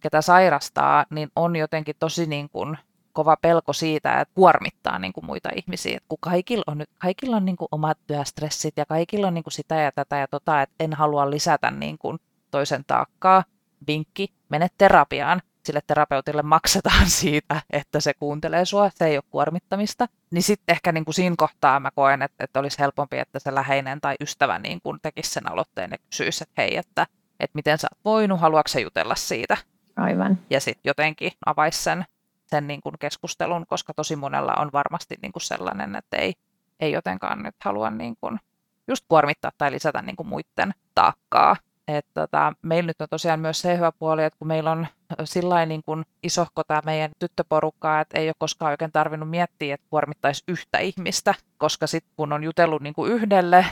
ketä 0.00 0.22
sairastaa, 0.22 1.06
niin 1.10 1.30
on 1.36 1.56
jotenkin 1.56 1.94
tosi 1.98 2.26
niin 2.26 2.48
kuin 2.48 2.78
kova 3.12 3.36
pelko 3.36 3.72
siitä, 3.72 4.20
että 4.20 4.34
kuormittaa 4.34 4.98
niin 4.98 5.12
kuin 5.12 5.26
muita 5.26 5.48
ihmisiä. 5.56 5.96
Et 5.96 6.04
kun 6.08 6.18
kaikilla 6.20 6.64
on, 6.66 6.84
kaikilla 6.98 7.36
on 7.36 7.44
niin 7.44 7.56
kuin 7.56 7.68
omat 7.72 7.98
työstressit 8.06 8.74
ja 8.76 8.86
kaikilla 8.86 9.26
on 9.26 9.34
niin 9.34 9.44
kuin 9.44 9.52
sitä 9.52 9.74
ja 9.74 9.92
tätä 9.92 10.16
ja 10.16 10.28
tota, 10.28 10.62
että 10.62 10.74
en 10.80 10.92
halua 10.92 11.30
lisätä 11.30 11.70
niin 11.70 11.98
kuin 11.98 12.18
toisen 12.52 12.84
taakkaa. 12.86 13.44
Vinkki, 13.86 14.28
mene 14.48 14.68
terapiaan. 14.78 15.42
Sille 15.64 15.80
terapeutille 15.86 16.42
maksetaan 16.42 17.10
siitä, 17.20 17.62
että 17.70 18.00
se 18.00 18.14
kuuntelee 18.14 18.64
sua, 18.64 18.90
se 18.94 19.06
ei 19.06 19.16
ole 19.16 19.24
kuormittamista. 19.30 20.08
Niin 20.30 20.42
sitten 20.42 20.72
ehkä 20.72 20.92
niin 20.92 21.04
kuin 21.04 21.14
siinä 21.14 21.34
kohtaa 21.38 21.80
mä 21.80 21.90
koen, 21.90 22.22
että, 22.22 22.44
että 22.44 22.60
olisi 22.60 22.78
helpompi, 22.78 23.18
että 23.18 23.38
se 23.38 23.54
läheinen 23.54 24.00
tai 24.00 24.16
ystävä 24.20 24.58
niin 24.58 24.80
kuin 24.82 24.98
tekisi 25.02 25.30
sen 25.30 25.50
aloitteen 25.52 25.90
ja 25.90 25.98
kysyisi, 26.10 26.44
että 26.44 26.62
hei, 26.62 26.76
että, 26.76 27.06
että 27.40 27.54
miten 27.54 27.78
sä 27.78 27.88
oot 27.92 28.00
voinut, 28.04 28.40
haluatko 28.40 28.68
sä 28.68 28.80
jutella 28.80 29.14
siitä? 29.14 29.56
Aivan. 29.96 30.38
Ja 30.50 30.60
sitten 30.60 30.82
jotenkin 30.84 31.32
avaisi 31.46 31.82
sen 31.82 32.04
sen 32.52 32.66
niin 32.66 32.80
kuin 32.80 32.94
keskustelun, 32.98 33.66
koska 33.66 33.94
tosi 33.94 34.16
monella 34.16 34.54
on 34.54 34.70
varmasti 34.72 35.14
niin 35.22 35.32
kuin 35.32 35.42
sellainen, 35.42 35.96
että 35.96 36.16
ei, 36.16 36.34
ei 36.80 36.92
jotenkaan 36.92 37.42
nyt 37.42 37.54
halua 37.64 37.90
niin 37.90 38.16
kuin 38.20 38.40
just 38.88 39.04
kuormittaa 39.08 39.50
tai 39.58 39.72
lisätä 39.72 40.02
niin 40.02 40.16
kuin 40.16 40.26
muiden 40.26 40.74
taakkaa. 40.94 41.56
Et 41.88 42.06
tota, 42.14 42.52
meillä 42.62 42.86
nyt 42.86 43.00
on 43.00 43.08
tosiaan 43.10 43.40
myös 43.40 43.60
se 43.60 43.76
hyvä 43.76 43.92
puoli, 43.92 44.24
että 44.24 44.38
kun 44.38 44.48
meillä 44.48 44.70
on 44.70 44.86
sillä 45.24 45.66
niin 45.66 45.82
kuin 45.82 46.04
isohko 46.22 46.62
tämä 46.64 46.80
meidän 46.84 47.10
tyttöporukka, 47.18 48.00
että 48.00 48.20
ei 48.20 48.28
ole 48.28 48.34
koskaan 48.38 48.70
oikein 48.70 48.92
tarvinnut 48.92 49.30
miettiä, 49.30 49.74
että 49.74 49.86
kuormittaisi 49.90 50.44
yhtä 50.48 50.78
ihmistä, 50.78 51.34
koska 51.58 51.86
sitten 51.86 52.12
kun 52.16 52.32
on 52.32 52.44
jutellut 52.44 52.82
niin 52.82 52.94
kuin 52.94 53.12
yhdelle, 53.12 53.66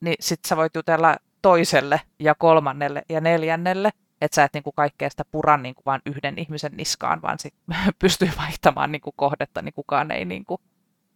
niin 0.00 0.16
sitten 0.20 0.48
sä 0.48 0.56
voit 0.56 0.74
jutella 0.74 1.16
toiselle 1.42 2.00
ja 2.18 2.34
kolmannelle 2.34 3.02
ja 3.08 3.20
neljännelle, 3.20 3.90
että 4.20 4.34
sä 4.34 4.44
et 4.44 4.52
niin 4.54 4.64
kuin 4.64 4.74
kaikkea 4.76 5.10
sitä 5.10 5.24
pura 5.32 5.56
niin 5.56 5.74
kuin 5.74 5.84
vain 5.86 6.02
yhden 6.06 6.38
ihmisen 6.38 6.72
niskaan, 6.76 7.22
vaan 7.22 7.38
sit 7.38 7.54
pystyy 7.98 8.30
vaihtamaan 8.38 8.92
niin 8.92 9.02
kuin 9.02 9.14
kohdetta, 9.16 9.62
niin 9.62 9.74
kukaan 9.74 10.10
ei 10.10 10.24
niin 10.24 10.44
kuin 10.44 10.60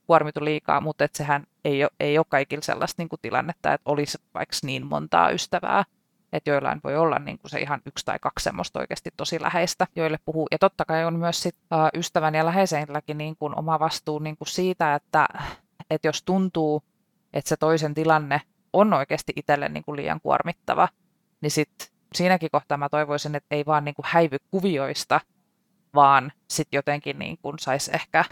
kuormitu 0.07 0.45
liikaa, 0.45 0.81
mutta 0.81 1.05
että 1.05 1.19
sehän 1.19 1.47
ei 1.65 1.85
ole, 1.85 1.91
ei 2.01 2.19
ole 2.19 2.27
kaikilla 2.29 2.63
sellaista 2.63 3.03
niin 3.03 3.09
kuin 3.09 3.21
tilannetta, 3.23 3.73
että 3.75 3.91
olisi 3.91 4.19
vaikka 4.35 4.57
niin 4.63 4.87
montaa 4.87 5.31
ystävää, 5.31 5.85
että 6.33 6.51
joillain 6.51 6.81
voi 6.85 6.97
olla 6.97 7.19
niin 7.19 7.39
kuin 7.39 7.51
se 7.51 7.61
ihan 7.61 7.81
yksi 7.87 8.05
tai 8.05 8.19
kaksi 8.19 8.45
semmoista 8.45 8.79
oikeasti 8.79 9.11
tosi 9.17 9.41
läheistä, 9.43 9.87
joille 9.97 10.19
puhuu. 10.25 10.49
Ja 10.51 10.59
totta 10.59 10.85
kai 10.85 11.05
on 11.05 11.19
myös 11.19 11.43
sit, 11.43 11.57
uh, 11.57 11.99
ystävän 11.99 12.35
ja 12.35 12.45
läheisenilläkin 12.45 13.19
niin 13.19 13.37
kuin 13.37 13.59
oma 13.59 13.79
vastuu 13.79 14.19
niin 14.19 14.37
kuin 14.37 14.49
siitä, 14.49 14.95
että, 14.95 15.29
että 15.91 16.09
jos 16.09 16.23
tuntuu, 16.23 16.83
että 17.33 17.49
se 17.49 17.57
toisen 17.57 17.95
tilanne 17.95 18.41
on 18.73 18.93
oikeasti 18.93 19.33
itselle 19.37 19.69
niin 19.69 19.85
kuin 19.85 19.97
liian 19.97 20.21
kuormittava, 20.21 20.89
niin 21.41 21.51
sitten 21.51 21.89
siinäkin 22.15 22.51
kohtaa 22.53 22.79
mä 22.79 22.89
toivoisin, 22.89 23.35
että 23.35 23.55
ei 23.55 23.67
vaan 23.67 23.85
niin 23.85 23.95
kuin 23.95 24.07
häivy 24.09 24.37
kuvioista, 24.51 25.21
vaan 25.95 26.33
sitten 26.51 26.79
jotenkin 26.79 27.19
niin 27.19 27.39
kuin 27.43 27.59
saisi 27.59 27.91
ehkä 27.95 28.25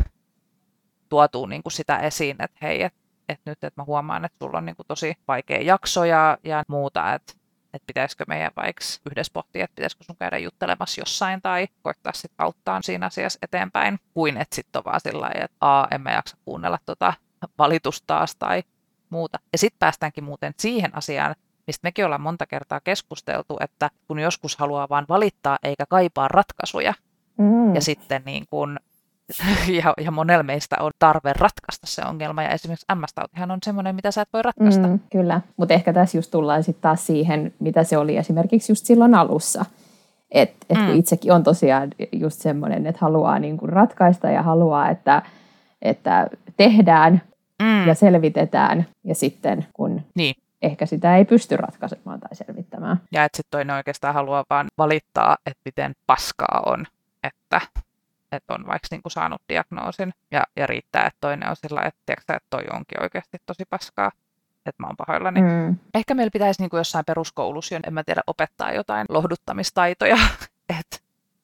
tuotua 1.09 1.47
niin 1.47 1.63
kuin 1.63 1.73
sitä 1.73 1.99
esiin, 1.99 2.37
että 2.43 2.59
hei, 2.63 2.83
että 2.83 2.99
et 3.29 3.41
nyt 3.47 3.65
että 3.65 3.81
mä 3.81 3.85
huomaan, 3.85 4.25
että 4.25 4.37
sulla 4.43 4.59
on 4.59 4.67
niin 4.67 4.77
kuin 4.77 4.87
tosi 4.87 5.15
vaikea 5.29 5.63
jakso 5.63 6.05
ja, 6.05 6.39
ja 6.45 6.65
muuta, 6.69 7.15
että 7.15 7.33
että 7.75 7.87
pitäisikö 7.87 8.25
meidän 8.29 8.51
vaikka 8.57 8.85
yhdessä 9.11 9.33
pohtia, 9.33 9.65
että 9.65 9.75
pitäisikö 9.75 10.05
sun 10.05 10.17
käydä 10.17 10.39
juttelemassa 10.39 11.01
jossain 11.01 11.43
tai 11.43 11.69
koittaa 11.83 12.13
sitten 12.13 12.45
auttaa 12.45 12.83
siinä 12.83 13.07
asiassa 13.07 13.39
eteenpäin, 13.43 13.99
kuin 14.15 14.37
että 14.37 14.57
sitten 14.57 14.79
on 14.79 14.85
vaan 14.85 15.01
sillä 15.01 15.21
lailla, 15.21 15.45
että 15.45 15.57
a, 15.61 15.87
en 15.91 16.01
mä 16.01 16.13
jaksa 16.13 16.37
kuunnella 16.45 16.79
tota 16.87 17.13
valitusta 17.59 18.07
taas 18.07 18.37
tai 18.37 18.63
muuta. 19.11 19.39
Ja 19.53 19.59
sitten 19.59 19.79
päästäänkin 19.79 20.25
muuten 20.25 20.55
siihen 20.59 20.97
asiaan, 20.97 21.35
mistä 21.67 21.87
mekin 21.87 22.05
ollaan 22.05 22.21
monta 22.21 22.47
kertaa 22.47 22.81
keskusteltu, 22.81 23.57
että 23.61 23.91
kun 24.09 24.19
joskus 24.19 24.57
haluaa 24.57 24.89
vain 24.89 25.05
valittaa 25.09 25.59
eikä 25.63 25.85
kaipaa 25.89 26.29
ratkaisuja, 26.29 26.95
mm. 27.39 27.75
ja 27.75 27.81
sitten 27.81 28.23
niin 28.25 28.45
kun, 28.51 28.79
ja, 29.83 29.95
ja 30.01 30.11
monella 30.11 30.43
meistä 30.43 30.77
on 30.81 30.93
tarve 30.99 31.33
ratkaista 31.33 31.87
se 31.87 32.03
ongelma, 32.09 32.43
ja 32.43 32.49
esimerkiksi 32.49 32.87
MS-tautihan 32.95 33.51
on 33.51 33.59
semmoinen, 33.63 33.95
mitä 33.95 34.11
sä 34.11 34.23
et 34.23 34.29
voi 34.33 34.43
ratkaista. 34.43 34.87
Mm, 34.87 35.01
kyllä, 35.13 35.41
mutta 35.57 35.75
ehkä 35.75 35.93
tässä 35.93 36.19
just 36.19 36.31
tullaan 36.31 36.65
sitten 36.65 36.83
taas 36.83 37.07
siihen, 37.07 37.55
mitä 37.59 37.85
se 37.85 37.99
oli 37.99 38.17
esimerkiksi 38.17 38.73
just 38.73 38.87
silloin 38.87 39.15
alussa. 39.15 39.65
Et, 40.31 40.53
et 40.71 40.79
mm. 40.79 40.87
kun 40.87 40.97
itsekin 40.97 41.33
on 41.33 41.43
tosiaan 41.43 41.91
just 42.13 42.41
semmoinen, 42.41 42.87
että 42.87 42.99
haluaa 43.01 43.39
niin 43.39 43.57
kuin 43.57 43.73
ratkaista 43.73 44.31
ja 44.31 44.43
haluaa, 44.43 44.91
että, 44.91 45.23
että 45.83 46.27
tehdään 46.57 47.23
mm. 47.63 47.87
ja 47.87 47.95
selvitetään, 47.95 48.87
ja 49.05 49.15
sitten 49.15 49.67
kun 49.73 50.01
niin 50.15 50.35
ehkä 50.63 50.87
sitä 50.87 51.17
ei 51.17 51.25
pysty 51.25 51.57
ratkaisemaan 51.57 52.21
tai 52.21 52.37
selvittämään. 52.37 53.01
Ja 53.13 53.25
että 53.25 53.37
sitten 53.37 53.51
toinen 53.51 53.77
oikeastaan 53.77 54.15
haluaa 54.15 54.45
vaan 54.51 54.67
valittaa, 54.79 55.37
että 55.47 55.61
miten 55.65 55.93
paskaa 56.07 56.63
on, 56.67 56.87
että 57.23 57.61
että 58.33 58.55
on 58.55 58.67
vaikka 58.67 58.89
niin 58.91 59.03
kuin 59.03 59.13
saanut 59.13 59.43
diagnoosin 59.49 60.15
ja, 60.31 60.45
ja 60.57 60.67
riittää, 60.67 61.07
että 61.07 61.19
toinen 61.21 61.49
on 61.49 61.57
sillä 61.57 61.83
että, 61.83 62.13
että 62.13 62.39
toi 62.51 62.65
onkin 62.73 63.03
oikeasti 63.03 63.39
tosi 63.47 63.65
paskaa 63.71 64.11
että 64.67 64.83
mä 64.83 64.87
oon 64.87 64.97
pahoillani. 64.97 65.41
Mm. 65.41 65.77
Ehkä 65.95 66.15
meillä 66.15 66.31
pitäisi 66.31 66.63
niin 66.63 66.71
kuin 66.71 66.79
jossain 66.79 67.05
peruskoulussa, 67.05 67.81
en 67.87 67.95
mä 67.95 68.05
tiedä, 68.05 68.23
opettaa 68.27 68.73
jotain 68.73 69.07
lohduttamistaitoja, 69.09 70.17
että 70.79 70.99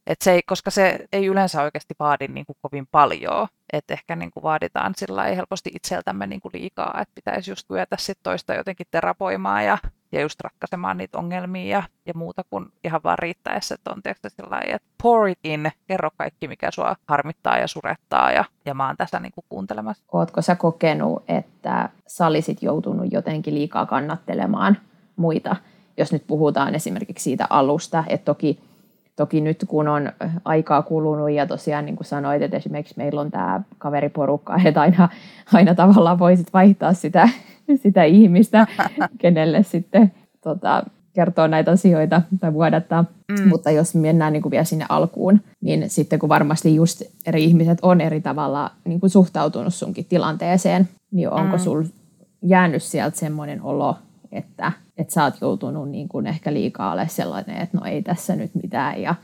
et 0.07 0.21
se 0.21 0.33
ei, 0.33 0.43
koska 0.47 0.71
se 0.71 0.99
ei 1.13 1.27
yleensä 1.27 1.63
oikeasti 1.63 1.95
vaadi 1.99 2.29
niin 2.29 2.47
kuin 2.47 2.57
kovin 2.63 2.87
paljon. 2.87 3.49
Että 3.73 3.95
ehkä 3.95 4.17
niin 4.17 4.31
kuin 4.31 4.43
vaaditaan 4.43 4.95
sillä 4.97 5.27
ei 5.27 5.37
helposti 5.37 5.71
itseltämme 5.75 6.27
niin 6.27 6.41
kuin 6.41 6.53
liikaa, 6.55 7.01
että 7.01 7.13
pitäisi 7.15 7.51
just 7.51 7.69
kyetä 7.69 7.97
sit 7.99 8.19
toista 8.23 8.55
jotenkin 8.55 8.87
terapoimaan 8.91 9.65
ja, 9.65 9.79
ja 10.15 10.21
just 10.21 10.41
ratkaisemaan 10.41 10.97
niitä 10.97 11.19
ongelmia 11.19 11.77
ja, 11.77 11.83
ja 12.07 12.13
muuta 12.17 12.45
kuin 12.51 12.67
ihan 12.85 13.01
vaan 13.05 13.19
riittäessä, 13.19 13.75
että 13.75 13.91
on 13.91 14.03
tietysti 14.03 14.31
sillä 14.31 14.61
että 14.67 14.89
pour 15.03 15.29
it 15.29 15.39
in, 15.45 15.73
kerro 15.87 16.11
kaikki, 16.17 16.49
mikä 16.49 16.71
sua 16.71 16.97
harmittaa 17.09 17.59
ja 17.59 17.69
surettaa 17.69 18.33
ja, 18.33 18.45
ja 18.67 18.75
mä 18.75 18.87
oon 18.87 18.97
tässä 18.97 19.21
niin 19.21 19.33
kuin 19.33 19.45
kuuntelemassa. 19.49 20.05
Ootko 20.13 20.43
sä 20.43 20.57
kokenut, 20.57 21.25
että 21.29 21.89
sä 22.07 22.27
olisit 22.27 22.63
joutunut 22.63 23.13
jotenkin 23.13 23.55
liikaa 23.55 23.87
kannattelemaan 23.87 24.79
muita? 25.17 25.57
Jos 25.97 26.13
nyt 26.13 26.27
puhutaan 26.27 26.75
esimerkiksi 26.75 27.25
siitä 27.25 27.47
alusta, 27.51 28.05
että 28.09 28.25
toki 28.25 28.61
Toki 29.17 29.41
nyt 29.41 29.65
kun 29.69 29.89
on 29.89 30.13
aikaa 30.45 30.83
kulunut 30.83 31.31
ja 31.31 31.47
tosiaan 31.47 31.87
niin 31.87 31.97
kuin 31.97 32.07
sanoit, 32.07 32.43
että 32.43 32.57
esimerkiksi 32.57 32.95
meillä 32.97 33.21
on 33.21 33.31
tämä 33.31 33.61
kaveriporukka, 33.79 34.61
että 34.65 34.81
aina, 34.81 35.09
aina 35.53 35.75
tavallaan 35.75 36.19
voisit 36.19 36.53
vaihtaa 36.53 36.93
sitä, 36.93 37.29
sitä 37.83 38.05
ihmistä, 38.05 38.67
kenelle 39.19 39.63
sitten 39.63 40.13
tota, 40.41 40.83
kertoo 41.13 41.47
näitä 41.47 41.71
asioita 41.71 42.23
tai 42.41 42.53
vuodattaa. 42.53 43.05
Mm. 43.29 43.49
Mutta 43.49 43.71
jos 43.71 43.95
mennään 43.95 44.33
niin 44.33 44.43
kuin 44.43 44.51
vielä 44.51 44.65
sinne 44.65 44.87
alkuun, 44.89 45.41
niin 45.61 45.91
sitten 45.91 46.19
kun 46.19 46.29
varmasti 46.29 46.75
just 46.75 47.03
eri 47.27 47.45
ihmiset 47.45 47.79
on 47.83 48.01
eri 48.01 48.21
tavalla 48.21 48.71
niin 48.85 49.01
kuin 49.01 49.11
suhtautunut 49.11 49.75
sunkin 49.75 50.05
tilanteeseen, 50.05 50.89
niin 51.13 51.31
onko 51.31 51.57
mm. 51.57 51.63
sul 51.63 51.83
jäänyt 52.43 52.83
sieltä 52.83 53.19
semmoinen 53.19 53.63
olo, 53.63 53.97
että, 54.37 54.73
että 54.97 55.13
sä 55.13 55.25
oot 55.25 55.41
joutunut 55.41 55.91
niin 55.91 56.09
kuin 56.09 56.27
ehkä 56.27 56.53
liikaa 56.53 56.93
ole 56.93 57.09
sellainen, 57.09 57.57
että 57.57 57.79
no 57.79 57.85
ei 57.87 58.03
tässä 58.03 58.37
nyt 58.37 58.55
mitään 58.55 59.03
ja 59.03 59.15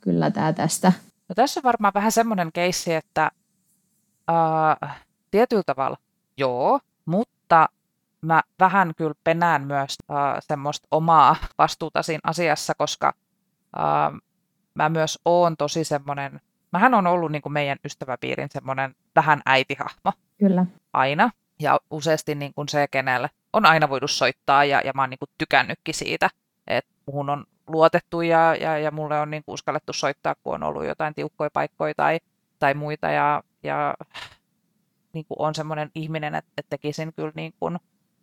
kyllä 0.00 0.30
tämä 0.30 0.52
tästä. 0.52 0.92
No 1.28 1.34
tässä 1.34 1.60
on 1.60 1.64
varmaan 1.64 1.94
vähän 1.94 2.12
semmoinen 2.12 2.52
keissi, 2.52 2.94
että 2.94 3.30
uh, 4.30 4.90
tietyllä 5.30 5.62
tavalla 5.66 5.96
joo, 6.36 6.80
mutta 7.06 7.68
mä 8.22 8.42
vähän 8.58 8.92
kyllä 8.96 9.14
penään 9.24 9.66
myös 9.66 9.96
uh, 10.08 10.16
semmoista 10.40 10.88
omaa 10.90 11.36
vastuuta 11.58 12.02
siinä 12.02 12.20
asiassa, 12.24 12.74
koska 12.74 13.12
uh, 13.76 14.20
mä 14.74 14.88
myös 14.88 15.18
oon 15.24 15.56
tosi 15.56 15.84
semmoinen, 15.84 16.40
mähän 16.72 16.94
on 16.94 17.06
ollut 17.06 17.32
niin 17.32 17.42
kuin 17.42 17.52
meidän 17.52 17.78
ystäväpiirin 17.84 18.48
semmoinen 18.50 18.94
vähän 19.16 19.42
äitihahmo. 19.46 20.12
Kyllä. 20.38 20.66
Aina. 20.92 21.30
Ja 21.60 21.80
useasti 21.90 22.34
niin 22.34 22.54
kuin 22.54 22.68
se, 22.68 22.86
kenelle 22.90 23.30
on 23.52 23.66
aina 23.66 23.88
voinut 23.88 24.10
soittaa 24.10 24.64
ja, 24.64 24.80
ja 24.84 24.92
mä 24.94 25.02
oon 25.02 25.10
niin 25.10 25.18
kuin 25.18 25.30
tykännytkin 25.38 25.94
siitä, 25.94 26.30
että 26.66 26.90
muhun 27.06 27.30
on 27.30 27.44
luotettu 27.66 28.20
ja, 28.20 28.54
ja, 28.54 28.78
ja 28.78 28.90
mulle 28.90 29.20
on 29.20 29.30
niin 29.30 29.44
kuin 29.44 29.54
uskallettu 29.54 29.92
soittaa, 29.92 30.34
kun 30.42 30.54
on 30.54 30.62
ollut 30.62 30.84
jotain 30.84 31.14
tiukkoja 31.14 31.50
paikkoja 31.52 31.94
tai, 31.96 32.20
tai 32.58 32.74
muita 32.74 33.10
ja, 33.10 33.42
ja 33.62 33.94
niin 35.12 35.24
kuin 35.28 35.40
on 35.40 35.54
semmoinen 35.54 35.90
ihminen, 35.94 36.34
että, 36.34 36.50
että 36.58 36.70
tekisin 36.70 37.12
kyllä 37.16 37.32
niin 37.34 37.54
kuin 37.60 37.78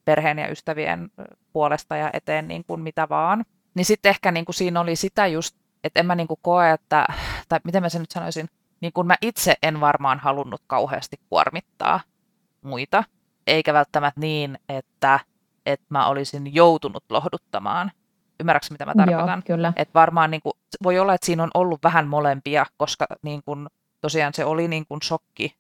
perheen 0.06 0.40
ja 0.40 0.52
ystävien 0.52 1.12
puolesta 1.54 1.96
ja 1.96 2.10
eteen 2.14 2.48
niin 2.48 2.64
kuin 2.64 2.82
mitä 2.82 3.10
vaan. 3.10 3.46
Niin 3.76 3.86
sitten 3.86 4.10
ehkä 4.10 4.32
niin 4.32 4.46
kuin 4.46 4.56
siinä 4.56 4.80
oli 4.82 4.96
sitä 4.96 5.28
just, 5.28 5.56
että 5.84 6.00
en 6.00 6.06
mä 6.06 6.16
niin 6.16 6.28
kuin 6.28 6.40
koe, 6.42 6.72
että, 6.72 7.06
tai 7.50 7.60
miten 7.64 7.84
mä 7.84 7.90
sen 7.90 8.02
nyt 8.02 8.12
sanoisin, 8.12 8.50
niin 8.82 8.94
kuin 8.94 9.08
mä 9.08 9.16
itse 9.22 9.56
en 9.64 9.80
varmaan 9.80 10.20
halunnut 10.20 10.62
kauheasti 10.68 11.20
kuormittaa 11.30 12.00
muita 12.62 13.04
eikä 13.48 13.74
välttämättä 13.74 14.20
niin, 14.20 14.60
että, 14.70 15.20
että 15.66 15.86
mä 15.90 16.08
olisin 16.08 16.56
joutunut 16.56 17.04
lohduttamaan. 17.10 17.92
Ymmärrätkö, 18.40 18.68
mitä 18.72 18.86
mä 18.86 18.94
tarkoitan? 18.98 19.44
Joo, 19.48 19.58
kyllä. 19.58 19.74
Et 19.76 19.90
varmaan 19.94 20.32
niin 20.32 20.42
kuin, 20.42 20.54
voi 20.84 21.00
olla, 21.00 21.14
että 21.14 21.26
siinä 21.26 21.44
on 21.44 21.52
ollut 21.54 21.84
vähän 21.84 22.08
molempia, 22.08 22.66
koska 22.78 23.08
niin 23.22 23.42
kuin, 23.46 23.68
tosiaan 24.02 24.34
se 24.34 24.46
oli 24.46 24.68
niin 24.68 24.86
kuin 24.88 25.02
shokki 25.02 25.56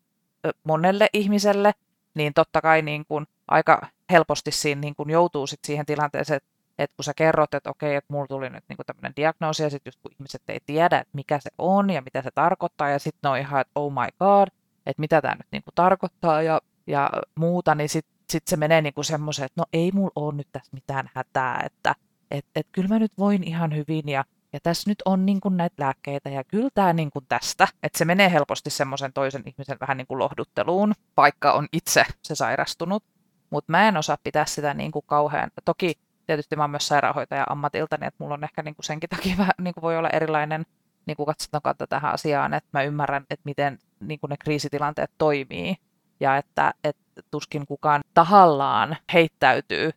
monelle 0.63 1.07
ihmiselle, 1.13 1.71
niin 2.13 2.33
totta 2.33 2.61
kai 2.61 2.81
niin 2.81 3.05
kuin, 3.05 3.27
aika 3.47 3.87
helposti 4.11 4.51
siinä 4.51 4.81
niin 4.81 4.95
kuin 4.95 5.09
joutuu 5.09 5.47
sit 5.47 5.59
siihen 5.63 5.85
tilanteeseen, 5.85 6.41
että 6.77 6.95
kun 6.95 7.03
sä 7.03 7.13
kerrot, 7.13 7.53
että 7.53 7.69
okei, 7.69 7.95
että 7.95 8.13
mulla 8.13 8.27
tuli 8.27 8.49
nyt 8.49 8.63
niinku 8.69 8.83
tämmöinen 8.83 9.13
diagnoosi, 9.15 9.63
ja 9.63 9.69
sitten 9.69 9.89
just 9.89 9.99
kun 10.01 10.11
ihmiset 10.11 10.41
ei 10.47 10.59
tiedä, 10.65 10.99
että 10.99 11.11
mikä 11.13 11.39
se 11.39 11.49
on 11.57 11.89
ja 11.89 12.01
mitä 12.01 12.21
se 12.21 12.29
tarkoittaa, 12.35 12.89
ja 12.89 12.99
sitten 12.99 13.19
ne 13.23 13.29
on 13.29 13.37
ihan, 13.37 13.61
että 13.61 13.71
oh 13.75 13.91
my 13.91 14.07
god, 14.19 14.47
että 14.85 14.99
mitä 14.99 15.21
tämä 15.21 15.35
nyt 15.35 15.47
niinku 15.51 15.71
tarkoittaa, 15.75 16.41
ja 16.41 16.61
ja 16.87 17.09
muuta, 17.35 17.75
niin 17.75 17.89
sitten 17.89 18.17
sit 18.29 18.47
se 18.47 18.57
menee 18.57 18.81
niinku 18.81 19.03
semmoiseen, 19.03 19.45
että 19.45 19.61
no 19.61 19.65
ei 19.73 19.91
mulla 19.93 20.11
ole 20.15 20.35
nyt 20.35 20.47
tässä 20.51 20.69
mitään 20.73 21.09
hätää, 21.15 21.61
että 21.65 21.95
et, 22.31 22.45
et 22.55 22.67
kyllä 22.71 22.87
mä 22.87 22.99
nyt 22.99 23.11
voin 23.17 23.43
ihan 23.43 23.75
hyvin 23.75 24.09
ja, 24.09 24.25
ja 24.53 24.59
tässä 24.63 24.89
nyt 24.89 25.01
on 25.05 25.25
niinku 25.25 25.49
näitä 25.49 25.75
lääkkeitä 25.77 26.29
ja 26.29 26.43
kyllä 26.43 26.69
tämä 26.73 26.93
niinku 26.93 27.21
tästä. 27.21 27.67
Että 27.83 27.97
se 27.97 28.05
menee 28.05 28.31
helposti 28.31 28.69
semmoisen 28.69 29.13
toisen 29.13 29.43
ihmisen 29.45 29.77
vähän 29.81 29.97
niinku 29.97 30.19
lohdutteluun, 30.19 30.93
vaikka 31.17 31.51
on 31.51 31.67
itse 31.73 32.05
se 32.23 32.35
sairastunut. 32.35 33.03
Mutta 33.49 33.71
mä 33.71 33.87
en 33.87 33.97
osaa 33.97 34.17
pitää 34.23 34.45
sitä 34.45 34.73
niinku 34.73 35.01
kauhean, 35.01 35.51
toki 35.65 35.93
tietysti 36.27 36.55
mä 36.55 36.63
oon 36.63 36.69
myös 36.69 36.87
sairaanhoitaja 36.87 37.45
ammatilta, 37.49 37.97
niin 37.97 38.07
että 38.07 38.23
mulla 38.23 38.33
on 38.33 38.43
ehkä 38.43 38.63
niinku 38.63 38.81
senkin 38.81 39.09
takia 39.09 39.37
vähän 39.43 39.53
niinku 39.61 39.81
voi 39.81 39.97
olla 39.97 40.09
erilainen 40.09 40.65
niinku 41.05 41.25
katsotaan 41.25 41.75
tähän 41.89 42.13
asiaan, 42.13 42.53
että 42.53 42.69
mä 42.73 42.83
ymmärrän, 42.83 43.25
että 43.29 43.43
miten 43.43 43.79
niinku 43.99 44.27
ne 44.27 44.37
kriisitilanteet 44.37 45.11
toimii 45.17 45.75
ja 46.19 46.37
että, 46.37 46.73
että 46.83 47.21
tuskin 47.31 47.65
kukaan 47.65 48.01
tahallaan 48.13 48.97
heittäytyy 49.13 49.91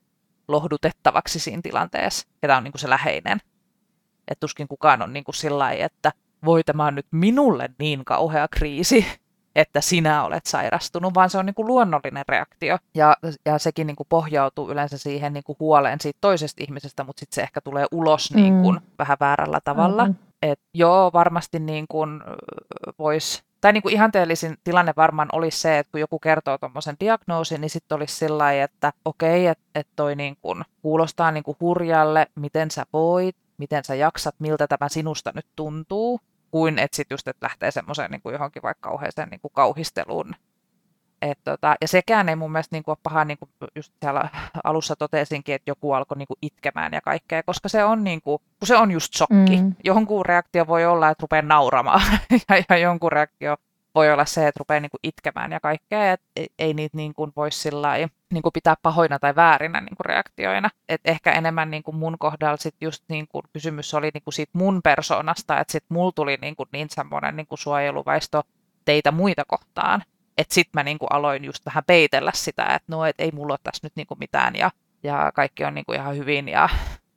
lohdutettavaksi 0.48 1.38
siinä 1.38 1.62
tilanteessa, 1.62 2.28
ketä 2.40 2.56
on 2.56 2.64
niin 2.64 2.72
kuin 2.72 2.80
se 2.80 2.90
läheinen. 2.90 3.38
Että 4.28 4.40
tuskin 4.40 4.68
kukaan 4.68 5.02
on 5.02 5.12
niin 5.12 5.24
kuin 5.24 5.34
sillä 5.34 5.70
että 5.70 6.12
voi 6.44 6.64
tämä 6.64 6.86
on 6.86 6.94
nyt 6.94 7.06
minulle 7.10 7.70
niin 7.78 8.04
kauhea 8.04 8.48
kriisi, 8.48 9.06
että 9.56 9.80
sinä 9.80 10.24
olet 10.24 10.46
sairastunut, 10.46 11.14
vaan 11.14 11.30
se 11.30 11.38
on 11.38 11.46
niin 11.46 11.54
kuin 11.54 11.66
luonnollinen 11.66 12.24
reaktio. 12.28 12.78
Ja, 12.94 13.16
ja 13.46 13.58
sekin 13.58 13.86
niin 13.86 13.96
kuin 13.96 14.06
pohjautuu 14.08 14.70
yleensä 14.70 14.98
siihen 14.98 15.32
niin 15.32 15.44
kuin 15.44 15.56
huoleen 15.60 16.00
siitä 16.00 16.18
toisesta 16.20 16.62
ihmisestä, 16.62 17.04
mutta 17.04 17.20
sitten 17.20 17.34
se 17.34 17.42
ehkä 17.42 17.60
tulee 17.60 17.86
ulos 17.92 18.34
niin 18.34 18.62
kuin 18.62 18.76
mm. 18.76 18.86
vähän 18.98 19.16
väärällä 19.20 19.60
tavalla. 19.64 20.04
Mm-hmm. 20.04 20.29
Et 20.42 20.60
joo, 20.74 21.10
varmasti 21.12 21.58
niin 21.58 21.86
kuin 21.88 22.20
voisi 22.98 23.42
tai 23.60 23.72
niin 23.72 23.82
kuin 23.82 23.94
ihanteellisin 23.94 24.56
tilanne 24.64 24.92
varmaan 24.96 25.28
olisi 25.32 25.60
se, 25.60 25.78
että 25.78 25.90
kun 25.90 26.00
joku 26.00 26.18
kertoo 26.18 26.58
tuommoisen 26.58 26.96
diagnoosin, 27.00 27.60
niin 27.60 27.70
sitten 27.70 27.96
olisi 27.96 28.16
sillä 28.16 28.38
lailla, 28.38 28.64
että 28.64 28.92
okei, 29.04 29.42
okay, 29.42 29.52
että 29.52 29.64
et 29.74 29.88
toi 29.96 30.16
niin 30.16 30.36
kuin 30.42 30.64
kuulostaa 30.82 31.30
niin 31.30 31.44
kuin 31.44 31.56
hurjalle, 31.60 32.26
miten 32.34 32.70
sä 32.70 32.86
voit, 32.92 33.36
miten 33.58 33.84
sä 33.84 33.94
jaksat, 33.94 34.34
miltä 34.38 34.66
tämä 34.66 34.88
sinusta 34.88 35.32
nyt 35.34 35.46
tuntuu, 35.56 36.20
kuin 36.50 36.78
että 36.78 36.96
sitten 36.96 37.14
just, 37.14 37.28
että 37.28 37.46
lähtee 37.46 37.70
semmoiseen 37.70 38.10
niin 38.10 38.22
kuin 38.22 38.32
johonkin 38.32 38.62
vaikka 38.62 38.90
kauheeseen 38.90 39.28
niin 39.28 39.40
kuin 39.40 39.52
kauhisteluun. 39.54 40.34
Et 41.22 41.38
tota, 41.44 41.76
ja 41.80 41.88
sekään 41.88 42.28
ei 42.28 42.36
mun 42.36 42.52
mielestä 42.52 42.76
niin 42.76 42.82
kuin 42.82 42.92
ole 42.92 42.98
paha, 43.02 43.24
niin 43.24 43.38
kuin 43.38 43.50
just 43.76 43.92
siellä 44.00 44.28
alussa 44.64 44.96
totesinkin, 44.96 45.54
että 45.54 45.70
joku 45.70 45.92
alkoi 45.92 46.18
niin 46.18 46.28
kuin 46.28 46.38
itkemään 46.42 46.92
ja 46.92 47.00
kaikkea, 47.00 47.42
koska 47.42 47.68
se 47.68 47.84
on, 47.84 48.04
niin 48.04 48.22
kuin, 48.22 48.38
kun 48.58 48.66
se 48.66 48.76
on 48.76 48.90
just 48.90 49.14
shokki. 49.14 49.56
Mm. 49.56 49.74
Jonkun 49.84 50.26
reaktio 50.26 50.66
voi 50.66 50.86
olla, 50.86 51.08
että 51.08 51.22
rupeaa 51.22 51.42
nauramaan, 51.42 52.02
ja, 52.48 52.62
ja 52.68 52.76
jonkun 52.76 53.12
reaktio 53.12 53.56
voi 53.94 54.12
olla 54.12 54.24
se, 54.24 54.48
että 54.48 54.58
rupeaa 54.58 54.80
niin 54.80 54.90
kuin 54.90 55.00
itkemään 55.02 55.52
ja 55.52 55.60
kaikkea, 55.60 56.12
että 56.12 56.26
ei, 56.36 56.48
ei 56.58 56.74
niitä 56.74 56.96
niin 56.96 57.14
kuin 57.14 57.32
voi 57.36 57.52
sillä 57.52 57.94
niin 58.32 58.42
kuin 58.42 58.52
pitää 58.52 58.74
pahoina 58.82 59.18
tai 59.18 59.36
väärinä 59.36 59.80
niin 59.80 59.96
kuin 59.96 60.04
reaktioina. 60.04 60.70
Et 60.88 61.00
ehkä 61.04 61.32
enemmän 61.32 61.70
niin 61.70 61.82
kuin 61.82 61.96
mun 61.96 62.16
kohdalla 62.18 62.56
sit 62.56 62.74
just 62.80 63.04
niin 63.08 63.28
kuin 63.28 63.42
kysymys 63.52 63.94
oli 63.94 64.10
niin 64.14 64.22
kuin 64.24 64.34
siitä 64.34 64.58
mun 64.58 64.80
persoonasta, 64.84 65.60
että 65.60 65.72
sitten 65.72 65.94
mulla 65.94 66.12
tuli 66.14 66.38
niin, 66.40 66.56
kuin 66.56 66.68
niin 66.72 66.88
semmoinen 66.90 67.36
niin 67.36 67.46
kuin 67.46 67.58
suojeluvaisto 67.58 68.42
teitä 68.84 69.12
muita 69.12 69.44
kohtaan 69.44 70.02
että 70.38 70.54
sitten 70.54 70.70
mä 70.74 70.82
niinku 70.82 71.06
aloin 71.06 71.44
just 71.44 71.66
vähän 71.66 71.84
peitellä 71.86 72.32
sitä, 72.34 72.64
että 72.64 72.86
no, 72.88 73.04
et 73.04 73.16
ei 73.18 73.30
mulla 73.32 73.52
ole 73.52 73.58
tässä 73.62 73.86
nyt 73.86 73.92
niinku 73.96 74.16
mitään 74.20 74.56
ja, 74.56 74.70
ja 75.02 75.32
kaikki 75.34 75.64
on 75.64 75.74
niinku 75.74 75.92
ihan 75.92 76.16
hyvin. 76.16 76.48
Ja, 76.48 76.68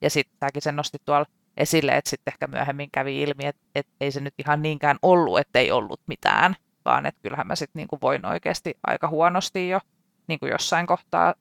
ja 0.01 0.09
sitten 0.09 0.35
tämäkin 0.39 0.61
sen 0.61 0.75
nosti 0.75 0.97
tuolla 1.05 1.25
esille, 1.57 1.91
että 1.91 2.09
sitten 2.09 2.31
ehkä 2.31 2.47
myöhemmin 2.47 2.91
kävi 2.91 3.21
ilmi, 3.21 3.45
että 3.45 3.61
et 3.75 3.87
ei 4.01 4.11
se 4.11 4.19
nyt 4.19 4.33
ihan 4.37 4.61
niinkään 4.61 4.97
ollut, 5.01 5.39
että 5.39 5.59
ei 5.59 5.71
ollut 5.71 6.01
mitään, 6.07 6.55
vaan 6.85 7.05
että 7.05 7.21
kyllähän 7.21 7.47
mä 7.47 7.55
sitten 7.55 7.79
niinku 7.79 7.97
voin 8.01 8.25
oikeasti 8.25 8.77
aika 8.87 9.07
huonosti 9.07 9.69
jo 9.69 9.79
niinku 10.27 10.45
jossain 10.45 10.87
kohtaa 10.87 11.33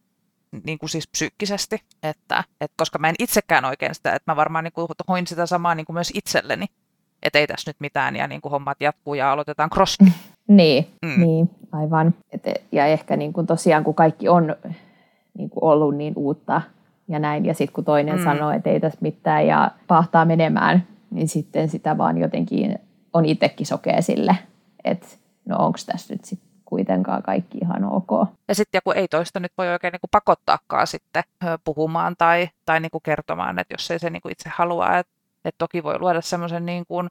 niin 0.65 0.79
kuin 0.79 0.91
siis 0.91 1.09
psyykkisesti, 1.09 1.77
että, 2.03 2.45
että 2.61 2.75
koska 2.77 2.99
mä 2.99 3.09
en 3.09 3.15
itsekään 3.19 3.65
oikein 3.65 3.95
sitä, 3.95 4.15
että 4.15 4.33
mä 4.33 4.37
varmaan 4.37 4.65
niin 4.65 4.73
kuin 4.73 4.89
hoin 5.09 5.27
sitä 5.27 5.47
samaa 5.47 5.75
niin 5.75 5.87
kuin 5.87 5.95
myös 5.95 6.13
itselleni, 6.15 6.67
että 7.23 7.39
ei 7.39 7.47
tässä 7.47 7.71
nyt 7.71 7.77
mitään 7.81 8.17
ja 8.17 8.27
niin 8.27 8.41
kuin 8.41 8.53
hommat 8.53 8.81
jatkuu 8.81 9.15
ja 9.15 9.33
aloitetaan 9.33 9.71
crossfit. 9.71 10.09
Niin, 10.49 10.87
mm. 11.03 11.21
niin 11.21 11.51
aivan. 11.73 12.15
Et, 12.33 12.43
ja 12.73 12.87
ehkä 12.87 13.17
niin 13.17 13.33
kuin 13.33 13.47
tosiaan, 13.47 13.85
kun 13.85 13.95
kaikki 13.95 14.29
on 14.29 14.57
niin 15.39 15.51
kuin 15.51 15.65
ollut 15.65 15.97
niin 15.97 16.13
uutta 16.17 16.63
ja 17.09 17.19
näin, 17.19 17.47
ja 17.47 17.55
sitten 17.55 17.75
kun 17.75 17.85
toinen 17.85 18.19
mm. 18.19 18.25
sanoo, 18.25 18.51
että 18.51 18.71
ei 18.71 18.81
tässä 18.81 18.99
mitään 19.03 19.47
ja 19.47 19.71
pahtaa 19.87 20.25
menemään, 20.25 20.87
niin 21.11 21.29
sitten 21.29 21.69
sitä 21.69 21.99
vaan 21.99 22.19
jotenkin 22.19 22.79
on 23.13 23.25
itsekin 23.25 23.67
sokea 23.67 24.03
sille, 24.03 24.39
että 24.85 25.07
no 25.45 25.57
onko 25.59 25.79
tässä 25.87 26.15
nyt 26.15 26.25
sitten 26.25 26.49
kuitenkaan 26.65 27.23
kaikki 27.23 27.59
ihan 27.59 27.85
ok. 27.85 28.29
Ja 28.49 28.55
sitten 28.55 28.79
joku 28.79 28.91
ei 28.91 29.09
toista 29.09 29.41
nyt 29.41 29.53
voi 29.59 29.69
oikein 29.69 29.93
niin 29.93 30.01
kuin 30.01 30.11
pakottaakaan 30.11 30.87
sitten 30.87 31.23
puhumaan 31.65 32.15
tai, 32.19 32.49
tai 32.67 32.81
niin 32.81 32.91
kertomaan, 33.03 33.59
että 33.59 33.75
jos 33.75 33.91
ei 33.91 33.99
se 33.99 34.11
niin 34.11 34.23
kuin 34.23 34.33
itse 34.33 34.49
halua, 34.49 34.99
että, 34.99 35.13
että 35.45 35.59
toki 35.59 35.83
voi 35.83 35.99
luoda 35.99 36.21
semmoisen 36.21 36.67
niin 36.67 36.87
kuin 36.87 37.09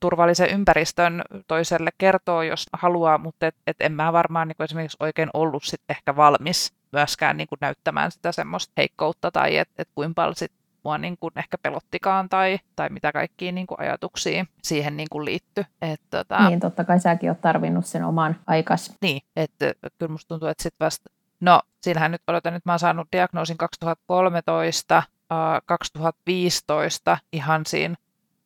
turvallisen 0.00 0.50
ympäristön 0.50 1.22
toiselle 1.46 1.90
kertoo, 1.98 2.42
jos 2.42 2.66
haluaa, 2.72 3.18
mutta 3.18 3.46
et, 3.46 3.56
et 3.66 3.76
en 3.80 3.92
mä 3.92 4.12
varmaan 4.12 4.48
niin 4.48 4.56
kuin 4.56 4.64
esimerkiksi 4.64 4.96
oikein 5.00 5.30
ollut 5.34 5.64
sit 5.64 5.80
ehkä 5.88 6.16
valmis 6.16 6.72
myöskään 6.92 7.36
niin 7.36 7.48
kuin 7.48 7.58
näyttämään 7.60 8.10
sitä 8.10 8.32
semmoista 8.32 8.72
heikkoutta 8.76 9.30
tai 9.30 9.56
että 9.56 9.74
et 9.78 9.88
kuinka 9.94 10.14
paljon 10.14 10.36
sit 10.36 10.52
mua 10.84 10.98
niin 10.98 11.16
kuin 11.20 11.32
ehkä 11.36 11.58
pelottikaan 11.58 12.28
tai, 12.28 12.58
tai 12.76 12.88
mitä 12.88 13.12
kaikkia 13.12 13.52
niin 13.52 13.66
kuin 13.66 13.80
ajatuksia 13.80 14.46
siihen 14.62 14.96
niin 14.96 15.08
kuin 15.10 15.24
liittyi. 15.24 15.64
Et, 15.82 16.00
tota... 16.10 16.48
Niin, 16.48 16.60
totta 16.60 16.84
kai 16.84 17.00
säkin 17.00 17.30
oot 17.30 17.40
tarvinnut 17.40 17.86
sen 17.86 18.04
oman 18.04 18.36
aikas. 18.46 18.94
Niin, 19.02 19.22
että 19.36 19.72
kyllä 19.98 20.12
musta 20.12 20.28
tuntuu, 20.28 20.48
että 20.48 20.62
sitten 20.62 20.84
vasta, 20.84 21.10
no 21.40 21.60
siinähän 21.80 22.10
nyt 22.10 22.22
odotan, 22.26 22.54
että 22.54 22.68
mä 22.68 22.72
oon 22.72 22.78
saanut 22.78 23.08
diagnoosin 23.12 23.58
2013, 23.58 25.02
2015 25.66 27.18
ihan 27.32 27.66
siinä 27.66 27.94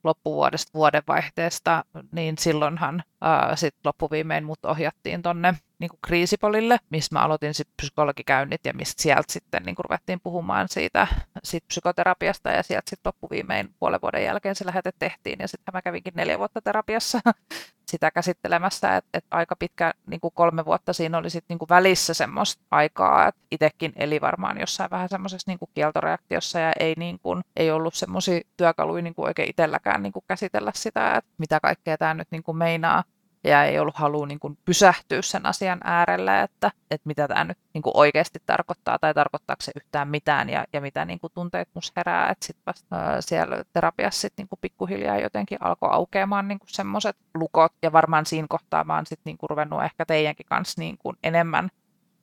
loppuvuodesta 0.04 0.70
vuodenvaihteesta, 0.74 1.84
niin 2.12 2.38
silloinhan 2.38 3.02
ää, 3.20 3.56
sit 3.56 3.74
loppuviimein 3.84 4.44
mut 4.44 4.64
ohjattiin 4.64 5.22
tonne 5.22 5.54
niin 5.84 5.90
kuin 5.90 6.00
kriisipolille, 6.02 6.78
missä 6.90 7.14
mä 7.14 7.22
aloitin 7.22 7.54
sit 7.54 7.68
psykologikäynnit 7.76 8.60
ja 8.64 8.74
mistä 8.74 9.02
sieltä 9.02 9.32
sitten 9.32 9.62
niin 9.62 9.74
kuin 9.76 9.84
ruvettiin 9.84 10.20
puhumaan 10.20 10.68
siitä 10.68 11.06
sit 11.44 11.64
psykoterapiasta 11.66 12.50
ja 12.50 12.62
sieltä 12.62 12.90
sitten 12.90 13.10
loppuviimein 13.10 13.74
puolen 13.78 14.00
vuoden 14.02 14.24
jälkeen 14.24 14.54
se 14.54 14.66
lähete 14.66 14.92
tehtiin 14.98 15.38
ja 15.40 15.48
sitten 15.48 15.72
mä 15.72 15.82
kävinkin 15.82 16.12
neljä 16.16 16.38
vuotta 16.38 16.60
terapiassa 16.62 17.20
sitä 17.90 18.10
käsittelemässä, 18.10 18.96
että 18.96 19.10
et 19.14 19.24
aika 19.30 19.56
pitkä 19.56 19.94
niin 20.06 20.20
kuin 20.20 20.34
kolme 20.34 20.64
vuotta 20.64 20.92
siinä 20.92 21.18
oli 21.18 21.30
sitten 21.30 21.56
niin 21.60 21.68
välissä 21.68 22.14
semmoista 22.14 22.62
aikaa, 22.70 23.28
että 23.28 23.40
itsekin 23.50 23.92
eli 23.96 24.20
varmaan 24.20 24.60
jossain 24.60 24.90
vähän 24.90 25.08
semmoisessa 25.08 25.50
niin 25.50 25.58
kieltoreaktiossa 25.74 26.58
ja 26.58 26.72
ei, 26.80 26.94
niin 26.98 27.18
kuin, 27.22 27.42
ei 27.56 27.70
ollut 27.70 27.94
semmoisia 27.94 28.40
työkaluja 28.56 29.02
niin 29.02 29.14
kuin 29.14 29.26
oikein 29.26 29.50
itselläkään 29.50 30.02
niin 30.02 30.12
kuin 30.12 30.24
käsitellä 30.28 30.72
sitä, 30.74 31.16
että 31.16 31.30
mitä 31.38 31.60
kaikkea 31.60 31.98
tämä 31.98 32.14
nyt 32.14 32.28
niin 32.30 32.42
kuin 32.42 32.56
meinaa 32.56 33.04
ja 33.44 33.64
ei 33.64 33.78
ollut 33.78 33.96
halua 33.96 34.26
niin 34.26 34.40
kuin 34.40 34.58
pysähtyä 34.64 35.22
sen 35.22 35.46
asian 35.46 35.80
äärelle, 35.84 36.42
että, 36.42 36.70
että 36.90 37.06
mitä 37.06 37.28
tämä 37.28 37.44
nyt 37.44 37.58
niin 37.74 37.82
kuin 37.82 37.96
oikeasti 37.96 38.42
tarkoittaa 38.46 38.98
tai 38.98 39.14
tarkoittaako 39.14 39.62
se 39.62 39.72
yhtään 39.76 40.08
mitään 40.08 40.48
ja, 40.48 40.64
ja 40.72 40.80
mitä 40.80 41.04
niin 41.04 41.20
kuin 41.20 41.32
tunteet 41.34 41.68
mus 41.74 41.92
herää. 41.96 42.30
Että 42.30 42.46
sitten 42.46 42.62
vasta 42.66 42.96
siellä 43.20 43.64
terapiassa 43.72 44.20
sit 44.20 44.32
niin 44.36 44.48
kuin 44.48 44.58
pikkuhiljaa 44.62 45.18
jotenkin 45.18 45.58
alkoi 45.60 45.88
aukeamaan 45.92 46.48
niin 46.48 46.58
semmoiset 46.66 47.16
lukot 47.34 47.72
ja 47.82 47.92
varmaan 47.92 48.26
siinä 48.26 48.46
kohtaa 48.48 48.84
mä 48.84 48.94
oon 48.94 49.06
sitten 49.06 49.30
niin 49.30 49.38
kuin 49.38 49.50
ruvennut 49.50 49.84
ehkä 49.84 50.06
teidänkin 50.06 50.46
kanssa 50.46 50.80
niin 50.80 50.98
kuin 50.98 51.16
enemmän 51.22 51.70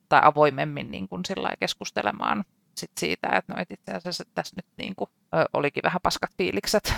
tai 0.08 0.20
avoimemmin 0.24 0.90
niin 0.90 1.08
kuin 1.08 1.22
keskustelemaan 1.60 2.44
sit 2.76 2.90
siitä, 2.98 3.28
että 3.28 3.54
no 3.54 3.60
et 3.60 3.70
itse 3.70 3.92
asiassa 3.92 4.24
tässä 4.34 4.56
nyt 4.56 4.66
niin 4.76 4.94
kuin, 4.96 5.10
ö, 5.34 5.44
olikin 5.52 5.82
vähän 5.82 6.00
paskat 6.02 6.30
fiilikset 6.38 6.94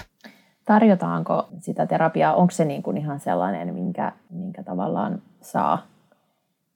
tarjotaanko 0.65 1.49
sitä 1.61 1.87
terapiaa, 1.87 2.35
onko 2.35 2.51
se 2.51 2.65
niin 2.65 2.83
kuin 2.83 2.97
ihan 2.97 3.21
sellainen, 3.21 3.75
minkä, 3.75 4.12
minkä 4.31 4.62
tavallaan 4.62 5.23
saa, 5.41 5.87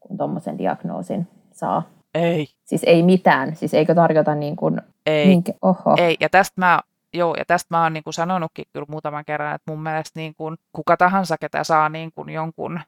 kun 0.01 0.17
tuommoisen 0.17 0.59
diagnoosin 0.59 1.29
saa? 1.53 1.83
Ei. 2.15 2.47
Siis 2.65 2.85
ei 2.85 3.03
mitään, 3.03 3.57
siis 3.57 3.75
eikö 3.75 3.95
tarjota 3.95 4.35
niin 4.35 4.57
kuin, 4.57 4.81
ei. 5.07 5.27
Minkä, 5.27 5.53
oho. 5.63 5.95
ei, 5.99 6.17
ja 6.21 6.29
tästä 6.29 6.61
mä 6.61 6.81
Joo, 7.15 7.35
ja 7.35 7.45
tästä 7.45 7.67
mä 7.77 7.83
oon 7.83 7.93
niin 7.93 8.05
kuin 8.05 8.15
sanonutkin 8.15 8.65
kyllä 8.73 8.87
muutaman 8.89 9.25
kerran, 9.25 9.55
että 9.55 9.71
mun 9.71 9.83
mielestä 9.83 10.21
niin 10.21 10.35
kuin 10.35 10.57
kuka 10.73 10.97
tahansa, 10.97 11.37
ketä 11.41 11.65
saa 11.65 11.89
niin 11.89 12.13
kuin 12.15 12.29
jonkun 12.29 12.81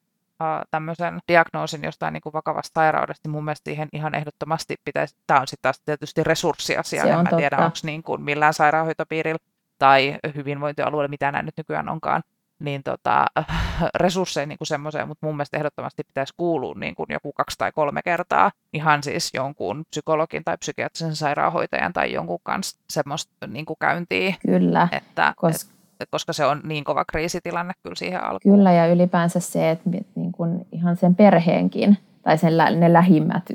tämmöisen 0.70 1.18
diagnoosin 1.28 1.84
jostain 1.84 2.12
niin 2.12 2.20
kuin 2.20 2.32
vakavasta 2.32 2.80
sairaudesta, 2.80 3.28
niin 3.28 3.32
mun 3.32 3.44
mielestä 3.44 3.70
siihen 3.70 3.88
ihan 3.92 4.14
ehdottomasti 4.14 4.76
pitäisi, 4.84 5.16
tämä 5.26 5.40
on 5.40 5.46
sitten 5.46 5.62
taas 5.62 5.80
tietysti 5.84 6.24
resurssiasia, 6.24 7.04
en 7.04 7.18
mä 7.30 7.36
tiedä, 7.36 7.56
onko 7.56 7.76
niin 7.82 8.02
kuin 8.02 8.22
millään 8.22 8.54
sairaanhoitopiirillä 8.54 9.38
tai 9.80 10.18
hyvinvointialueelle, 10.34 11.08
mitä 11.08 11.32
nämä 11.32 11.42
nyt 11.42 11.56
nykyään 11.56 11.88
onkaan, 11.88 12.22
niin 12.60 12.82
tota, 12.82 13.26
resursseja 13.94 14.46
niin 14.46 14.58
semmoiseen, 14.62 15.08
mutta 15.08 15.26
mun 15.26 15.36
mielestä 15.36 15.56
ehdottomasti 15.56 16.04
pitäisi 16.04 16.34
kuulua 16.36 16.74
niin 16.74 16.94
kuin 16.94 17.06
joku 17.10 17.32
kaksi 17.32 17.58
tai 17.58 17.72
kolme 17.72 18.00
kertaa 18.04 18.50
ihan 18.72 19.02
siis 19.02 19.30
jonkun 19.34 19.84
psykologin 19.90 20.44
tai 20.44 20.56
psykiatrisen 20.56 21.16
sairaanhoitajan 21.16 21.92
tai 21.92 22.12
jonkun 22.12 22.38
kanssa 22.42 22.80
semmoista 22.90 23.46
niin 23.46 23.64
kuin 23.66 23.76
käyntiä. 23.80 24.34
Kyllä, 24.46 24.88
että, 24.92 25.34
koska... 25.36 25.72
Et, 26.00 26.08
koska 26.10 26.32
se 26.32 26.44
on 26.44 26.60
niin 26.64 26.84
kova 26.84 27.04
kriisitilanne 27.04 27.72
kyllä 27.82 27.94
siihen 27.94 28.24
alkuun. 28.24 28.56
Kyllä, 28.56 28.72
ja 28.72 28.86
ylipäänsä 28.86 29.40
se, 29.40 29.70
että 29.70 29.90
niin 30.14 30.32
kuin 30.32 30.66
ihan 30.72 30.96
sen 30.96 31.14
perheenkin, 31.14 31.98
tai 32.22 32.38
sen, 32.38 32.52
ne 32.56 32.92
lähimmät, 32.92 33.52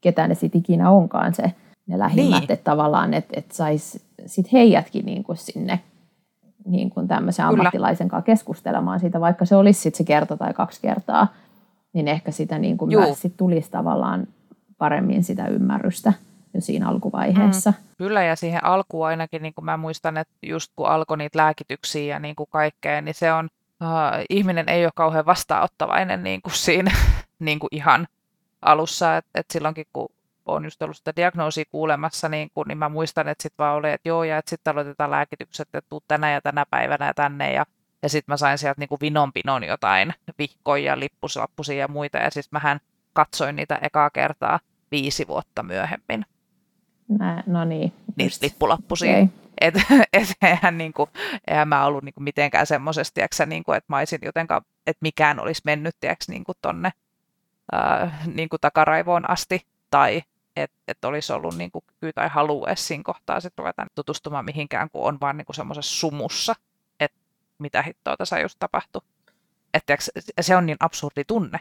ketä 0.00 0.28
ne 0.28 0.34
sitten 0.34 0.58
ikinä 0.58 0.90
onkaan 0.90 1.34
se, 1.34 1.52
ne 1.90 1.98
lähimmät, 1.98 2.40
niin. 2.40 2.52
että 2.52 2.70
tavallaan, 2.70 3.14
että, 3.14 3.34
että 3.36 3.54
saisi 3.54 4.02
sit 4.26 4.52
heijätkin 4.52 5.06
niin 5.06 5.24
kuin 5.24 5.36
sinne 5.36 5.80
niin 6.64 6.90
kuin 6.90 7.08
tämmöisen 7.08 7.46
Kyllä. 7.46 7.60
ammattilaisen 7.60 8.08
kanssa 8.08 8.26
keskustelemaan 8.26 9.00
siitä, 9.00 9.20
vaikka 9.20 9.44
se 9.44 9.56
olisi 9.56 9.80
sit 9.80 9.94
se 9.94 10.04
kerta 10.04 10.36
tai 10.36 10.54
kaksi 10.54 10.80
kertaa, 10.80 11.28
niin 11.92 12.08
ehkä 12.08 12.30
sitä 12.30 12.58
niin 12.58 12.78
kuin 12.78 12.90
myös 12.90 13.22
sit 13.22 13.36
tulisi 13.36 13.70
tavallaan 13.70 14.26
paremmin 14.78 15.24
sitä 15.24 15.46
ymmärrystä 15.46 16.12
jo 16.54 16.60
siinä 16.60 16.88
alkuvaiheessa. 16.88 17.70
Mm, 17.70 17.76
kyllä, 17.98 18.22
ja 18.22 18.36
siihen 18.36 18.64
alkuun 18.64 19.06
ainakin, 19.06 19.42
niin 19.42 19.54
kuin 19.54 19.64
mä 19.64 19.76
muistan, 19.76 20.16
että 20.16 20.34
just 20.42 20.72
kun 20.76 20.88
alkoi 20.88 21.16
niitä 21.16 21.38
lääkityksiä 21.38 22.14
ja 22.14 22.18
niin 22.18 22.36
kuin 22.36 22.48
kaikkea, 22.50 23.00
niin 23.00 23.14
se 23.14 23.32
on, 23.32 23.48
uh, 23.82 24.24
ihminen 24.30 24.68
ei 24.68 24.84
ole 24.84 24.92
kauhean 24.94 25.26
vastaanottavainen 25.26 26.22
niin 26.22 26.42
kuin 26.42 26.54
siinä 26.54 26.90
niin 27.38 27.58
kuin 27.58 27.68
ihan 27.72 28.06
alussa, 28.62 29.16
että 29.16 29.30
et 29.34 29.46
silloinkin 29.50 29.86
kun 29.92 30.08
olen 30.52 30.64
just 30.64 30.82
ollut 30.82 30.96
sitä 30.96 31.12
diagnoosia 31.16 31.64
kuulemassa, 31.70 32.28
niin, 32.28 32.50
kun, 32.54 32.68
niin 32.68 32.78
mä 32.78 32.88
muistan, 32.88 33.28
että 33.28 33.42
sitten 33.42 33.64
vaan 33.64 33.76
oli, 33.76 33.90
että 33.90 34.08
joo, 34.08 34.24
ja 34.24 34.38
että 34.38 34.50
sitten 34.50 34.72
aloitetaan 34.72 35.10
lääkitykset, 35.10 35.68
että 35.74 35.88
tuu 35.90 36.02
tänä 36.08 36.32
ja 36.32 36.40
tänä 36.40 36.66
päivänä 36.70 37.06
ja 37.06 37.14
tänne, 37.14 37.52
ja, 37.52 37.66
ja 38.02 38.08
sitten 38.08 38.32
mä 38.32 38.36
sain 38.36 38.58
sieltä 38.58 38.80
niin 38.80 38.88
kuin 38.88 39.00
vinon 39.00 39.32
pinon 39.32 39.64
jotain 39.64 40.14
vihkoja, 40.38 41.00
lippuslappusia 41.00 41.76
ja 41.76 41.88
muita, 41.88 42.18
ja 42.18 42.30
siis 42.30 42.52
mähän 42.52 42.80
katsoin 43.12 43.56
niitä 43.56 43.78
ekaa 43.82 44.10
kertaa 44.10 44.60
viisi 44.90 45.28
vuotta 45.28 45.62
myöhemmin. 45.62 46.26
Mä, 47.18 47.42
no 47.46 47.64
niin. 47.64 47.92
Niistä 48.16 48.46
lippulappusia. 48.46 49.12
Okay. 49.12 49.28
Et, 49.60 49.74
et 50.12 50.28
eihän, 50.42 50.78
niin 50.78 50.92
kuin, 50.92 51.10
eihän 51.48 51.68
mä 51.68 51.86
ollut 51.86 52.04
niin 52.04 52.14
kuin 52.14 52.24
mitenkään 52.24 52.66
semmoisesti, 52.66 53.20
niin 53.46 53.64
että 53.76 53.84
mä 53.88 53.98
olisin 53.98 54.18
jotenkaan, 54.22 54.62
että 54.86 54.98
mikään 55.00 55.40
olisi 55.40 55.62
mennyt 55.64 55.96
tiiäks, 56.00 56.28
niin 56.28 56.44
kuin 56.44 56.58
tonne 56.62 56.90
äh, 57.74 58.26
niin 58.26 58.48
kuin 58.48 58.60
takaraivoon 58.60 59.30
asti, 59.30 59.66
tai 59.90 60.22
että 60.56 60.76
et 60.88 61.04
olisi 61.04 61.32
ollut 61.32 61.56
niin 61.56 61.70
kuin 61.70 61.84
kyky 61.86 62.12
tai 62.12 62.28
halu 62.28 62.66
edes 62.66 62.88
siinä 62.88 63.02
kohtaa 63.04 63.40
sit 63.40 63.58
ruveta 63.58 63.86
tutustumaan 63.94 64.44
mihinkään, 64.44 64.90
kun 64.90 65.04
on 65.04 65.18
vaan 65.20 65.36
niin 65.36 65.46
semmoisessa 65.52 65.96
sumussa, 65.96 66.54
että 67.00 67.18
mitä 67.58 67.82
hittoa 67.82 68.16
tässä 68.16 68.40
just 68.40 68.58
tapahtui. 68.58 69.02
Että 69.74 69.96
se 70.40 70.56
on 70.56 70.66
niin 70.66 70.76
absurdi 70.80 71.24
tunne. 71.24 71.60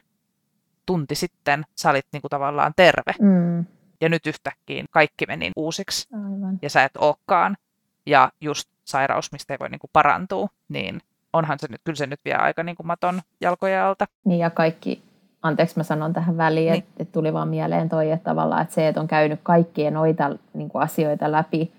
Tunti 0.86 1.16
sitten 1.16 1.66
sä 1.76 1.90
olit 1.90 2.06
niin 2.14 2.22
kuin 2.22 2.30
tavallaan 2.30 2.74
terve. 2.76 3.14
Mm. 3.22 3.66
Ja 4.02 4.10
nyt 4.10 4.28
yhtäkkiä 4.28 4.84
kaikki 4.92 5.26
meni 5.26 5.52
uusiksi. 5.56 6.08
Aivan. 6.14 6.60
Ja 6.62 6.70
sä 6.70 6.84
et 6.84 6.98
olekaan. 6.98 7.58
Ja 8.06 8.32
just 8.42 8.70
sairaus, 8.86 9.32
mistä 9.32 9.54
ei 9.54 9.60
voi 9.60 9.70
niin 9.70 9.80
kuin 9.80 9.92
parantua, 9.94 10.48
niin 10.70 11.02
onhan 11.34 11.60
se 11.60 11.68
nyt, 11.70 11.82
kyllä 11.84 11.96
se 11.96 12.08
nyt 12.08 12.20
vie 12.26 12.34
aika 12.34 12.64
niin 12.64 12.76
kuin 12.76 12.88
maton 12.88 13.22
jalkoja 13.42 13.88
alta. 13.88 14.06
Niin 14.26 14.40
ja 14.40 14.50
kaikki 14.50 15.04
anteeksi 15.42 15.78
mä 15.78 15.84
sanon 15.84 16.14
tähän 16.14 16.38
väliin, 16.38 16.72
niin. 16.72 16.84
että, 16.84 16.92
että 17.00 17.12
tuli 17.12 17.34
vaan 17.34 17.48
mieleen 17.48 17.90
toi, 17.90 18.12
että 18.12 18.30
tavallaan 18.30 18.62
että 18.62 18.74
se, 18.74 18.88
että 18.88 19.02
on 19.02 19.08
käynyt 19.08 19.40
kaikkia 19.44 19.92
noita 19.92 20.30
niin 20.54 20.70
kuin 20.70 20.82
asioita 20.82 21.32
läpi 21.32 21.72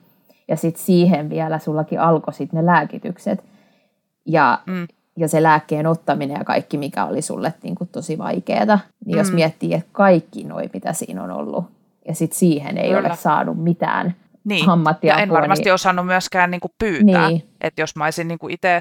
ja 0.48 0.56
sitten 0.56 0.84
siihen 0.84 1.30
vielä 1.30 1.58
sullakin 1.58 2.00
alkoi 2.00 2.34
sitten 2.34 2.61
ne 2.61 2.66
lääkitykset 2.66 3.44
ja, 4.26 4.58
mm. 4.66 4.86
ja 5.16 5.28
se 5.28 5.42
lääkkeen 5.42 5.86
ottaminen 5.86 6.38
ja 6.38 6.44
kaikki, 6.44 6.78
mikä 6.78 7.04
oli 7.04 7.22
sulle 7.22 7.54
niin 7.62 7.74
kuin 7.74 7.88
tosi 7.92 8.18
vaikeaa. 8.18 8.78
Niin 9.04 9.16
mm. 9.16 9.18
jos 9.18 9.32
miettii, 9.32 9.74
että 9.74 9.88
kaikki 9.92 10.44
noi, 10.44 10.70
mitä 10.72 10.92
siinä 10.92 11.22
on 11.22 11.30
ollut 11.30 11.64
ja 12.08 12.14
sitten 12.14 12.38
siihen 12.38 12.78
ei 12.78 12.90
Kyllä. 12.90 13.08
ole 13.08 13.16
saanut 13.16 13.62
mitään 13.62 14.14
niin. 14.44 14.66
Ja 15.02 15.18
en 15.18 15.30
varmasti 15.30 15.64
niin... 15.64 15.74
osannut 15.74 16.06
myöskään 16.06 16.50
niin 16.50 16.61
kuin 16.61 16.72
pyytää. 16.78 17.28
Niin. 17.28 17.48
Että 17.61 17.82
jos 17.82 17.96
mä 17.96 18.04
olisin 18.04 18.28
niin 18.28 18.38
kuin 18.38 18.54
itse 18.54 18.80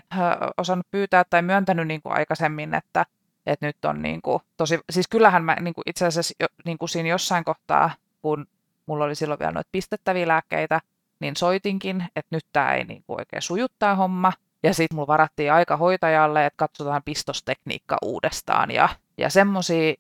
osannut 0.58 0.86
pyytää 0.92 1.24
tai 1.30 1.42
myöntänyt 1.42 1.88
niin 1.88 2.02
kuin 2.02 2.14
aikaisemmin, 2.14 2.74
että 2.74 3.06
että 3.52 3.66
nyt 3.66 3.86
on 3.86 4.02
niin 4.02 4.22
kuin, 4.22 4.40
tosi, 4.58 4.80
siis 4.90 5.08
kyllähän 5.08 5.44
mä 5.44 5.56
niin 5.56 5.74
kuin 5.74 5.84
itse 5.86 6.06
asiassa 6.06 6.34
jo, 6.40 6.48
niin 6.66 6.78
kuin 6.78 6.90
siinä 6.90 7.10
jossain 7.10 7.44
kohtaa, 7.44 7.92
kun 8.22 8.48
mulla 8.86 9.06
oli 9.06 9.16
silloin 9.16 9.40
vielä 9.40 9.52
noita 9.52 9.70
pistettäviä 9.72 10.28
lääkkeitä, 10.28 10.82
niin 11.20 11.36
soitinkin, 11.36 12.04
että 12.16 12.36
nyt 12.36 12.46
tämä 12.54 12.74
ei 12.74 12.84
niin 12.84 13.04
kuin 13.08 13.20
oikein 13.20 13.42
sujuttaa 13.42 13.96
homma. 13.96 14.34
Ja 14.64 14.74
sitten 14.74 14.96
mulla 14.96 15.08
varattiin 15.08 15.54
aika 15.54 15.78
hoitajalle, 15.78 16.46
että 16.46 16.58
katsotaan 16.58 17.04
pistostekniikka 17.06 17.98
uudestaan 18.02 18.72
ja, 18.72 18.90
ja 19.18 19.30
semmoisia. 19.30 19.94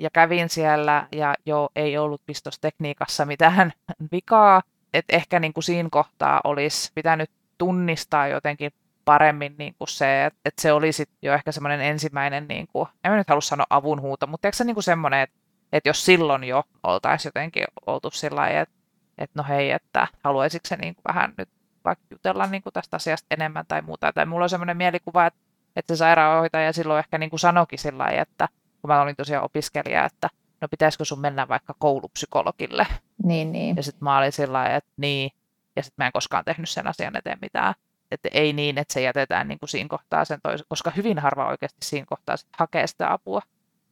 Ja 0.00 0.10
kävin 0.12 0.48
siellä 0.48 1.08
ja 1.12 1.34
jo 1.46 1.68
ei 1.76 1.98
ollut 1.98 2.22
pistostekniikassa 2.26 3.24
mitään 3.24 3.72
vikaa. 4.12 4.62
Että 4.94 5.16
ehkä 5.16 5.40
niin 5.40 5.52
kuin 5.52 5.64
siinä 5.64 5.88
kohtaa 5.92 6.40
olisi 6.44 6.92
pitänyt 6.94 7.30
tunnistaa 7.58 8.28
jotenkin 8.28 8.70
paremmin 9.06 9.54
niin 9.58 9.74
kuin 9.78 9.88
se, 9.88 10.24
että, 10.24 10.40
että 10.44 10.62
se 10.62 10.72
olisi 10.72 11.06
jo 11.22 11.34
ehkä 11.34 11.52
semmoinen 11.52 11.80
ensimmäinen, 11.80 12.48
niin 12.48 12.66
kuin, 12.72 12.88
en 13.04 13.10
mä 13.10 13.16
nyt 13.16 13.28
halua 13.28 13.40
sanoa 13.40 13.66
avunhuuto, 13.70 14.26
mutta 14.26 14.48
eikö 14.48 14.56
se 14.56 14.64
niin 14.64 14.74
kuin 14.74 14.84
semmoinen, 14.84 15.20
että, 15.20 15.36
että 15.72 15.88
jos 15.88 16.04
silloin 16.04 16.44
jo 16.44 16.64
oltaisiin 16.82 17.28
jotenkin 17.28 17.64
oltu 17.86 18.10
sillä 18.10 18.40
lailla, 18.40 18.60
että, 18.60 18.74
että 19.18 19.42
no 19.42 19.44
hei, 19.48 19.70
että 19.70 20.08
haluaisitko 20.24 20.68
se 20.68 20.76
niin 20.76 20.94
kuin 20.94 21.04
vähän 21.08 21.34
nyt 21.38 21.48
vaikka 21.84 22.04
jutella 22.10 22.46
niin 22.46 22.62
kuin 22.62 22.72
tästä 22.72 22.96
asiasta 22.96 23.26
enemmän 23.30 23.64
tai 23.68 23.82
muuta. 23.82 24.12
Tai 24.12 24.26
mulla 24.26 24.44
on 24.44 24.50
semmoinen 24.50 24.76
mielikuva, 24.76 25.26
että, 25.26 25.40
että 25.76 25.94
se 25.94 25.98
sairaanhoitaja 25.98 26.72
silloin 26.72 26.98
ehkä 26.98 27.18
niin 27.18 27.30
kuin 27.30 27.40
sanoikin 27.40 27.78
sillä 27.78 28.02
lailla, 28.02 28.22
että 28.22 28.48
kun 28.82 28.88
mä 28.88 29.02
olin 29.02 29.16
tosiaan 29.16 29.44
opiskelija, 29.44 30.04
että 30.04 30.28
no 30.60 30.68
pitäisikö 30.68 31.04
sun 31.04 31.20
mennä 31.20 31.48
vaikka 31.48 31.74
koulupsykologille. 31.78 32.86
Niin, 33.24 33.52
niin. 33.52 33.76
Ja 33.76 33.82
sitten 33.82 34.04
mä 34.04 34.18
olin 34.18 34.32
sillä 34.32 34.52
lailla, 34.52 34.76
että 34.76 34.92
niin, 34.96 35.30
ja 35.76 35.82
sitten 35.82 36.02
mä 36.02 36.06
en 36.06 36.12
koskaan 36.12 36.44
tehnyt 36.44 36.68
sen 36.68 36.86
asian 36.86 37.16
eteen 37.16 37.38
mitään. 37.42 37.74
Että 38.10 38.28
ei 38.32 38.52
niin, 38.52 38.78
että 38.78 38.94
se 38.94 39.00
jätetään 39.00 39.48
niin 39.48 39.58
kuin 39.58 39.68
siinä 39.68 39.88
kohtaa 39.88 40.24
sen 40.24 40.40
toisen, 40.42 40.66
koska 40.68 40.90
hyvin 40.96 41.18
harva 41.18 41.48
oikeasti 41.48 41.78
siinä 41.84 42.06
kohtaa 42.08 42.36
sit 42.36 42.48
hakee 42.58 42.86
sitä 42.86 43.12
apua. 43.12 43.42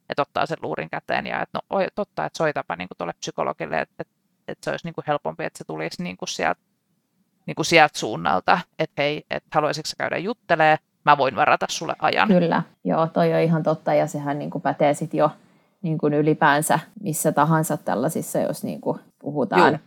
Että 0.09 0.23
ottaa 0.23 0.47
sen 0.47 0.59
luurin 0.63 0.91
käteen 0.91 1.27
ja 1.27 1.43
että 1.43 1.59
no 1.59 1.77
oi, 1.77 1.87
totta, 1.95 2.25
että 2.25 2.37
soitapa 2.37 2.77
niin 2.77 2.89
tuolle 2.99 3.13
psykologille, 3.13 3.81
että, 3.81 3.95
että, 3.99 4.15
että 4.49 4.65
se 4.65 4.71
olisi 4.71 4.87
niin 4.87 4.95
kuin 4.95 5.05
helpompi, 5.07 5.45
että 5.45 5.59
se 5.59 5.65
tulisi 5.65 6.03
niin 6.03 6.17
kuin 6.17 6.29
sieltä, 6.29 6.61
niin 7.47 7.55
kuin 7.55 7.67
sieltä 7.67 7.99
suunnalta, 7.99 8.59
että 8.79 9.03
hei, 9.03 9.25
että 9.31 9.49
haluaisitko 9.55 9.91
käydä 9.99 10.19
juttelee, 10.19 10.77
mä 11.05 11.19
voin 11.19 11.37
varata 11.37 11.67
sulle 11.69 11.97
ajan. 11.99 12.29
Kyllä, 12.29 12.63
joo, 12.85 13.07
toi 13.07 13.35
on 13.35 13.41
ihan 13.41 13.63
totta 13.63 13.95
ja 13.95 14.07
sehän 14.07 14.39
niin 14.39 14.51
kuin 14.51 14.63
pätee 14.63 14.95
sitten 14.95 15.19
jo 15.19 15.31
niin 15.83 15.99
kuin 15.99 16.15
ylipäänsä 16.15 16.79
missä 17.01 17.33
tahansa 17.33 17.77
tällaisissa, 17.77 18.39
jos 18.39 18.65
niin 18.65 18.81
kuin 18.81 19.01
puhutaan 19.19 19.73
Joo. 19.73 19.79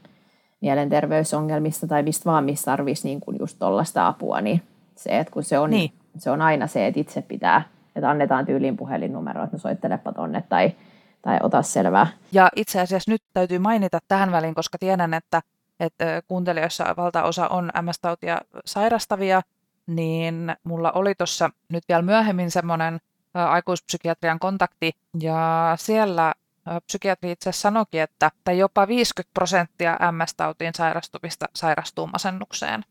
Mielenterveysongelmista 0.62 1.88
tai 1.88 2.04
mistä 2.04 2.26
vaan, 2.26 2.44
missä 2.44 2.66
tarvitsisi 2.66 3.08
niin 3.08 3.20
kuin 3.20 3.38
just 3.40 3.60
tuollaista 3.60 4.08
apua, 4.08 4.42
niin 4.42 4.62
se, 4.96 5.20
että 5.20 5.34
kun 5.34 5.44
se 5.44 5.60
on, 5.60 5.70
niin. 5.70 5.94
se 6.18 6.32
on 6.32 6.42
aina 6.42 6.68
se, 6.68 6.88
että 6.88 7.00
itse 7.00 7.22
pitää, 7.22 7.70
että 7.96 8.10
annetaan 8.10 8.46
tyyliin 8.46 8.78
puhelinnumero, 8.78 9.44
että 9.44 9.56
no 9.56 9.60
soittelepa 9.60 10.14
tonne 10.14 10.44
tai, 10.50 10.72
tai 11.22 11.40
ota 11.44 11.62
selvää. 11.62 12.08
Ja 12.32 12.50
itse 12.56 12.82
asiassa 12.82 13.12
nyt 13.12 13.22
täytyy 13.34 13.60
mainita 13.60 14.00
tähän 14.08 14.32
väliin, 14.32 14.56
koska 14.56 14.78
tiedän, 14.78 15.14
että, 15.14 15.42
että 15.80 16.22
kuuntelijoissa 16.28 16.94
valtaosa 16.98 17.48
on 17.48 17.72
MS-tautia 17.82 18.38
sairastavia, 18.66 19.42
niin 19.88 20.56
mulla 20.64 20.92
oli 20.92 21.16
tuossa 21.16 21.50
nyt 21.70 21.84
vielä 21.90 22.02
myöhemmin 22.02 22.52
semmoinen 22.52 23.00
aikuispsykiatrian 23.34 24.40
kontakti, 24.40 24.92
ja 25.20 25.74
siellä 25.80 26.34
psykiatri 26.88 27.32
itse 27.32 27.52
sanoikin, 27.52 28.02
että, 28.02 28.32
että 28.38 28.52
jopa 28.52 28.88
50 28.88 29.34
prosenttia 29.34 29.98
MS-tautiin 30.12 30.74
sairastuvista 30.76 31.46
sairastuu 31.56 32.08
masennukseen. 32.08 32.84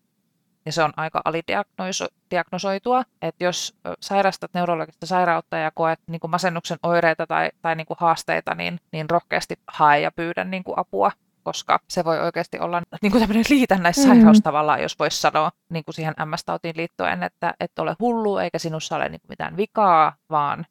Ja 0.66 0.72
se 0.72 0.82
on 0.82 0.92
aika 0.96 1.22
alidiagnosoitua, 1.24 3.04
että 3.22 3.44
jos 3.44 3.76
sairastat 4.00 4.50
neurologista 4.54 5.06
sairautta 5.06 5.56
ja 5.56 5.70
koet 5.70 6.00
niin 6.06 6.20
kuin 6.20 6.30
masennuksen 6.30 6.78
oireita 6.82 7.26
tai, 7.26 7.50
tai 7.62 7.76
niin 7.76 7.86
kuin 7.86 7.96
haasteita, 8.00 8.54
niin, 8.54 8.80
niin 8.92 9.10
rohkeasti 9.10 9.54
hae 9.68 10.00
ja 10.00 10.12
pyydä 10.12 10.44
niin 10.44 10.64
kuin 10.64 10.78
apua 10.78 11.12
koska 11.46 11.80
se 11.88 12.04
voi 12.04 12.20
oikeasti 12.20 12.58
olla 12.58 12.82
niin 13.02 13.12
kuin 13.12 13.20
tämmöinen 13.20 13.44
liitännäissairaus 13.50 14.36
mm. 14.38 14.42
tavallaan, 14.42 14.82
jos 14.82 14.98
voisi 14.98 15.20
sanoa 15.20 15.52
niin 15.68 15.84
kuin 15.84 15.94
siihen 15.94 16.14
MS-tautiin 16.24 16.76
liittyen, 16.76 17.22
että 17.22 17.54
et 17.60 17.78
ole 17.78 17.96
hullu 18.00 18.38
eikä 18.38 18.58
sinussa 18.58 18.96
ole 18.96 19.08
niin 19.08 19.20
kuin 19.20 19.28
mitään 19.28 19.56
vikaa, 19.56 20.14
vaan 20.30 20.66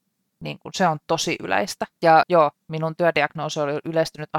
niin 0.46 0.60
kuin 0.60 0.74
se 0.74 0.88
on 0.88 0.98
tosi 1.08 1.36
yleistä. 1.44 1.86
Ja 2.02 2.24
joo, 2.30 2.52
minun 2.68 2.96
työdiagnoosi 2.96 3.60
oli 3.60 3.80
yleistynyt 3.86 4.30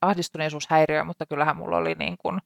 ahdistuneisuushäiriö, 0.00 1.04
mutta 1.04 1.26
kyllähän 1.26 1.56
mulla 1.56 1.76
oli 1.76 1.94
niin 1.94 2.16
kuin, 2.18 2.40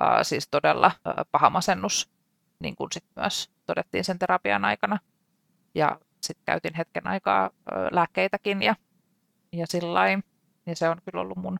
äh, 0.00 0.18
siis 0.22 0.48
todella 0.50 0.86
äh, 0.86 1.14
paha 1.32 1.50
masennus, 1.50 2.10
niin 2.58 2.76
kuin 2.76 2.88
sit 2.92 3.04
myös 3.16 3.50
todettiin 3.66 4.04
sen 4.04 4.18
terapian 4.18 4.64
aikana. 4.64 4.98
Ja 5.74 6.00
sitten 6.20 6.44
käytin 6.44 6.74
hetken 6.74 7.06
aikaa 7.06 7.44
äh, 7.44 7.50
lääkkeitäkin 7.90 8.62
ja, 8.62 8.74
ja 9.52 9.66
sillä 9.66 10.00
Ja 10.66 10.76
se 10.76 10.88
on 10.88 10.96
kyllä 11.04 11.20
ollut 11.20 11.38
mun 11.38 11.58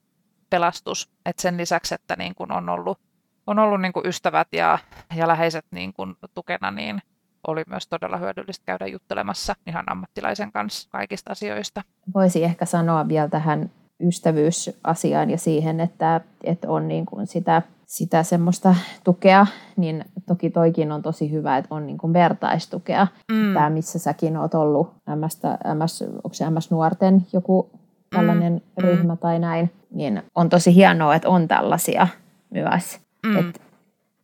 pelastus. 0.51 1.11
Et 1.27 1.39
sen 1.39 1.57
lisäksi, 1.57 1.95
että 1.95 2.17
niin 2.17 2.35
kun 2.35 2.53
on 2.53 2.69
ollut, 2.69 3.01
on 3.47 3.59
ollut 3.59 3.81
niin 3.81 3.93
kun 3.93 4.07
ystävät 4.07 4.49
ja, 4.53 4.79
ja 5.17 5.29
läheiset 5.29 5.67
niin 5.71 5.93
kun 5.93 6.17
tukena, 6.35 6.71
niin 6.71 7.03
oli 7.47 7.63
myös 7.69 7.89
todella 7.89 8.17
hyödyllistä 8.17 8.65
käydä 8.67 8.87
juttelemassa 8.87 9.55
ihan 9.67 9.85
ammattilaisen 9.87 10.53
kanssa 10.53 10.89
kaikista 10.91 11.33
asioista. 11.33 11.83
Voisi 12.15 12.45
ehkä 12.45 12.65
sanoa 12.65 13.09
vielä 13.09 13.29
tähän 13.29 13.71
ystävyysasiaan 14.01 15.31
ja 15.31 15.39
siihen, 15.39 15.81
että, 15.81 16.21
että 16.45 16.71
on 16.71 16.89
niin 16.89 17.07
kuin 17.07 17.27
sitä, 17.27 17.63
sitä 17.87 18.23
semmoista 18.23 18.75
tukea, 19.05 19.47
niin 19.77 20.05
toki 20.27 20.51
toikin 20.51 20.93
on 20.93 21.03
tosi 21.03 21.31
hyvä, 21.31 21.57
että 21.57 21.75
on 21.75 21.87
niin 21.87 21.99
kuin 21.99 22.13
vertaistukea. 22.13 23.07
Mm. 23.33 23.55
Tämä, 23.55 23.71
missä 23.71 23.99
säkin 23.99 24.37
oot 24.37 24.55
ollut, 24.55 24.93
MS, 25.17 25.41
MS, 25.75 26.03
onko 26.03 26.35
se 26.35 26.51
MS-nuorten 26.51 27.27
joku 27.33 27.71
tällainen 28.11 28.53
mm. 28.53 28.85
ryhmä 28.85 29.17
tai 29.17 29.39
näin, 29.39 29.73
niin 29.91 30.23
on 30.35 30.49
tosi 30.49 30.75
hienoa, 30.75 31.15
että 31.15 31.29
on 31.29 31.49
tällaisia 31.49 32.09
myös. 32.51 33.01
Mm. 33.27 33.37
Että 33.37 33.61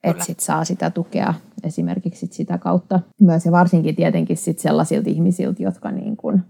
et 0.05 0.23
sit 0.23 0.41
saa 0.41 0.65
sitä 0.65 0.91
tukea 0.91 1.35
esimerkiksi 1.65 2.21
sit 2.21 2.33
sitä 2.33 2.59
kautta 2.59 3.01
myös 3.21 3.47
ja 3.47 3.53
varsinkin 3.53 3.97
tietenkin 3.97 4.37
sit 4.37 4.59
sellaisilta 4.59 5.11
ihmisiltä, 5.11 5.63
jotka 5.63 5.91
niin 5.91 6.17
kun 6.17 6.41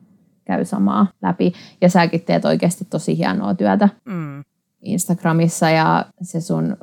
käy 0.44 0.64
samaa 0.64 1.06
läpi. 1.22 1.52
Ja 1.80 1.88
säkin 1.88 2.20
teet 2.20 2.44
oikeasti 2.44 2.86
tosi 2.90 3.18
hienoa 3.18 3.54
työtä 3.54 3.88
mm. 4.04 4.44
Instagramissa 4.82 5.70
ja 5.70 6.06
se 6.22 6.40
sun 6.40 6.76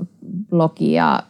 blogi 0.50 0.94
ja 0.94 1.24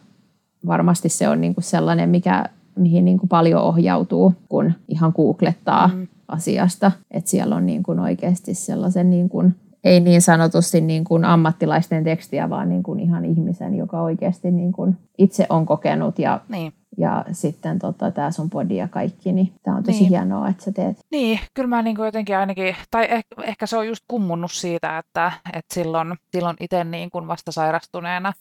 varmasti 0.66 1.08
se 1.08 1.28
on 1.28 1.40
niin 1.40 1.54
sellainen, 1.58 2.08
mikä, 2.08 2.44
mihin 2.76 3.04
niin 3.04 3.20
paljon 3.28 3.62
ohjautuu, 3.62 4.34
kun 4.48 4.72
ihan 4.88 5.12
googlettaa 5.16 5.88
mm. 5.88 6.06
asiasta. 6.28 6.92
Että 7.10 7.30
siellä 7.30 7.56
on 7.56 7.66
niin 7.66 8.00
oikeasti 8.00 8.54
sellaisen 8.54 9.10
niin 9.10 9.28
kuin 9.28 9.54
ei 9.88 10.00
niin 10.00 10.22
sanotusti 10.22 10.80
niin 10.80 11.04
kuin 11.04 11.24
ammattilaisten 11.24 12.04
tekstiä, 12.04 12.50
vaan 12.50 12.68
niin 12.68 12.82
kuin 12.82 13.00
ihan 13.00 13.24
ihmisen, 13.24 13.74
joka 13.74 14.00
oikeasti 14.00 14.50
niin 14.50 14.72
kuin 14.72 14.96
itse 15.18 15.46
on 15.48 15.66
kokenut 15.66 16.18
ja, 16.18 16.40
niin. 16.48 16.72
ja 16.96 17.24
sitten 17.32 17.78
tota, 17.78 18.10
tämä 18.10 18.30
sun 18.30 18.50
podi 18.50 18.76
ja 18.76 18.88
kaikki, 18.88 19.32
niin 19.32 19.52
tämä 19.62 19.76
on 19.76 19.82
tosi 19.82 19.98
niin. 19.98 20.08
hienoa, 20.08 20.48
että 20.48 20.64
sä 20.64 20.72
teet. 20.72 20.98
Niin, 21.10 21.40
kyllä 21.54 21.68
mä 21.68 21.82
niin 21.82 21.96
kuin 21.96 22.06
jotenkin 22.06 22.36
ainakin, 22.36 22.76
tai 22.90 23.04
ehkä, 23.04 23.42
ehkä 23.42 23.66
se 23.66 23.76
on 23.76 23.88
just 23.88 24.04
kummunnut 24.08 24.52
siitä, 24.52 24.98
että, 24.98 25.32
että 25.52 25.74
silloin, 25.74 26.14
silloin 26.32 26.56
itse 26.60 26.84
niin 26.84 27.10
kuin 27.10 27.28
vasta 27.28 27.52
sairastuneena 27.52 28.32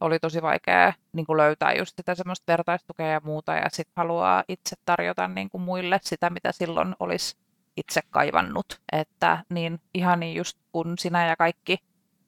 oli 0.00 0.18
tosi 0.18 0.42
vaikea 0.42 0.92
niin 1.12 1.26
kuin 1.26 1.36
löytää 1.36 1.74
just 1.74 1.96
sitä 1.96 2.14
semmoista 2.14 2.52
vertaistukea 2.52 3.06
ja 3.06 3.20
muuta, 3.24 3.54
ja 3.54 3.68
sitten 3.70 3.92
haluaa 3.96 4.44
itse 4.48 4.76
tarjota 4.84 5.28
niin 5.28 5.50
kuin 5.50 5.62
muille 5.62 6.00
sitä, 6.02 6.30
mitä 6.30 6.52
silloin 6.52 6.94
olisi 7.00 7.36
itse 7.78 8.00
kaivannut. 8.10 8.80
Että 8.92 9.44
niin 9.48 9.80
ihan 9.94 10.20
niin 10.20 10.36
just 10.36 10.58
kun 10.72 10.94
sinä 10.98 11.26
ja 11.26 11.36
kaikki, 11.36 11.78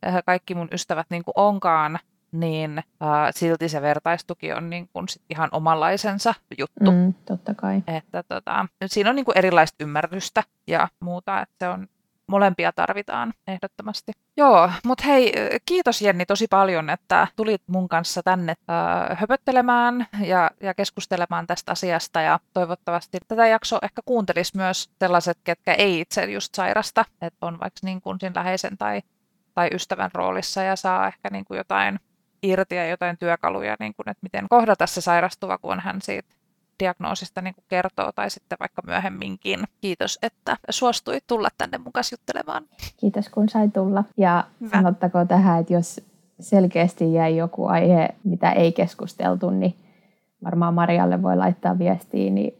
äh, 0.06 0.14
kaikki 0.26 0.54
mun 0.54 0.68
ystävät 0.72 1.06
niin 1.10 1.24
kuin 1.24 1.34
onkaan, 1.36 1.98
niin 2.32 2.78
äh, 2.78 2.84
silti 3.30 3.68
se 3.68 3.82
vertaistuki 3.82 4.52
on 4.52 4.70
niin 4.70 4.88
kuin 4.92 5.08
sit 5.08 5.22
ihan 5.30 5.48
omanlaisensa 5.52 6.34
juttu. 6.58 6.90
Mm, 6.90 7.14
totta 7.24 7.54
kai. 7.54 7.82
Että 7.86 8.22
tota, 8.22 8.66
siinä 8.86 9.10
on 9.10 9.16
niin 9.16 9.24
kuin 9.24 9.38
erilaista 9.38 9.84
ymmärrystä 9.84 10.42
ja 10.66 10.88
muuta, 11.00 11.40
että 11.40 11.54
se 11.58 11.68
on 11.68 11.88
molempia 12.30 12.72
tarvitaan 12.72 13.32
ehdottomasti. 13.46 14.12
Joo, 14.36 14.70
mutta 14.84 15.04
hei, 15.04 15.32
kiitos 15.66 16.02
Jenni 16.02 16.26
tosi 16.26 16.46
paljon, 16.50 16.90
että 16.90 17.26
tulit 17.36 17.62
mun 17.66 17.88
kanssa 17.88 18.22
tänne 18.22 18.54
äh, 18.70 19.18
höpöttelemään 19.18 20.06
ja, 20.20 20.50
ja 20.62 20.74
keskustelemaan 20.74 21.46
tästä 21.46 21.72
asiasta 21.72 22.20
ja 22.20 22.40
toivottavasti 22.52 23.18
tätä 23.28 23.46
jaksoa 23.46 23.78
ehkä 23.82 24.02
kuuntelis 24.04 24.54
myös 24.54 24.90
sellaiset, 24.98 25.38
ketkä 25.44 25.74
ei 25.74 26.00
itse 26.00 26.24
just 26.24 26.54
sairasta, 26.54 27.04
että 27.22 27.46
on 27.46 27.60
vaikka 27.60 27.80
niin 27.82 28.00
kuin 28.00 28.20
siinä 28.20 28.32
läheisen 28.34 28.78
tai, 28.78 29.02
tai 29.54 29.68
ystävän 29.72 30.10
roolissa 30.14 30.62
ja 30.62 30.76
saa 30.76 31.06
ehkä 31.06 31.28
niin 31.32 31.44
kuin 31.44 31.58
jotain 31.58 32.00
irti 32.42 32.74
ja 32.74 32.86
jotain 32.86 33.18
työkaluja, 33.18 33.76
niin 33.80 33.94
kuin, 33.94 34.08
että 34.08 34.22
miten 34.22 34.46
kohdata 34.48 34.86
se 34.86 35.00
sairastuva, 35.00 35.58
kun 35.58 35.80
hän 35.80 36.02
siitä 36.02 36.39
diagnoosista 36.80 37.40
niin 37.40 37.54
kertoo 37.68 38.12
tai 38.12 38.30
sitten 38.30 38.58
vaikka 38.60 38.82
myöhemminkin. 38.86 39.60
Kiitos, 39.80 40.18
että 40.22 40.56
suostuit 40.70 41.24
tulla 41.26 41.48
tänne 41.58 41.78
mukaan 41.78 42.04
juttelemaan. 42.12 42.64
Kiitos, 42.96 43.28
kun 43.28 43.48
sai 43.48 43.68
tulla. 43.68 44.04
Ja 44.16 44.44
Hyvä. 44.60 44.70
sanottakoon 44.70 45.28
tähän, 45.28 45.60
että 45.60 45.72
jos 45.72 46.00
selkeästi 46.40 47.12
jäi 47.12 47.36
joku 47.36 47.66
aihe, 47.66 48.08
mitä 48.24 48.52
ei 48.52 48.72
keskusteltu, 48.72 49.50
niin 49.50 49.74
varmaan 50.44 50.74
Marialle 50.74 51.22
voi 51.22 51.36
laittaa 51.36 51.78
viestiä, 51.78 52.30
niin 52.30 52.54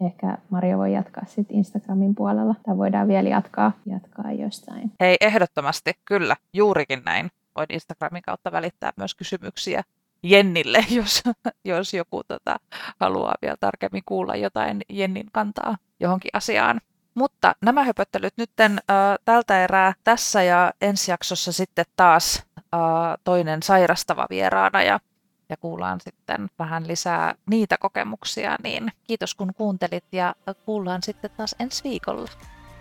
ehkä 0.00 0.38
Maria 0.50 0.78
voi 0.78 0.92
jatkaa 0.92 1.24
sitten 1.26 1.56
Instagramin 1.56 2.14
puolella. 2.14 2.54
Tai 2.66 2.76
voidaan 2.76 3.08
vielä 3.08 3.28
jatkaa, 3.28 3.72
jatkaa 3.86 4.32
jostain. 4.32 4.92
Hei, 5.00 5.16
ehdottomasti, 5.20 5.92
kyllä, 6.04 6.36
juurikin 6.52 7.02
näin. 7.04 7.30
Voin 7.56 7.66
Instagramin 7.70 8.22
kautta 8.22 8.52
välittää 8.52 8.92
myös 8.96 9.14
kysymyksiä 9.14 9.82
Jennille, 10.22 10.84
jos, 10.96 11.22
jos 11.64 11.94
joku 11.94 12.22
tota, 12.28 12.56
haluaa 13.00 13.34
vielä 13.42 13.56
tarkemmin 13.60 14.02
kuulla 14.06 14.36
jotain 14.36 14.82
Jennin 14.88 15.26
kantaa 15.32 15.76
johonkin 16.00 16.30
asiaan. 16.32 16.80
Mutta 17.14 17.54
nämä 17.60 17.84
höpöttelyt 17.84 18.34
nytten 18.36 18.72
äh, 18.72 18.96
tältä 19.24 19.64
erää 19.64 19.94
tässä 20.04 20.42
ja 20.42 20.72
ensi 20.80 21.10
jaksossa 21.10 21.52
sitten 21.52 21.84
taas 21.96 22.42
äh, 22.58 22.80
toinen 23.24 23.62
sairastava 23.62 24.26
vieraana 24.30 24.82
ja, 24.82 25.00
ja 25.48 25.56
kuullaan 25.56 26.00
sitten 26.00 26.50
vähän 26.58 26.88
lisää 26.88 27.34
niitä 27.50 27.76
kokemuksia. 27.78 28.56
Niin 28.62 28.92
kiitos 29.04 29.34
kun 29.34 29.54
kuuntelit 29.54 30.04
ja 30.12 30.34
kuullaan 30.64 31.02
sitten 31.02 31.30
taas 31.36 31.54
ensi 31.58 31.84
viikolla. 31.84 32.30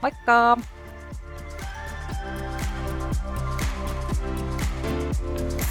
Moikka! 0.02 0.58
thank 5.26 5.52
you 5.52 5.65